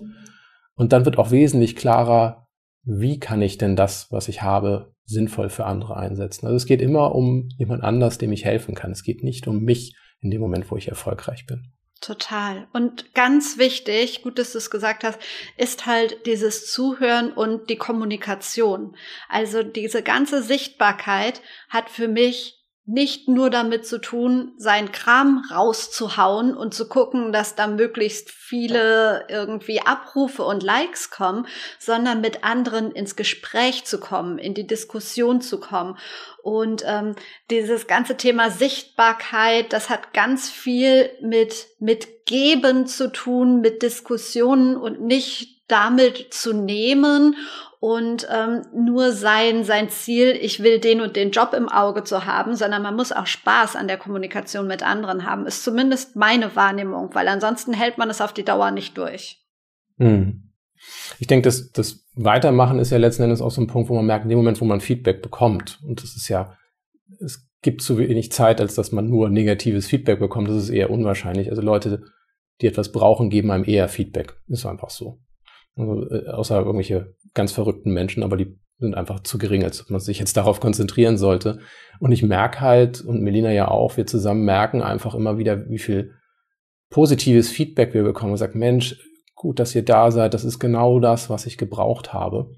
Und 0.74 0.92
dann 0.92 1.04
wird 1.04 1.18
auch 1.18 1.30
wesentlich 1.30 1.76
klarer, 1.76 2.48
wie 2.82 3.18
kann 3.18 3.40
ich 3.40 3.56
denn 3.56 3.76
das, 3.76 4.08
was 4.10 4.28
ich 4.28 4.42
habe, 4.42 4.92
sinnvoll 5.04 5.48
für 5.48 5.64
andere 5.64 5.96
einsetzen. 5.96 6.46
Also 6.46 6.56
es 6.56 6.66
geht 6.66 6.82
immer 6.82 7.14
um 7.14 7.48
jemand 7.56 7.84
anders, 7.84 8.18
dem 8.18 8.32
ich 8.32 8.44
helfen 8.44 8.74
kann. 8.74 8.90
Es 8.90 9.04
geht 9.04 9.22
nicht 9.22 9.46
um 9.46 9.62
mich 9.62 9.96
in 10.20 10.30
dem 10.30 10.40
Moment, 10.40 10.70
wo 10.70 10.76
ich 10.76 10.88
erfolgreich 10.88 11.46
bin. 11.46 11.72
Total. 12.00 12.68
Und 12.72 13.14
ganz 13.14 13.56
wichtig, 13.56 14.22
gut, 14.22 14.38
dass 14.38 14.52
du 14.52 14.58
es 14.58 14.70
gesagt 14.70 15.02
hast, 15.02 15.18
ist 15.56 15.86
halt 15.86 16.26
dieses 16.26 16.70
Zuhören 16.70 17.32
und 17.32 17.70
die 17.70 17.78
Kommunikation. 17.78 18.96
Also 19.28 19.62
diese 19.62 20.02
ganze 20.02 20.42
Sichtbarkeit 20.42 21.40
hat 21.70 21.88
für 21.88 22.06
mich 22.06 22.56
nicht 22.88 23.26
nur 23.26 23.50
damit 23.50 23.84
zu 23.84 23.98
tun, 23.98 24.52
sein 24.58 24.92
Kram 24.92 25.42
rauszuhauen 25.50 26.56
und 26.56 26.72
zu 26.72 26.88
gucken, 26.88 27.32
dass 27.32 27.56
da 27.56 27.66
möglichst 27.66 28.30
viele 28.30 29.26
irgendwie 29.28 29.80
Abrufe 29.80 30.44
und 30.44 30.62
Likes 30.62 31.10
kommen, 31.10 31.48
sondern 31.80 32.20
mit 32.20 32.44
anderen 32.44 32.92
ins 32.92 33.16
Gespräch 33.16 33.84
zu 33.84 33.98
kommen, 33.98 34.38
in 34.38 34.54
die 34.54 34.68
Diskussion 34.68 35.40
zu 35.40 35.58
kommen. 35.58 35.98
Und 36.46 36.84
ähm, 36.86 37.16
dieses 37.50 37.88
ganze 37.88 38.16
Thema 38.16 38.52
Sichtbarkeit, 38.52 39.72
das 39.72 39.90
hat 39.90 40.12
ganz 40.12 40.48
viel 40.48 41.10
mit, 41.20 41.66
mit 41.80 42.24
Geben 42.24 42.86
zu 42.86 43.10
tun, 43.10 43.60
mit 43.60 43.82
Diskussionen 43.82 44.76
und 44.76 45.00
nicht 45.00 45.64
damit 45.66 46.32
zu 46.32 46.52
nehmen 46.52 47.34
und 47.80 48.28
ähm, 48.30 48.62
nur 48.72 49.10
sein, 49.10 49.64
sein 49.64 49.90
Ziel, 49.90 50.38
ich 50.40 50.62
will 50.62 50.78
den 50.78 51.00
und 51.00 51.16
den 51.16 51.32
Job 51.32 51.52
im 51.52 51.68
Auge 51.68 52.04
zu 52.04 52.26
haben, 52.26 52.54
sondern 52.54 52.82
man 52.82 52.94
muss 52.94 53.10
auch 53.10 53.26
Spaß 53.26 53.74
an 53.74 53.88
der 53.88 53.98
Kommunikation 53.98 54.68
mit 54.68 54.84
anderen 54.84 55.28
haben, 55.28 55.46
ist 55.46 55.64
zumindest 55.64 56.14
meine 56.14 56.54
Wahrnehmung, 56.54 57.12
weil 57.12 57.26
ansonsten 57.26 57.72
hält 57.72 57.98
man 57.98 58.08
es 58.08 58.20
auf 58.20 58.32
die 58.32 58.44
Dauer 58.44 58.70
nicht 58.70 58.96
durch. 58.96 59.44
Hm. 59.98 60.45
Ich 61.18 61.26
denke, 61.26 61.44
das, 61.44 61.70
das 61.72 62.04
Weitermachen 62.14 62.78
ist 62.78 62.90
ja 62.90 62.98
letzten 62.98 63.24
Endes 63.24 63.40
auch 63.40 63.50
so 63.50 63.60
ein 63.60 63.66
Punkt, 63.66 63.88
wo 63.88 63.94
man 63.94 64.06
merkt, 64.06 64.24
in 64.24 64.30
dem 64.30 64.38
Moment, 64.38 64.60
wo 64.60 64.64
man 64.64 64.80
Feedback 64.80 65.22
bekommt, 65.22 65.80
und 65.84 66.02
das 66.02 66.16
ist 66.16 66.28
ja, 66.28 66.56
es 67.20 67.48
gibt 67.62 67.82
zu 67.82 67.98
wenig 67.98 68.32
Zeit, 68.32 68.60
als 68.60 68.74
dass 68.74 68.92
man 68.92 69.08
nur 69.08 69.28
negatives 69.28 69.86
Feedback 69.86 70.18
bekommt, 70.18 70.48
das 70.48 70.56
ist 70.56 70.70
eher 70.70 70.90
unwahrscheinlich. 70.90 71.50
Also 71.50 71.62
Leute, 71.62 72.04
die 72.60 72.66
etwas 72.66 72.92
brauchen, 72.92 73.30
geben 73.30 73.50
einem 73.50 73.64
eher 73.64 73.88
Feedback. 73.88 74.36
Ist 74.48 74.66
einfach 74.66 74.90
so. 74.90 75.18
Also, 75.76 76.08
äh, 76.10 76.28
außer 76.28 76.58
irgendwelche 76.58 77.14
ganz 77.34 77.52
verrückten 77.52 77.92
Menschen, 77.92 78.22
aber 78.22 78.36
die 78.36 78.58
sind 78.78 78.94
einfach 78.94 79.20
zu 79.20 79.38
gering, 79.38 79.64
als 79.64 79.80
ob 79.80 79.90
man 79.90 80.00
sich 80.00 80.18
jetzt 80.18 80.36
darauf 80.36 80.60
konzentrieren 80.60 81.16
sollte. 81.16 81.60
Und 81.98 82.12
ich 82.12 82.22
merke 82.22 82.60
halt, 82.60 83.00
und 83.00 83.22
Melina 83.22 83.52
ja 83.52 83.68
auch, 83.68 83.96
wir 83.96 84.06
zusammen 84.06 84.44
merken 84.44 84.82
einfach 84.82 85.14
immer 85.14 85.38
wieder, 85.38 85.68
wie 85.68 85.78
viel 85.78 86.12
positives 86.90 87.50
Feedback 87.50 87.94
wir 87.94 88.04
bekommen 88.04 88.32
und 88.32 88.38
sagen, 88.38 88.58
Mensch, 88.58 88.96
gut, 89.36 89.60
dass 89.60 89.74
ihr 89.74 89.84
da 89.84 90.10
seid, 90.10 90.34
das 90.34 90.44
ist 90.44 90.58
genau 90.58 90.98
das, 90.98 91.30
was 91.30 91.46
ich 91.46 91.58
gebraucht 91.58 92.12
habe. 92.12 92.50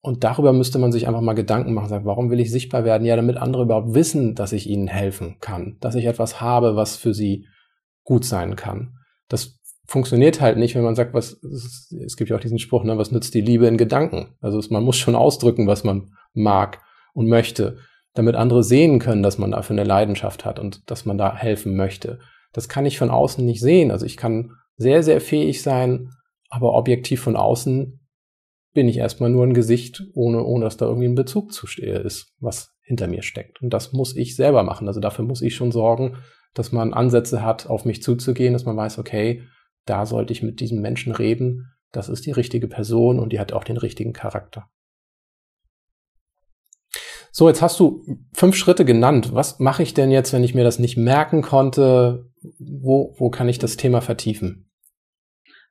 Und 0.00 0.24
darüber 0.24 0.52
müsste 0.52 0.78
man 0.78 0.90
sich 0.90 1.06
einfach 1.06 1.20
mal 1.20 1.34
Gedanken 1.34 1.74
machen, 1.74 1.88
sagen, 1.88 2.06
warum 2.06 2.30
will 2.30 2.40
ich 2.40 2.50
sichtbar 2.50 2.84
werden? 2.84 3.04
Ja, 3.04 3.14
damit 3.14 3.36
andere 3.36 3.62
überhaupt 3.62 3.94
wissen, 3.94 4.34
dass 4.34 4.52
ich 4.52 4.68
ihnen 4.68 4.88
helfen 4.88 5.36
kann, 5.40 5.76
dass 5.80 5.94
ich 5.94 6.06
etwas 6.06 6.40
habe, 6.40 6.76
was 6.76 6.96
für 6.96 7.14
sie 7.14 7.46
gut 8.04 8.24
sein 8.24 8.56
kann. 8.56 8.94
Das 9.28 9.58
funktioniert 9.86 10.40
halt 10.40 10.56
nicht, 10.56 10.74
wenn 10.74 10.84
man 10.84 10.94
sagt, 10.94 11.14
was, 11.14 11.42
es 11.42 12.16
gibt 12.16 12.30
ja 12.30 12.36
auch 12.36 12.40
diesen 12.40 12.58
Spruch, 12.58 12.84
ne, 12.84 12.96
was 12.96 13.10
nützt 13.10 13.34
die 13.34 13.40
Liebe 13.40 13.66
in 13.66 13.76
Gedanken? 13.76 14.34
Also 14.40 14.60
man 14.70 14.84
muss 14.84 14.96
schon 14.96 15.14
ausdrücken, 15.16 15.66
was 15.66 15.84
man 15.84 16.12
mag 16.32 16.80
und 17.12 17.28
möchte, 17.28 17.78
damit 18.14 18.34
andere 18.34 18.62
sehen 18.62 18.98
können, 19.00 19.22
dass 19.22 19.38
man 19.38 19.50
dafür 19.50 19.74
eine 19.74 19.84
Leidenschaft 19.84 20.44
hat 20.44 20.58
und 20.58 20.90
dass 20.90 21.04
man 21.04 21.18
da 21.18 21.34
helfen 21.34 21.76
möchte. 21.76 22.18
Das 22.52 22.68
kann 22.68 22.86
ich 22.86 22.98
von 22.98 23.10
außen 23.10 23.44
nicht 23.44 23.60
sehen. 23.60 23.90
Also 23.90 24.06
ich 24.06 24.16
kann 24.16 24.52
sehr, 24.78 25.02
sehr 25.02 25.20
fähig 25.20 25.62
sein, 25.62 26.10
aber 26.48 26.72
objektiv 26.72 27.20
von 27.20 27.36
außen 27.36 28.00
bin 28.72 28.88
ich 28.88 28.96
erstmal 28.96 29.28
nur 29.28 29.44
ein 29.44 29.54
Gesicht, 29.54 30.04
ohne, 30.14 30.42
ohne 30.44 30.64
dass 30.64 30.76
da 30.76 30.86
irgendwie 30.86 31.08
ein 31.08 31.14
Bezug 31.14 31.52
zu 31.52 31.66
ist, 31.82 32.32
was 32.38 32.74
hinter 32.80 33.06
mir 33.06 33.22
steckt. 33.22 33.60
Und 33.60 33.70
das 33.70 33.92
muss 33.92 34.16
ich 34.16 34.36
selber 34.36 34.62
machen. 34.62 34.86
Also 34.88 35.00
dafür 35.00 35.24
muss 35.24 35.42
ich 35.42 35.54
schon 35.54 35.72
sorgen, 35.72 36.16
dass 36.54 36.72
man 36.72 36.94
Ansätze 36.94 37.42
hat, 37.42 37.66
auf 37.66 37.84
mich 37.84 38.02
zuzugehen, 38.02 38.52
dass 38.52 38.64
man 38.64 38.76
weiß, 38.76 38.98
okay, 38.98 39.42
da 39.84 40.06
sollte 40.06 40.32
ich 40.32 40.42
mit 40.42 40.60
diesem 40.60 40.80
Menschen 40.80 41.12
reden, 41.12 41.72
das 41.92 42.08
ist 42.08 42.26
die 42.26 42.30
richtige 42.30 42.68
Person 42.68 43.18
und 43.18 43.32
die 43.32 43.40
hat 43.40 43.52
auch 43.52 43.64
den 43.64 43.78
richtigen 43.78 44.12
Charakter. 44.12 44.68
So, 47.30 47.48
jetzt 47.48 47.62
hast 47.62 47.78
du 47.78 48.04
fünf 48.32 48.56
Schritte 48.56 48.84
genannt. 48.84 49.34
Was 49.34 49.58
mache 49.58 49.82
ich 49.82 49.94
denn 49.94 50.10
jetzt, 50.10 50.32
wenn 50.32 50.44
ich 50.44 50.54
mir 50.54 50.64
das 50.64 50.78
nicht 50.78 50.96
merken 50.96 51.42
konnte? 51.42 52.30
Wo, 52.58 53.14
wo 53.18 53.30
kann 53.30 53.48
ich 53.48 53.58
das 53.58 53.76
Thema 53.76 54.00
vertiefen? 54.00 54.67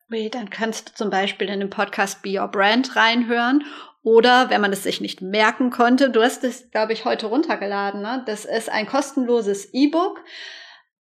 Okay, 0.10 0.30
dann 0.30 0.50
kannst 0.50 0.90
du 0.90 0.94
zum 0.94 1.10
Beispiel 1.10 1.50
in 1.50 1.60
den 1.60 1.70
Podcast 1.70 2.22
Be 2.22 2.40
Your 2.40 2.48
Brand 2.48 2.96
reinhören. 2.96 3.64
Oder 4.04 4.50
wenn 4.50 4.62
man 4.62 4.72
es 4.72 4.84
sich 4.84 5.02
nicht 5.02 5.22
merken 5.22 5.70
konnte, 5.70 6.10
du 6.10 6.22
hast 6.22 6.46
es, 6.46 6.72
glaube 6.72 6.94
ich, 6.94 7.04
heute 7.04 7.26
runtergeladen. 7.26 8.02
Ne? 8.02 8.24
Das 8.26 8.46
ist 8.46 8.72
ein 8.72 8.86
kostenloses 8.86 9.74
E-Book. 9.74 10.22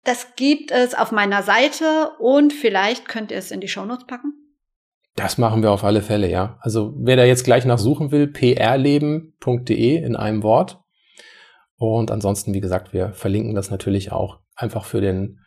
Das 0.03 0.35
gibt 0.35 0.73
es 0.73 0.95
auf 0.95 1.13
meiner 1.13 1.45
Seite 1.45 2.11
und 2.19 2.53
vielleicht 2.53 3.09
könnt 3.09 3.31
ihr 3.31 3.39
es 3.39 3.53
in 3.53 3.61
die 3.61 3.69
Shownotes 3.69 4.07
packen. 4.07 4.33
Das 5.15 5.39
machen 5.39 5.63
wir 5.63 5.71
auf 5.71 5.85
alle 5.85 6.03
Fälle, 6.03 6.29
ja. 6.29 6.59
Also 6.61 6.95
wer 6.99 7.17
da 7.17 7.25
jetzt 7.25 7.45
gleich 7.45 7.65
nachsuchen 7.65 8.11
will, 8.11 8.27
prleben.de 8.27 9.97
in 9.97 10.17
einem 10.17 10.43
Wort. 10.43 10.81
Und 11.77 12.11
ansonsten, 12.11 12.55
wie 12.55 12.61
gesagt, 12.61 12.93
wir 12.93 13.13
verlinken 13.13 13.55
das 13.55 13.71
natürlich 13.71 14.11
auch 14.11 14.41
einfach 14.57 14.85
für 14.85 15.01
den 15.01 15.41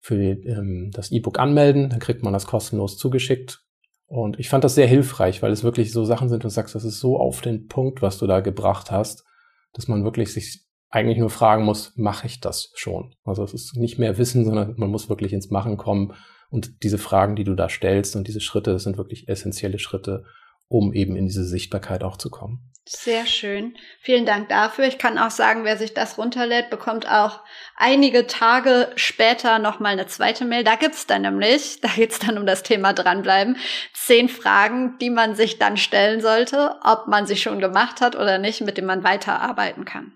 für 0.00 0.16
ähm, 0.16 0.90
das 0.92 1.12
E-Book 1.12 1.38
anmelden, 1.38 1.90
dann 1.90 2.00
kriegt 2.00 2.22
man 2.22 2.32
das 2.32 2.46
kostenlos 2.46 2.96
zugeschickt. 2.96 3.62
Und 4.06 4.40
ich 4.40 4.48
fand 4.48 4.64
das 4.64 4.74
sehr 4.74 4.88
hilfreich, 4.88 5.42
weil 5.42 5.52
es 5.52 5.62
wirklich 5.62 5.92
so 5.92 6.04
Sachen 6.04 6.28
sind, 6.28 6.42
du 6.42 6.48
sagst, 6.48 6.74
das 6.74 6.84
ist 6.84 6.98
so 6.98 7.18
auf 7.18 7.42
den 7.42 7.68
Punkt, 7.68 8.02
was 8.02 8.18
du 8.18 8.26
da 8.26 8.40
gebracht 8.40 8.90
hast, 8.90 9.24
dass 9.72 9.86
man 9.86 10.02
wirklich 10.02 10.32
sich 10.32 10.66
eigentlich 10.88 11.18
nur 11.18 11.30
fragen 11.30 11.64
muss, 11.64 11.92
mache 11.96 12.26
ich 12.26 12.40
das 12.40 12.72
schon? 12.74 13.14
Also 13.24 13.44
es 13.44 13.54
ist 13.54 13.76
nicht 13.76 13.98
mehr 13.98 14.18
Wissen, 14.18 14.44
sondern 14.44 14.74
man 14.76 14.90
muss 14.90 15.08
wirklich 15.08 15.32
ins 15.32 15.50
Machen 15.50 15.76
kommen. 15.76 16.14
Und 16.50 16.82
diese 16.82 16.98
Fragen, 16.98 17.36
die 17.36 17.44
du 17.44 17.54
da 17.54 17.68
stellst 17.68 18.16
und 18.16 18.26
diese 18.26 18.40
Schritte, 18.40 18.72
das 18.72 18.82
sind 18.82 18.98
wirklich 18.98 19.28
essentielle 19.28 19.78
Schritte, 19.78 20.24
um 20.70 20.94
eben 20.94 21.16
in 21.16 21.26
diese 21.26 21.44
Sichtbarkeit 21.44 22.04
auch 22.04 22.16
zu 22.16 22.30
kommen. 22.30 22.70
Sehr 22.86 23.26
schön. 23.26 23.76
Vielen 24.00 24.24
Dank 24.24 24.48
dafür. 24.48 24.86
Ich 24.86 24.98
kann 24.98 25.18
auch 25.18 25.30
sagen, 25.30 25.64
wer 25.64 25.76
sich 25.76 25.94
das 25.94 26.16
runterlädt, 26.16 26.70
bekommt 26.70 27.10
auch 27.10 27.40
einige 27.76 28.26
Tage 28.26 28.90
später 28.96 29.58
nochmal 29.58 29.92
eine 29.92 30.06
zweite 30.06 30.44
Mail. 30.44 30.64
Da 30.64 30.76
gibt's 30.76 31.06
dann 31.06 31.22
nämlich, 31.22 31.80
da 31.82 31.88
geht's 31.88 32.20
dann 32.20 32.38
um 32.38 32.46
das 32.46 32.62
Thema 32.62 32.92
dranbleiben, 32.92 33.56
zehn 33.94 34.28
Fragen, 34.28 34.96
die 35.00 35.10
man 35.10 35.34
sich 35.34 35.58
dann 35.58 35.76
stellen 35.76 36.20
sollte, 36.20 36.76
ob 36.82 37.06
man 37.08 37.26
sie 37.26 37.36
schon 37.36 37.60
gemacht 37.60 38.00
hat 38.00 38.16
oder 38.16 38.38
nicht, 38.38 38.60
mit 38.60 38.78
dem 38.78 38.86
man 38.86 39.04
weiterarbeiten 39.04 39.84
kann. 39.84 40.12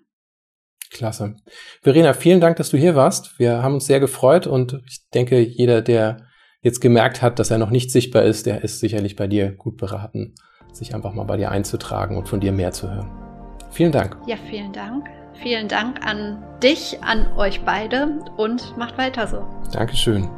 Klasse. 0.90 1.36
Verena, 1.82 2.12
vielen 2.14 2.40
Dank, 2.40 2.56
dass 2.56 2.70
du 2.70 2.76
hier 2.76 2.94
warst. 2.94 3.38
Wir 3.38 3.62
haben 3.62 3.74
uns 3.74 3.86
sehr 3.86 4.00
gefreut 4.00 4.46
und 4.46 4.80
ich 4.86 5.08
denke, 5.12 5.40
jeder, 5.40 5.82
der 5.82 6.28
jetzt 6.64 6.80
gemerkt 6.80 7.22
hat, 7.22 7.38
dass 7.38 7.52
er 7.52 7.58
noch 7.58 7.70
nicht 7.70 7.92
sichtbar 7.92 8.24
ist, 8.24 8.46
der 8.46 8.64
ist 8.64 8.80
sicherlich 8.80 9.14
bei 9.14 9.28
dir 9.28 9.52
gut 9.52 9.76
beraten, 9.76 10.34
sich 10.72 10.94
einfach 10.94 11.12
mal 11.12 11.24
bei 11.24 11.36
dir 11.36 11.52
einzutragen 11.52 12.16
und 12.16 12.28
von 12.28 12.40
dir 12.40 12.50
mehr 12.50 12.72
zu 12.72 12.90
hören. 12.90 13.08
Vielen 13.70 13.92
Dank. 13.92 14.16
Ja, 14.26 14.36
vielen 14.50 14.72
Dank. 14.72 15.06
Vielen 15.42 15.68
Dank 15.68 16.04
an 16.06 16.42
dich, 16.62 16.98
an 17.02 17.26
euch 17.36 17.60
beide 17.64 18.20
und 18.36 18.76
macht 18.76 18.98
weiter 18.98 19.26
so. 19.26 19.44
Dankeschön. 19.72 20.28